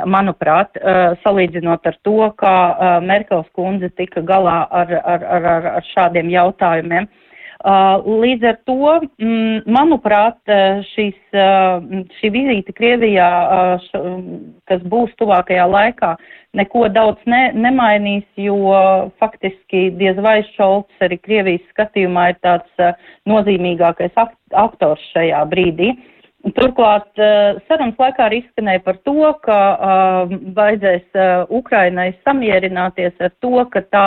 Manuprāt, 0.09 0.79
uh, 0.81 1.19
salīdzinot 1.25 1.85
ar 1.89 1.97
to, 2.07 2.31
kā 2.41 2.57
uh, 2.73 2.97
Merkels 3.05 3.49
kundze 3.57 3.91
tika 3.97 4.23
galā 4.25 4.63
ar, 4.71 4.95
ar, 5.05 5.31
ar, 5.37 5.71
ar 5.77 5.89
šādiem 5.93 6.33
jautājumiem. 6.33 7.09
Uh, 7.11 7.23
Uh, 7.26 7.26
līdz 7.65 8.45
ar 8.45 8.57
to, 8.69 9.01
mm, 9.19 9.65
manuprāt, 9.67 10.39
uh, 10.49 10.83
šīs, 10.93 11.17
uh, 11.33 11.81
šī 12.19 12.31
vizīte 12.35 12.73
Krievijā, 12.77 13.31
kas 14.67 14.83
būs 14.83 15.15
tuvākajā 15.17 15.65
laikā, 15.67 16.17
neko 16.55 16.89
daudz 16.89 17.19
ne, 17.27 17.53
nemainīs, 17.55 18.27
jo 18.37 18.57
faktiski 19.21 19.91
diez 19.97 20.17
vai 20.17 20.43
Šolts 20.57 20.93
arī 21.01 21.19
Krievijas 21.19 21.65
skatījumā 21.73 22.31
ir 22.33 22.39
tāds 22.43 23.01
nozīmīgākais 23.29 24.17
aktors 24.53 25.01
šajā 25.15 25.45
brīdī. 25.51 25.95
Turklāt 26.55 27.09
sarunas 27.67 27.99
laikā 27.99 28.29
arī 28.29 28.43
izskanēja 28.43 28.85
par 28.85 29.01
to, 29.09 29.33
ka 29.43 29.59
uh, 29.75 30.35
vajadzēs 30.55 31.07
uh, 31.19 31.47
Ukrainai 31.51 32.13
samierināties 32.27 33.17
ar 33.19 33.33
to, 33.43 33.65
ka 33.73 33.83
tā 33.91 34.07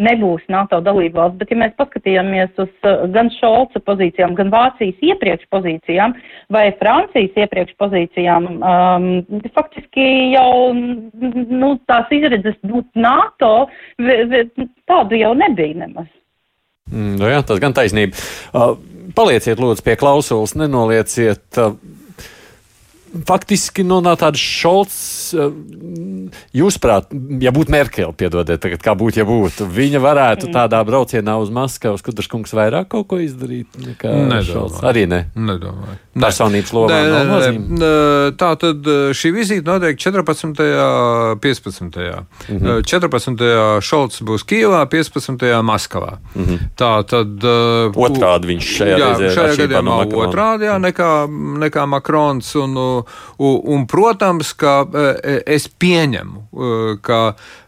nebūs 0.00 0.44
NATO 0.52 0.80
dalībvalsts, 0.84 1.38
bet 1.40 1.52
ja 1.52 1.58
mēs 1.60 1.74
paskatījāmies 1.78 2.60
uz 2.62 2.70
gan 3.14 3.30
Šolca 3.36 3.82
pozīcijām, 3.84 4.36
gan 4.38 4.52
Vācijas 4.52 5.02
iepriekš 5.10 5.48
pozīcijām 5.52 6.14
vai 6.54 6.68
Francijas 6.80 7.36
iepriekš 7.44 7.76
pozīcijām, 7.80 8.48
um, 8.60 9.42
faktiski 9.56 10.06
jau 10.34 10.72
nu, 10.72 11.74
tās 11.90 12.08
izredzes 12.16 12.56
būt 12.64 12.88
NATO 12.96 13.68
tādu 14.90 15.20
jau 15.20 15.34
nebija 15.36 15.82
nemaz. 15.84 16.08
Mm, 16.90 17.16
nu 17.20 17.30
jā, 17.30 17.42
tas 17.46 17.60
gan 17.62 17.76
taisnība. 17.76 18.18
Uh, 18.50 18.74
palieciet 19.16 19.60
lūdzu 19.60 19.84
pie 19.86 19.96
klausulas, 20.00 20.56
nenolieciet. 20.58 21.44
Uh, 21.60 21.76
faktiski 23.26 23.84
nu, 23.84 23.98
no 24.04 24.12
tādas 24.18 24.42
šolts, 24.42 24.98
eh, 25.34 25.50
jūsuprāt, 26.56 27.10
ja 27.42 27.52
būtu 27.54 27.74
Merkele, 27.74 28.12
piedodiet, 28.16 28.60
tagad 28.62 28.84
kā 28.84 28.94
būtu, 28.98 29.20
ja 29.20 29.26
būtu, 29.28 29.66
viņa 29.66 30.02
varētu 30.02 30.48
mm. 30.48 30.54
tādā 30.54 30.82
braucienā 30.86 31.36
uz 31.42 31.50
Maskavu, 31.54 31.98
Skudras 32.00 32.30
kungs 32.30 32.54
vairāk 32.56 32.90
kaut 32.92 33.08
ko 33.10 33.20
izdarīt 33.22 33.80
nekā. 33.82 34.14
Šolts? 34.46 34.82
Arī 34.86 35.06
ne. 35.10 35.24
Nedomāju. 35.34 35.98
Personības 36.16 36.72
lomā. 36.74 36.98
Tā 38.40 38.50
tad 38.60 38.88
šī 39.16 39.32
vizīte 39.34 39.66
notiek 39.68 39.98
14. 40.00 40.58
15. 41.40 42.00
Mhm. 42.48 42.82
14. 42.86 43.44
Šolts 43.84 44.22
būs 44.26 44.44
Kijavā, 44.48 44.82
15. 44.90 45.62
Maskavā. 45.66 46.18
Mhm. 46.34 46.70
Tā 46.78 46.92
tad. 47.06 47.46
Otrādi 47.94 48.54
viņš 48.54 48.72
šajā 48.78 48.98
jā, 48.98 49.10
reizē 49.14 49.30
šajā 49.36 49.56
gadījumā 49.62 50.00
otrādi 50.24 50.68
jā, 50.68 50.76
nekā, 50.82 51.12
nekā 51.66 51.86
Makrons. 51.90 52.54
Un, 52.60 52.76
un, 52.76 53.60
un, 53.74 53.86
protams, 53.90 54.52
ka 54.58 54.82
e, 54.90 55.40
es 55.46 55.68
pieņemu, 55.68 56.98
ka 57.06 57.20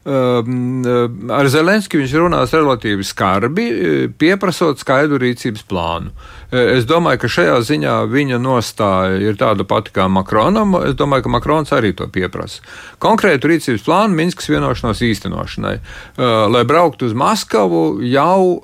ar 0.05 1.49
Zelenski 1.53 2.01
viņš 2.01 2.15
runās 2.19 2.53
relatīvi 2.57 3.05
skarbi, 3.07 3.67
e, 3.71 3.91
pieprasot 4.19 4.81
skaidru 4.83 5.21
rīcības 5.23 5.63
plānu. 5.71 6.11
Es 6.53 6.85
domāju, 6.85 7.23
ka 7.23 7.31
šajā 7.33 7.55
ziņā 7.65 7.93
viņa 8.13 8.41
nostāja 8.43 9.21
ir 9.23 9.39
tāda 9.41 9.65
pati 9.65 9.95
kā 9.95 10.05
Makronam. 10.13 10.75
Es 10.85 10.97
domāju, 10.99 11.25
ka 11.25 11.33
Makrons 11.33 11.73
arī 11.73 11.95
to 11.97 12.11
pieprasa. 12.13 12.61
Konkrētu 13.01 13.49
rīcības 13.49 13.87
plānu 13.87 14.19
Minskas 14.19 14.51
vienošanās 14.53 15.01
īstenošanai, 15.07 15.77
uh, 15.79 16.25
lai 16.53 16.65
brauktu 16.69 17.09
uz 17.09 17.15
Maskavu 17.17 18.03
jau 18.05 18.59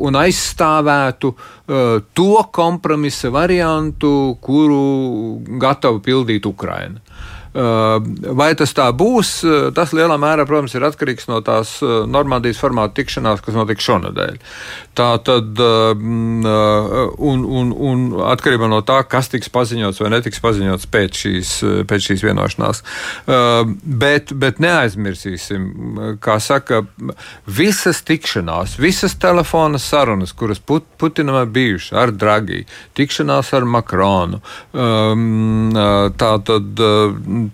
un 0.00 0.16
aizstāvētu 0.16 1.34
to 2.16 2.30
kompromisa 2.52 3.30
variantu, 3.30 4.38
kuru 4.42 4.80
gatava 5.60 6.00
pildīt 6.02 6.48
Ukraina. 6.48 7.02
Vai 7.50 8.52
tas 8.54 8.70
tā 8.76 8.86
būs? 8.94 9.30
Tas 9.74 9.90
lielā 9.96 10.14
mērā, 10.22 10.44
protams, 10.46 10.76
ir 10.78 10.84
atkarīgs 10.86 11.26
no 11.26 11.40
tās 11.42 11.80
Normandijas 11.82 12.60
formāta 12.62 13.00
tikšanās, 13.00 13.42
kas 13.42 13.56
notiks 13.58 13.86
šonadēļ. 13.88 14.36
Tā 14.94 15.08
tad, 15.26 15.58
un, 15.58 16.46
un, 17.60 17.72
un 17.74 18.04
atkarībā 18.30 18.68
no 18.70 18.78
tā, 18.86 19.00
kas 19.10 19.32
tiks 19.32 19.50
paziņots 19.50 19.98
vai 20.02 20.12
netiks 20.14 20.42
paziņots 20.44 20.86
pēc 20.94 21.22
šīs, 21.24 21.52
pēc 21.90 22.06
šīs 22.10 22.24
vienošanās. 22.28 22.84
Bet, 23.82 24.30
bet 24.30 24.62
neaizmirsīsim, 24.62 25.66
kā 26.22 26.38
saka, 26.42 26.84
visas 27.50 28.04
tikšanās, 28.06 28.78
visas 28.78 29.18
telefona 29.18 29.82
sarunas, 29.82 30.36
kuras 30.38 30.62
Put, 30.62 30.86
Putinam 31.00 31.40
ir 31.40 31.50
bijušas 31.50 31.98
ar 31.98 32.14
Dragī, 32.14 32.62
tikšanās 32.94 33.50
ar 33.56 33.66
Makronu, 33.66 34.38
tā 34.70 36.32
tad 36.46 36.86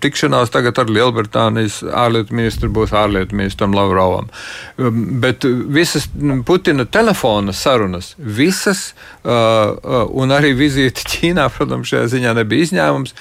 tikšanās 0.02 0.52
tagad 0.54 0.78
ar 0.82 0.90
Lielbritānijas 0.92 1.80
ārlietu 1.86 2.36
ministru 2.36 2.70
būs 2.72 2.94
ārlietu 2.96 3.36
ministram 3.38 3.74
Lavrovam. 3.76 4.30
Um, 4.76 5.02
bet 5.22 5.46
visas 5.46 6.08
Putina 6.46 6.84
telefona 6.84 7.54
sarunas, 7.56 8.14
visas, 8.18 8.88
uh, 9.24 9.30
uh, 9.30 10.02
un 10.10 10.34
arī 10.34 10.52
vizīte 10.58 11.06
Ķīnā, 11.06 11.48
protams, 11.56 11.92
šajā 11.92 12.10
ziņā 12.16 12.36
nebija 12.40 12.68
izņēmums, 12.68 13.16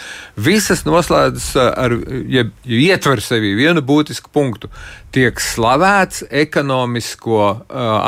visas 0.48 0.86
noslēdzas 0.88 1.50
ar, 1.66 1.98
ja 2.32 2.48
ietver 2.66 3.24
sevi 3.24 3.56
vienu 3.58 3.86
būtisku 3.86 4.34
punktu. 4.34 4.72
Tiek 5.14 5.40
slavēts 5.40 6.26
ekonomisko 6.30 7.42
uh, 7.46 7.60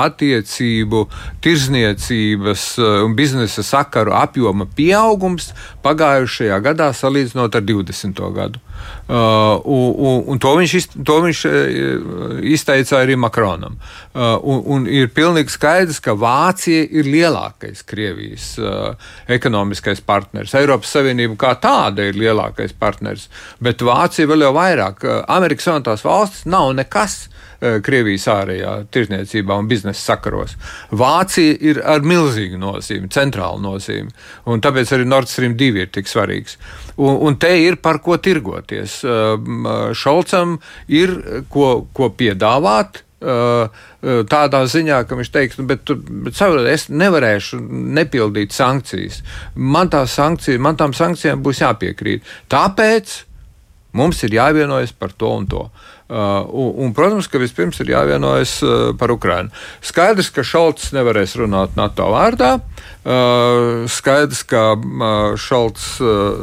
attiecību, 0.04 1.06
tirzniecības 1.44 2.66
un 3.06 3.16
biznesa 3.16 3.64
sakaru 3.64 4.16
apjoma 4.18 4.68
pieaugums 4.78 5.52
pagājušajā 5.86 6.58
gadā 6.66 6.90
salīdzinot 6.96 7.56
ar 7.56 7.68
20. 7.70 8.24
gadu. 8.36 8.67
Uh, 9.08 9.62
un, 9.64 10.24
un 10.34 10.40
to 10.44 10.50
viņš, 10.58 10.74
iz, 10.76 10.88
to 11.08 11.16
viņš 11.24 11.44
izteica 12.52 13.00
arī 13.00 13.16
Makronam. 13.20 13.78
Uh, 14.12 14.36
un, 14.44 14.60
un 14.76 14.90
ir 14.92 15.08
pilnīgi 15.16 15.54
skaidrs, 15.54 16.02
ka 16.04 16.16
Vācija 16.18 16.84
ir 16.92 17.08
lielākais 17.08 17.86
Krievijas 17.88 18.50
uh, 18.60 19.10
ekonomiskais 19.32 20.04
partners. 20.04 20.56
Eiropas 20.60 20.92
Savienība 20.98 21.40
kā 21.40 21.54
tāda 21.64 22.10
ir 22.10 22.20
lielākais 22.20 22.76
partners, 22.76 23.30
bet 23.64 23.86
Vācija 23.86 24.28
vēl 24.28 24.48
jau 24.48 24.54
vairāk. 24.58 25.08
Amerikas 25.32 25.70
Savienotās 25.70 26.06
valstis 26.08 26.48
nav 26.52 26.74
nekas. 26.78 27.26
Krievijas 27.58 28.28
ārējā 28.30 28.72
tirdzniecībā 28.94 29.56
un 29.58 29.66
biznesa 29.70 30.12
sakaros. 30.12 30.54
Vācija 30.94 31.56
ir 31.66 31.80
ar 31.82 32.06
milzīgu 32.06 32.60
nozīmi, 32.62 33.10
centrālu 33.10 33.58
nozīmi, 33.64 34.14
un 34.46 34.62
tāpēc 34.62 34.94
arī 34.94 35.08
Nord 35.10 35.32
Stream 35.32 35.56
2 35.58 35.82
ir 35.82 35.90
tik 35.90 36.06
svarīgs. 36.06 36.60
Un, 37.02 37.18
un 37.26 37.38
te 37.42 37.50
ir 37.64 37.80
par 37.82 37.98
ko 38.06 38.20
tirgoties. 38.22 38.77
Šolcam 39.98 40.58
ir 40.88 41.18
ko, 41.54 41.88
ko 41.94 42.10
piedāvāt, 42.14 43.04
tādā 43.18 44.60
ziņā, 44.70 45.00
ka 45.10 45.18
viņš 45.18 45.32
teiks, 45.34 45.58
nu, 45.58 45.66
bet, 45.70 45.90
bet 46.26 46.38
savādāk 46.38 46.70
es 46.76 46.86
nevarēšu 46.94 47.58
nepildīt 47.98 48.54
sankcijas. 48.54 49.24
Man, 49.56 49.90
tā 49.90 50.04
sankcija, 50.06 50.62
man 50.62 50.78
tām 50.78 50.94
sankcijām 50.94 51.42
būs 51.46 51.64
jāpiekrīt. 51.64 52.28
Tāpēc 52.52 53.24
mums 53.98 54.22
ir 54.28 54.38
jāvienojas 54.38 54.94
par 54.94 55.16
to 55.18 55.34
un 55.34 55.48
to. 55.50 55.66
Uh, 56.08 56.46
un, 56.56 56.70
un, 56.86 56.92
protams, 56.96 57.28
ka 57.28 57.40
vispirms 57.42 57.82
ir 57.84 57.90
jāvienojas 57.92 58.54
uh, 58.64 58.76
par 58.96 59.12
Ukrajinu. 59.12 59.52
Skaidrs, 59.84 60.30
ka 60.32 60.46
Šalts 60.48 60.94
nevarēs 60.96 61.34
runāt 61.36 61.76
NATO 61.76 62.08
vārdā. 62.14 62.54
Uh, 63.04 63.84
skaidrs, 63.92 64.46
ka 64.48 64.62
Šalts 65.36 65.90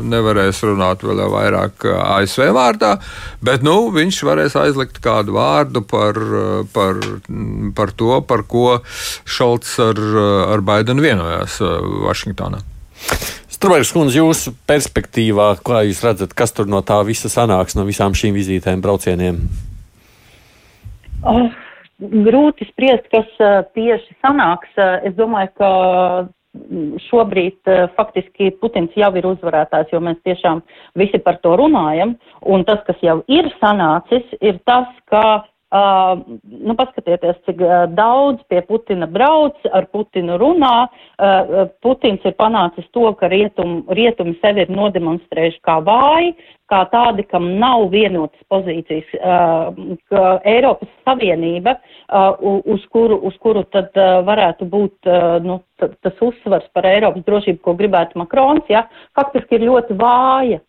nevarēs 0.04 0.60
runāt 0.68 1.00
vēl 1.04 1.24
vairāk 1.32 1.88
ASV 1.96 2.50
vārdā, 2.56 2.98
bet 3.44 3.64
nu, 3.64 3.88
viņš 3.94 4.20
varēs 4.28 4.58
aizlikt 4.60 5.00
kādu 5.04 5.38
vārdu 5.38 5.80
par, 5.88 6.20
par, 6.76 7.00
par 7.76 7.96
to, 7.96 8.18
par 8.28 8.44
ko 8.44 8.82
Šalts 9.24 9.78
ar, 9.80 10.04
ar 10.52 10.64
Baidenu 10.64 11.08
vienojās 11.08 11.56
Vašingtonā. 12.04 12.60
Strunke, 13.64 13.94
kundze, 13.96 14.18
jūsu 14.18 14.50
perspektīvā, 14.68 15.46
kā 15.64 15.78
jūs 15.88 16.02
redzat, 16.04 16.34
kas 16.36 16.52
tur 16.52 16.66
no 16.68 16.82
tā 16.84 16.98
visa 17.08 17.30
sanāks, 17.32 17.72
no 17.72 17.86
visām 17.88 18.12
šīm 18.12 18.34
vizītēm, 18.36 18.82
braucieniem? 18.84 19.38
Oh, 21.24 21.46
grūti 22.26 22.68
spriest, 22.68 23.08
kas 23.08 23.30
uh, 23.40 23.62
tieši 23.72 24.18
sanāks. 24.18 24.68
Uh, 24.76 24.98
es 25.08 25.16
domāju, 25.16 25.48
ka 25.56 25.70
šobrīd 27.06 27.72
uh, 27.72 27.86
faktiski 27.96 28.50
Putins 28.60 28.92
jau 29.00 29.08
ir 29.16 29.30
uzvarētājs, 29.30 29.96
jo 29.96 30.02
mēs 30.04 30.20
tiešām 30.28 30.60
visi 31.00 31.22
par 31.24 31.40
to 31.40 31.56
runājam. 31.56 32.18
Un 32.44 32.68
tas, 32.68 32.84
kas 32.84 33.00
jau 33.00 33.22
ir 33.32 33.48
sanācis, 33.62 34.28
ir 34.44 34.60
tas, 34.68 34.92
ka 35.08 35.24
Uh, 35.74 36.20
nu, 36.62 36.76
paskatieties, 36.78 37.40
cik 37.48 37.58
uh, 37.64 37.88
daudz 37.90 38.44
pie 38.46 38.60
Putina 38.62 39.08
brauc, 39.10 39.56
ar 39.74 39.88
Putinu 39.90 40.36
runā. 40.38 40.74
Uh, 41.18 41.64
Putins 41.82 42.22
ir 42.22 42.36
panācis 42.38 42.86
to, 42.94 43.08
ka 43.18 43.26
rietumi, 43.32 43.80
rietumi 43.98 44.36
sevi 44.38 44.62
ir 44.62 44.70
nodemonstrējuši 44.70 45.58
kā 45.66 45.80
vāji, 45.82 46.36
kā 46.70 46.84
tādi, 46.92 47.24
kam 47.26 47.48
nav 47.58 47.88
vienotas 47.90 48.38
pozīcijas, 48.52 49.08
uh, 49.18 49.96
ka 50.12 50.22
Eiropas 50.46 50.92
Savienība, 51.02 51.74
uh, 51.80 52.38
uz, 52.70 52.84
kuru, 52.94 53.18
uz 53.26 53.34
kuru 53.42 53.64
tad 53.74 53.90
uh, 53.98 54.20
varētu 54.30 54.68
būt 54.70 55.10
uh, 55.10 55.40
nu, 55.42 55.58
tas 55.82 56.22
uzsvars 56.22 56.70
par 56.70 56.86
Eiropas 56.86 57.26
drošību, 57.26 57.64
ko 57.66 57.74
gribētu 57.82 58.22
Makrons, 58.22 58.70
ja, 58.70 58.86
faktiski 59.18 59.58
ir 59.58 59.66
ļoti 59.72 59.98
vāja. 59.98 60.62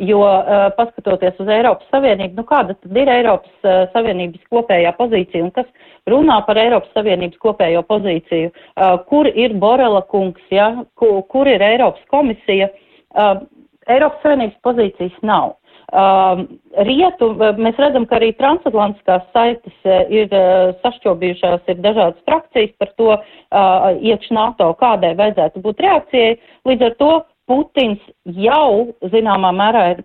Jo, 0.00 0.22
uh, 0.24 0.70
paskatoties 0.72 1.36
uz 1.42 1.48
Eiropas 1.52 1.88
Savienību, 1.92 2.38
nu 2.40 2.46
kāda 2.48 2.72
tad 2.80 2.96
ir 2.96 3.10
Eiropas 3.12 3.66
uh, 3.66 3.82
Savienības 3.92 4.40
kopējā 4.48 4.92
pozīcija 4.96 5.44
un 5.44 5.50
kas 5.52 5.66
runā 6.08 6.38
par 6.46 6.56
Eiropas 6.56 6.94
Savienības 6.96 7.40
kopējo 7.42 7.82
pozīciju? 7.90 8.54
Uh, 8.72 8.94
kur 9.10 9.28
ir 9.28 9.52
Borela 9.60 10.00
kungs, 10.08 10.40
ja? 10.48 10.70
kur, 10.96 11.20
kur 11.28 11.50
ir 11.50 11.60
Eiropas 11.60 12.00
komisija? 12.08 12.70
Eiropas 13.12 14.22
Savienības 14.24 14.56
pozīcijas 14.64 15.18
nav. 15.28 15.58
Rietu, 15.92 17.26
mēs 17.60 17.76
redzam, 17.76 18.06
ka 18.08 18.16
arī 18.16 18.30
transatlantiskās 18.38 19.26
saites 19.34 19.74
ir 20.08 20.32
sašķobījušās, 20.80 21.66
ir 21.68 21.82
dažādas 21.84 22.22
frakcijas 22.24 22.72
par 22.80 22.94
to 22.96 23.10
iekš 24.00 24.30
NATO, 24.32 24.70
kādai 24.80 25.12
vajadzētu 25.18 25.60
būt 25.66 25.84
reakcijai. 25.84 26.38
Līdz 26.70 26.86
ar 26.88 26.96
to 27.02 27.10
Putins 27.52 28.00
jau 28.24 28.94
zināmā 29.12 29.50
mērā 29.52 29.82
ir 29.92 29.98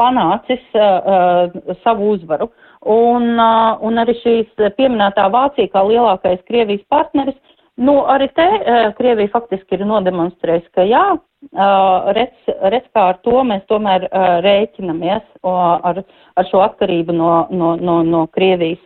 panācis 0.00 0.60
uh, 0.76 0.82
uh, 0.84 1.76
savu 1.84 2.10
uzvaru. 2.16 2.50
Un, 2.92 3.32
uh, 3.40 3.80
un 3.84 4.00
arī 4.02 4.16
šīs 4.20 4.50
pieminētā 4.76 5.24
Vācija 5.32 5.70
kā 5.72 5.84
lielākais 5.88 6.42
Krievijas 6.48 6.84
partneris, 6.92 7.38
nu 7.80 7.96
arī 8.12 8.28
te 8.36 8.44
uh, 8.44 8.90
Krievija 8.98 9.32
faktiski 9.32 9.78
ir 9.78 9.86
nodemonstrējusi, 9.88 10.68
ka 10.76 10.84
jā, 10.88 11.04
uh, 11.16 12.12
redz, 12.16 12.52
redz 12.74 12.88
kā 12.92 13.06
ar 13.14 13.20
to 13.24 13.40
mēs 13.48 13.64
tomēr 13.72 14.04
uh, 14.10 14.38
rēķinamies 14.44 15.24
uh, 15.40 15.80
ar, 15.90 16.04
ar 16.36 16.52
šo 16.52 16.60
atkarību 16.68 17.16
no, 17.16 17.34
no, 17.48 17.74
no, 17.80 18.00
no 18.04 18.26
Krievijas. 18.36 18.82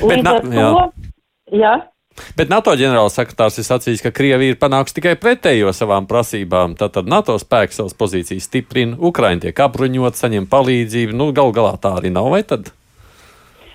Līdz 0.00 0.24
Bet, 0.24 0.32
ar 0.32 0.48
to, 0.48 0.84
jā. 1.52 1.64
jā. 1.64 1.74
Bet 2.36 2.50
NATO 2.52 2.74
ģenerālsekretārs 2.76 3.58
ir 3.60 3.66
sacījis, 3.66 4.02
ka 4.04 4.12
Krievija 4.14 4.54
ir 4.54 4.60
panākusi 4.60 4.98
tikai 4.98 5.14
pretējo 5.20 5.72
savām 5.76 6.06
prasībām. 6.10 6.76
Tātad 6.80 7.08
NATO 7.10 7.38
spēks 7.40 7.80
savas 7.80 7.96
pozīcijas 7.98 8.48
stiprina, 8.48 8.98
Ukraina 9.00 9.46
tiek 9.46 9.64
apbruņot, 9.66 10.20
saņem 10.20 10.48
palīdzību. 10.52 11.16
Nu, 11.16 11.32
gal 11.36 11.54
galā 11.56 11.74
tā 11.80 11.96
arī 11.98 12.12
nav, 12.14 12.30
vai 12.34 12.42
tad? 12.46 12.72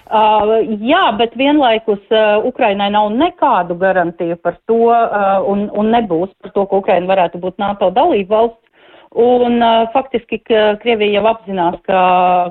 Uh, 0.08 0.62
jā, 0.88 1.04
bet 1.20 1.34
vienlaikus 1.36 2.00
uh, 2.16 2.38
Ukrainai 2.48 2.88
nav 2.94 3.10
nekādu 3.12 3.76
garantiju 3.76 4.38
par 4.40 4.56
to, 4.70 4.86
uh, 4.88 5.42
un, 5.44 5.66
un 5.76 5.92
nebūs 5.92 6.32
par 6.40 6.54
to, 6.56 6.64
ka 6.64 6.80
Ukraina 6.80 7.10
varētu 7.10 7.42
būt 7.44 7.60
NATO 7.60 7.92
dalība 7.92 8.38
valsts. 8.38 8.64
Un 9.18 9.60
uh, 9.60 9.90
faktiski 9.92 10.40
Krievija 10.48 11.18
jau 11.18 11.26
apzinās, 11.34 11.76
ka, 11.88 12.00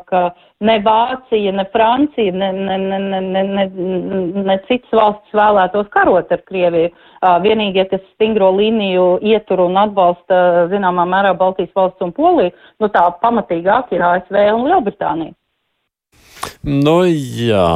ka 0.09 0.23
ne 0.65 0.77
Vācija, 0.81 1.53
ne 1.53 1.65
Francija, 1.73 2.33
ne, 2.33 2.53
ne, 2.53 2.79
ne, 2.79 2.99
ne, 2.99 3.21
ne, 3.21 3.43
ne, 3.45 3.67
ne 4.49 4.57
citas 4.69 4.93
valstis 4.97 5.37
vēlētos 5.37 5.89
karot 5.93 6.33
ar 6.33 6.43
Krieviju. 6.49 6.93
Vienīgie, 7.45 7.85
kas 7.91 8.05
stingro 8.15 8.53
līniju 8.57 9.07
ietur 9.27 9.67
un 9.67 9.77
atbalsta, 9.81 10.69
zināmā 10.73 11.05
mērā, 11.09 11.35
Baltijas 11.37 11.75
valsts 11.77 12.05
un 12.05 12.15
Poliju, 12.17 12.55
nu 12.81 12.91
tā 12.93 13.05
pamatīgāk 13.23 13.93
ir 13.97 14.05
ASV 14.07 14.39
un 14.55 14.69
Lielbritānija. 14.71 15.37
Nu, 16.65 17.03
jā. 17.07 17.67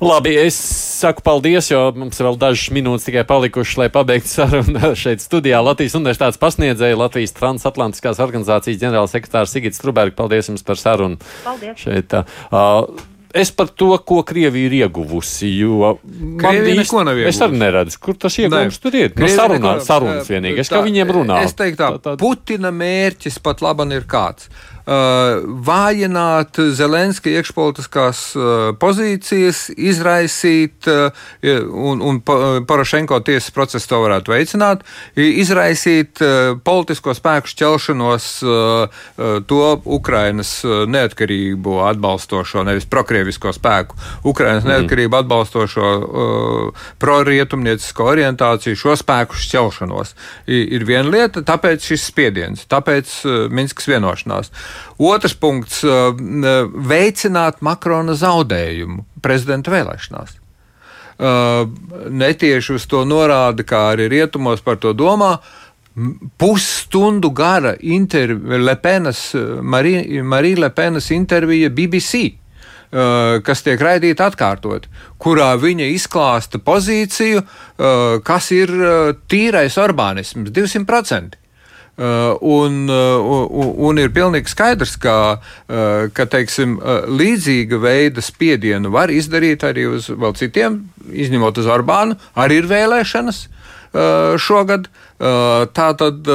Labi, 0.00 0.32
es 0.40 0.56
saku 1.00 1.20
paldies, 1.24 1.66
jo 1.68 1.80
mums 1.92 2.16
vēl 2.24 2.38
dažas 2.40 2.70
minūtes 2.72 3.04
tikai 3.04 3.20
palikušas, 3.28 3.76
lai 3.82 3.88
pabeigtu 3.92 4.30
sarunu 4.32 4.94
šeit 5.02 5.20
studijā. 5.20 5.60
Latvijas 5.64 5.96
Universitātes 5.98 6.40
pasniedzēja 6.40 6.96
Latvijas 6.96 7.36
transatlantiskās 7.36 8.22
organizācijas 8.24 8.80
ģenerālsekretārs 8.80 9.52
Sigits 9.52 9.82
Trubergs. 9.82 10.16
Paldies 10.16 10.48
jums 10.48 10.64
par 10.64 10.80
sarunu. 10.80 11.20
Paldies. 11.44 11.76
Šeit, 11.84 12.16
uh, 12.16 12.88
es 13.36 13.52
par 13.52 13.68
to, 13.76 13.90
ko 14.08 14.22
Krievija 14.26 14.70
ir 14.70 14.78
ieguvusi. 14.80 15.52
Jo 15.60 15.92
Krievija 16.40 16.80
neko 16.80 17.04
nav 17.04 17.20
ieguvusi. 17.20 17.36
Es 17.36 17.44
arī 17.44 17.60
neredzu, 17.60 18.00
kur 18.02 18.16
tas 18.24 18.40
ieguvums 18.40 18.80
tur 18.80 18.96
ir. 19.04 19.12
No 19.20 19.28
sarunā, 19.36 19.76
sarunas 19.84 20.32
vienīgais, 20.32 20.72
kā 20.72 20.80
Tā, 20.80 20.84
viņiem 20.88 21.12
runā. 21.20 21.42
Es 21.44 21.52
teiktu, 21.60 21.76
tā, 21.84 21.92
Tā- 22.00 22.14
tā- 22.14 22.18
Putina 22.24 22.72
mērķis 22.72 23.36
pat 23.44 23.60
laban 23.68 23.92
ir 23.92 24.08
kāds. 24.08 24.48
Uh, 24.90 25.44
vājināt 25.62 26.58
Zelenska 26.74 27.30
iekšpolitiskās 27.30 28.20
uh, 28.34 28.44
pozīcijas, 28.74 29.68
izraisīt, 29.78 30.88
uh, 30.90 31.20
un, 31.70 32.00
un 32.02 32.18
Porošenko 32.66 33.20
tiesas 33.22 33.52
procesu 33.54 33.86
to 33.92 34.00
varētu 34.02 34.34
veicināt, 34.34 34.82
izraisīt 35.14 36.18
uh, 36.24 36.56
politisko 36.66 37.14
spēku 37.14 37.52
šķelšanos 37.52 38.26
uh, 38.42 38.50
uh, 38.90 39.36
to 39.46 39.60
Ukrainas 39.84 40.56
uh, 40.66 40.82
neatkarību 40.90 41.78
atbalstošo, 41.92 42.66
nevis 42.66 42.88
prokrievisko 42.90 43.54
spēku, 43.54 43.94
Ukrainas 44.26 44.66
mm. 44.66 44.74
neatkarību 44.74 45.20
atbalstošo 45.20 45.92
uh, 46.00 46.84
prorietumniecisko 46.98 48.10
orientāciju, 48.16 48.82
šo 48.82 48.98
spēku 48.98 49.38
šķelšanos. 49.38 50.16
Ir 50.50 50.88
viena 50.90 51.06
lieta, 51.14 51.46
tāpēc 51.46 51.92
šis 51.92 52.10
spiediens, 52.10 52.66
tāpēc 52.66 53.16
uh, 53.22 53.40
Minskas 53.54 53.86
vienošanās. 53.94 54.50
Otrs 54.98 55.34
punkts 55.34 55.84
uh,- 55.84 56.12
veicināt 56.92 57.62
Makrona 57.64 58.16
zaudējumu 58.18 59.04
prezidenta 59.22 59.72
vēlēšanās. 59.72 60.36
Uh, 61.20 61.68
netieši 62.08 62.78
uz 62.78 62.86
to 62.88 63.04
norāda, 63.04 63.64
kā 63.64 63.90
arī 63.94 64.08
rietumos 64.08 64.62
par 64.64 64.78
to 64.80 64.94
domā. 64.96 65.38
Pusstundu 66.40 67.30
gara 67.34 67.74
Lepenas, 68.40 69.34
Marija 69.60 70.60
Lepenas 70.64 71.10
intervija 71.10 71.68
BBC, 71.68 72.22
uh, 72.92 73.40
kas 73.44 73.64
tiek 73.66 73.80
raidīta 73.80 74.30
atkārtot, 74.30 74.86
kurā 75.20 75.50
viņa 75.60 75.90
izklāsta 75.96 76.62
pozīciju, 76.62 77.42
uh, 77.42 78.16
kas 78.24 78.50
ir 78.56 78.72
uh, 78.78 79.12
tīrais 79.28 79.76
urbānisms, 79.82 80.54
200%. 80.56 81.39
Uh, 82.00 82.32
un, 82.40 82.86
uh, 82.88 83.76
un, 83.84 83.98
ir 84.00 84.08
pilnīgi 84.16 84.48
skaidrs, 84.48 84.94
ka, 84.96 85.16
uh, 85.36 86.06
ka 86.16 86.24
teiksim, 86.32 86.78
līdzīga 87.12 87.76
veida 87.82 88.24
spiedienu 88.24 88.88
var 88.94 89.12
izdarīt 89.12 89.66
arī 89.68 89.84
uz 89.90 90.08
vēl 90.08 90.32
citiem, 90.38 90.78
izņemot 91.12 91.60
uz 91.60 91.68
Orbānu, 91.68 92.16
arī 92.40 92.62
ir 92.62 92.70
vēlēšanas 92.70 93.42
šogad. 94.38 94.84
Tā 95.18 95.86
tad 95.98 96.28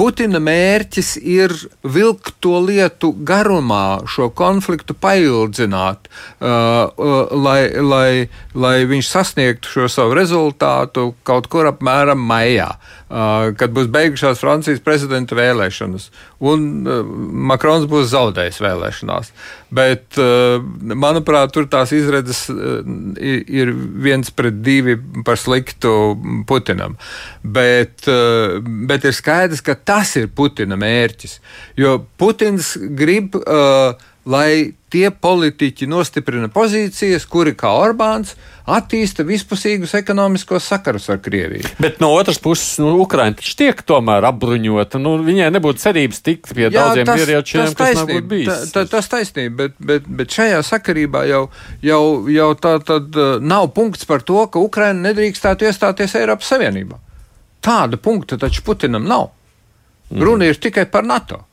Putina 0.00 0.38
mērķis 0.40 1.10
ir 1.28 1.52
vilkt 1.84 2.38
to 2.40 2.54
lietu 2.64 3.10
garumā, 3.28 4.00
šo 4.08 4.30
konfliktu 4.32 4.94
paildzināt, 4.96 6.08
uh, 6.08 6.88
uh, 6.88 7.34
lai, 7.36 7.66
lai, 7.84 8.12
lai 8.56 8.78
viņš 8.88 9.10
sasniegtu 9.12 9.68
šo 9.74 9.90
savu 9.92 10.16
rezultātu 10.16 11.10
kaut 11.28 11.50
kur 11.52 11.68
apmēram 11.68 12.22
maijā, 12.30 12.70
uh, 12.78 13.50
kad 13.60 13.76
būs 13.76 13.90
beigušās 13.92 14.40
Francijas 14.40 14.80
prezidenta 14.80 15.36
vēlēšanas. 15.36 16.08
Un 16.48 16.64
uh, 16.88 17.04
Makrons 17.52 17.84
būs 17.90 18.08
zaudējis 18.14 18.62
vēlēšanās. 18.64 19.34
Bet, 19.68 20.16
uh, 20.16 20.64
manuprāt, 20.80 21.52
tur 21.52 21.68
tās 21.68 21.92
izredzes 21.92 22.46
uh, 22.48 22.80
ir, 23.20 23.74
viens 24.00 24.32
pret 24.32 24.62
divi 24.64 24.96
par 25.28 25.36
sliktu 25.36 25.92
Putinam. 26.48 26.96
Bet, 27.44 28.08
bet 28.88 29.04
ir 29.04 29.14
skaidrs, 29.16 29.60
ka 29.64 29.74
tas 29.90 30.14
ir 30.20 30.30
Putina 30.34 30.78
mērķis. 30.78 31.40
Jo 31.80 31.98
Putins 32.20 32.76
grib, 32.78 33.34
uh, 33.40 33.98
lai 34.30 34.76
tie 34.90 35.08
politiķi 35.10 35.86
nostiprina 35.90 36.50
pozīcijas, 36.52 37.24
kuri, 37.30 37.54
kā 37.58 37.70
Orbāns, 37.78 38.34
attīsta 38.70 39.24
vispusīgus 39.26 39.94
ekonomiskos 39.98 40.66
sakarus 40.70 41.08
ar 41.10 41.20
Krieviju. 41.22 41.72
Bet 41.82 41.98
no 42.02 42.10
otras 42.14 42.38
puses, 42.42 42.76
nu, 42.82 42.92
Ukraiņa 43.04 43.38
taču 43.40 43.56
tiek 43.62 43.82
tomēr 43.86 44.26
apbruņota. 44.30 45.00
Nu, 45.02 45.16
viņai 45.26 45.48
nebūtu 45.54 45.82
cerības 45.82 46.22
tikt 46.26 46.54
pie 46.54 46.68
daudziem 46.74 47.10
ieročiem, 47.16 47.74
kas 47.78 48.02
nav 48.02 48.14
bijis. 48.30 48.50
Ta, 48.50 48.84
ta, 48.84 48.86
tas 48.96 49.10
taisnība, 49.10 49.56
bet, 49.64 49.76
bet, 49.92 50.08
bet 50.20 50.38
šajā 50.38 50.62
sakarībā 50.70 51.24
jau, 51.30 51.44
jau, 51.86 52.02
jau 52.30 52.50
tā 52.60 52.76
tad 52.86 53.18
uh, 53.18 53.36
nav 53.42 53.70
punkts 53.78 54.06
par 54.10 54.26
to, 54.26 54.42
ka 54.52 54.62
Ukraina 54.62 55.10
nedrīkstētu 55.10 55.70
iestāties 55.70 56.18
Eiropas 56.20 56.50
Savienībā. 56.54 56.98
Tāda 57.64 57.98
punkta 58.00 58.38
taču 58.40 58.64
Putinam 58.66 59.06
nav. 59.08 59.30
Mhm. 60.10 60.22
Runa 60.26 60.44
ir 60.50 60.58
tikai 60.58 60.86
par 60.90 61.04
NATO. 61.06 61.44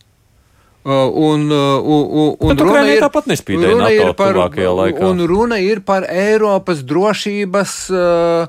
Uh, 0.88 0.92
un, 1.20 1.42
uh, 1.52 1.84
un, 1.84 2.04
un, 2.40 2.50
un 2.52 2.58
runa 2.64 2.86
ir- 2.88 3.02
tāpat 3.04 3.26
nespīdēja 3.28 3.74
runa 3.74 3.90
NATO 3.90 4.06
ir 4.08 4.14
par, 4.16 4.38
laikā. 4.38 5.04
un 5.10 5.20
runa 5.28 5.58
ir 5.60 5.82
par 5.84 6.06
Eiropas 6.08 6.80
drošības, 6.88 7.74
uh, 7.92 8.48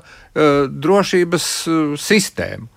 drošības 0.71 1.47
sistēmu. 1.99 2.69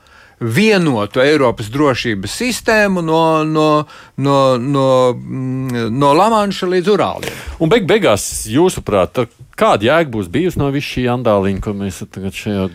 Vienotu 0.43 1.21
Eiropas 1.23 1.69
drošības 1.71 2.33
sistēmu 2.41 3.05
no, 3.07 3.45
no, 3.47 3.87
no, 4.19 4.39
no, 4.59 4.87
mm, 5.15 5.87
no 5.95 6.11
Lamanša 6.19 6.67
līdz 6.67 6.91
Urāliem. 6.97 7.37
Un 7.63 7.71
beig 7.71 7.87
beigās, 7.87 8.25
jūsuprāt, 8.51 9.23
kāda 9.63 9.89
jēga 9.89 10.13
būs 10.13 10.31
bijusi 10.33 10.61
no 10.61 10.69
visa 10.75 10.89
šī 10.97 11.07
andāliņa, 11.15 11.63
ko 11.63 11.75
mēs 11.79 12.03
tagad 12.13 12.37
šajā 12.37 12.69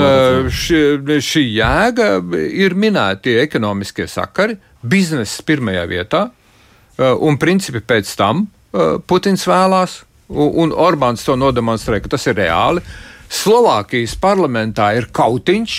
Uh, 0.00 0.06
redzam? 0.06 0.50
Šī, 0.60 0.82
šī 1.24 1.44
jēga 1.56 2.08
ir 2.64 2.76
minēti 2.78 3.38
ekonomiskie 3.42 4.06
sakari, 4.10 4.58
biznesa 4.84 5.44
pirmajā 5.48 5.86
vietā, 5.90 6.26
uh, 6.28 7.14
un 7.24 7.40
principi 7.40 7.82
pēc 7.84 8.12
tam 8.20 8.44
uh, 8.44 8.98
Putins 9.06 9.46
vēlās, 9.48 10.02
un, 10.28 10.72
Orbāns 10.72 11.24
to 11.24 11.36
nodemonstrē, 11.40 12.02
ka 12.04 12.14
tas 12.16 12.28
ir 12.30 12.38
reāli. 12.40 12.84
Slovākijas 13.34 14.14
parlamentā 14.20 14.90
ir 14.98 15.08
kautiņš, 15.14 15.78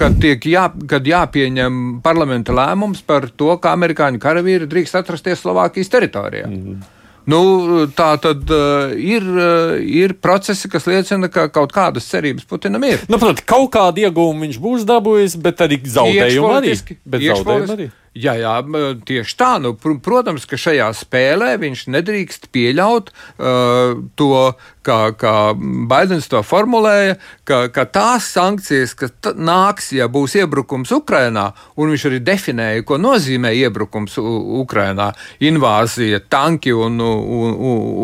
kad, 0.00 0.24
jā, 0.24 0.64
kad 0.90 1.06
jāpieņem 1.06 1.78
parlamenta 2.04 2.54
lēmums 2.56 3.04
par 3.06 3.28
to, 3.30 3.54
ka 3.62 3.76
amerikāņu 3.76 4.20
karavīri 4.22 4.68
drīkst 4.70 4.98
atrasties 4.98 5.44
Slovākijas 5.44 5.92
teritorijā. 5.92 6.50
Mm. 6.50 6.82
Nu, 7.30 7.40
tā 7.94 8.10
tad 8.22 8.50
uh, 8.50 8.92
ir, 8.98 9.22
uh, 9.22 9.74
ir 9.78 10.16
procesi, 10.22 10.70
kas 10.72 10.88
liecina, 10.90 11.30
ka 11.32 11.46
kaut 11.54 11.74
kādas 11.74 12.08
cerības 12.10 12.46
Putinam 12.50 12.82
ir. 12.88 13.04
Nu, 13.06 13.20
protams, 13.20 13.44
kaut 13.46 13.70
kādu 13.76 14.02
iegūmu 14.06 14.46
viņš 14.46 14.60
būs 14.62 14.86
dabūjis, 14.88 15.38
bet 15.42 15.62
arī 15.66 15.78
zaudējumu 15.86 16.54
arī. 16.58 16.76
Bet 17.04 17.26
zaudējumu 17.28 17.76
arī. 17.76 17.90
Jā, 18.12 18.34
jā, 18.36 18.58
tieši 19.08 19.36
tā. 19.40 19.54
Nu, 19.56 19.70
pr 19.72 19.94
protams, 20.04 20.44
ka 20.44 20.58
šajā 20.60 20.90
spēlē 20.98 21.54
viņš 21.62 21.86
nedrīkst 21.94 22.50
pieļaut 22.52 23.08
uh, 23.08 24.02
to, 24.20 24.34
kā, 24.84 24.98
kā 25.16 25.32
Baidens 25.88 26.28
to 26.28 26.42
formulēja, 26.44 27.16
ka, 27.48 27.62
ka 27.72 27.86
tās 27.88 28.28
sankcijas, 28.34 28.92
kas 29.00 29.16
nāks, 29.32 29.94
ja 29.96 30.10
būs 30.12 30.36
iebrukums 30.42 30.92
Ukrajinā, 30.92 31.46
un 31.80 31.94
viņš 31.94 32.06
arī 32.10 32.20
definēja, 32.26 32.84
ko 32.84 33.00
nozīmē 33.00 33.54
iebrukums 33.62 34.20
Ukrajinā- 34.20 35.08
invāzija, 35.48 36.20
tanki 36.28 36.76
un, 36.76 37.00
un, 37.00 37.58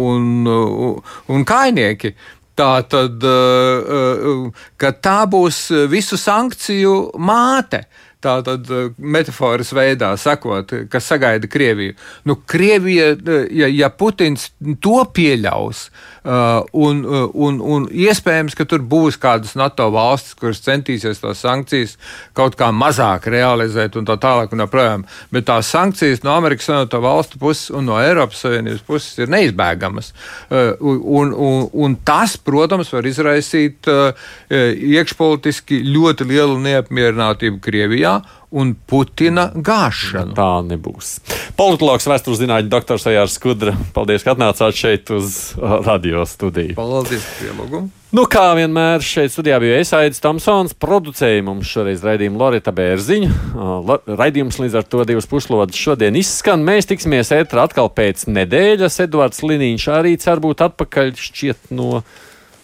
un, 0.08 0.26
un, 0.48 0.98
un 1.28 1.48
kainieki. 1.52 2.16
Tā 2.58 2.80
tad, 2.90 3.22
uh, 3.22 3.92
uh, 4.24 4.68
ka 4.80 4.96
tā 4.96 5.20
būs 5.30 5.66
visu 5.92 6.16
sankciju 6.16 7.12
māte. 7.20 7.84
Tā 7.84 8.07
tad 8.24 8.70
metafāras 8.98 9.72
veidā 9.76 10.12
sakot, 10.18 10.72
kas 10.90 11.06
sagaida 11.10 11.50
Krieviju. 11.50 11.94
Nu, 12.28 12.40
Krievija, 12.46 13.12
uh, 13.14 13.46
ja, 13.54 13.70
ja 13.70 13.90
Putins 13.94 14.50
to 14.82 15.02
pieļaus, 15.14 15.88
uh, 15.88 16.17
un, 16.28 17.00
uh, 17.04 17.30
un, 17.32 17.60
un 17.64 17.86
iespējams, 17.88 18.56
ka 18.58 18.66
tur 18.68 18.82
būs 18.84 19.16
kādas 19.20 19.54
NATO 19.56 19.86
valstis, 19.94 20.36
kuras 20.36 20.60
centīsies 20.60 21.22
tās 21.22 21.40
sankcijas 21.40 21.96
kaut 22.36 22.58
kā 22.58 22.68
mazāk 22.74 23.30
realizēt 23.32 23.96
un 23.96 24.08
tā 24.08 24.18
tālāk 24.20 24.52
un 24.52 24.64
joprojām, 24.64 25.06
bet 25.32 25.48
tās 25.48 25.70
sankcijas 25.72 26.24
no 26.26 26.34
Amerikas 26.36 26.68
Savienoto 26.68 27.00
valstu 27.00 27.40
puses 27.40 27.70
un 27.72 27.88
no 27.88 27.96
Eiropas 28.02 28.42
Savienības 28.44 28.84
puses 28.84 29.22
ir 29.22 29.32
neizbēgamas. 29.32 30.12
Uh, 30.50 30.74
un, 30.80 31.32
un, 31.32 31.68
un 31.72 31.96
tas, 32.04 32.36
protams, 32.36 32.92
var 32.92 33.08
izraisīt 33.08 33.88
uh, 33.88 34.28
iekšpolitiski 34.50 35.80
ļoti 35.88 36.28
lielu 36.28 36.58
neapmierinātību 36.66 37.62
Krievijā. 37.64 38.18
Un 38.54 38.72
Putina 38.88 39.48
gāšanu. 39.54 40.34
Tā 40.36 40.48
nebūs. 40.66 41.18
Politologs, 41.58 42.06
vēstures 42.08 42.40
zinātņu 42.40 42.70
doktors 42.72 43.06
Ejārs 43.10 43.36
Skudra, 43.36 43.74
paldies, 43.96 44.24
ka 44.24 44.34
atnācāt 44.36 44.76
šeit 44.78 45.12
uz 45.14 45.54
uh, 45.58 45.80
radio 45.84 46.24
studiju. 46.28 46.76
Paldies 46.78 47.24
par 47.24 47.48
ielūgumu! 47.50 47.90
Nu, 48.16 48.22
kā 48.24 48.46
vienmēr 48.56 49.02
šeit 49.04 49.34
studijā 49.34 49.58
bija 49.60 49.82
Esaidis 49.82 50.22
Tomsons, 50.24 50.72
producēja 50.80 51.42
mums 51.44 51.68
šoreiz 51.68 52.00
raidījumu 52.06 52.40
Lorita 52.40 52.72
Bērziņa. 52.72 53.28
Uh, 53.52 53.92
raidījums 54.08 54.56
līdz 54.62 54.78
ar 54.80 54.88
to 54.88 55.04
divas 55.08 55.28
puslodes 55.28 55.76
šodien 55.76 56.16
izskan. 56.16 56.64
Mēs 56.64 56.88
tiksimies 56.88 57.34
ētrā 57.36 57.66
atkal 57.68 57.92
pēc 57.92 58.24
nedēļas. 58.32 59.02
Edvards 59.04 59.44
Liniņš 59.44 59.90
arī 59.98 60.16
cer 60.22 60.40
būt 60.40 60.64
atpakaļ 60.70 61.12
šķiet 61.20 61.68
no 61.76 62.00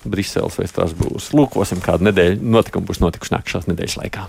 Briseles 0.09 0.57
vai 0.61 0.70
Strasbūras. 0.70 1.30
Lūkosim, 1.37 1.85
kāda 1.85 2.09
nedēļa 2.09 2.41
notikuma 2.41 2.89
būs 2.89 3.05
notikuši 3.05 3.37
nākamās 3.37 3.68
nedēļas 3.68 4.01
laikā. 4.01 4.28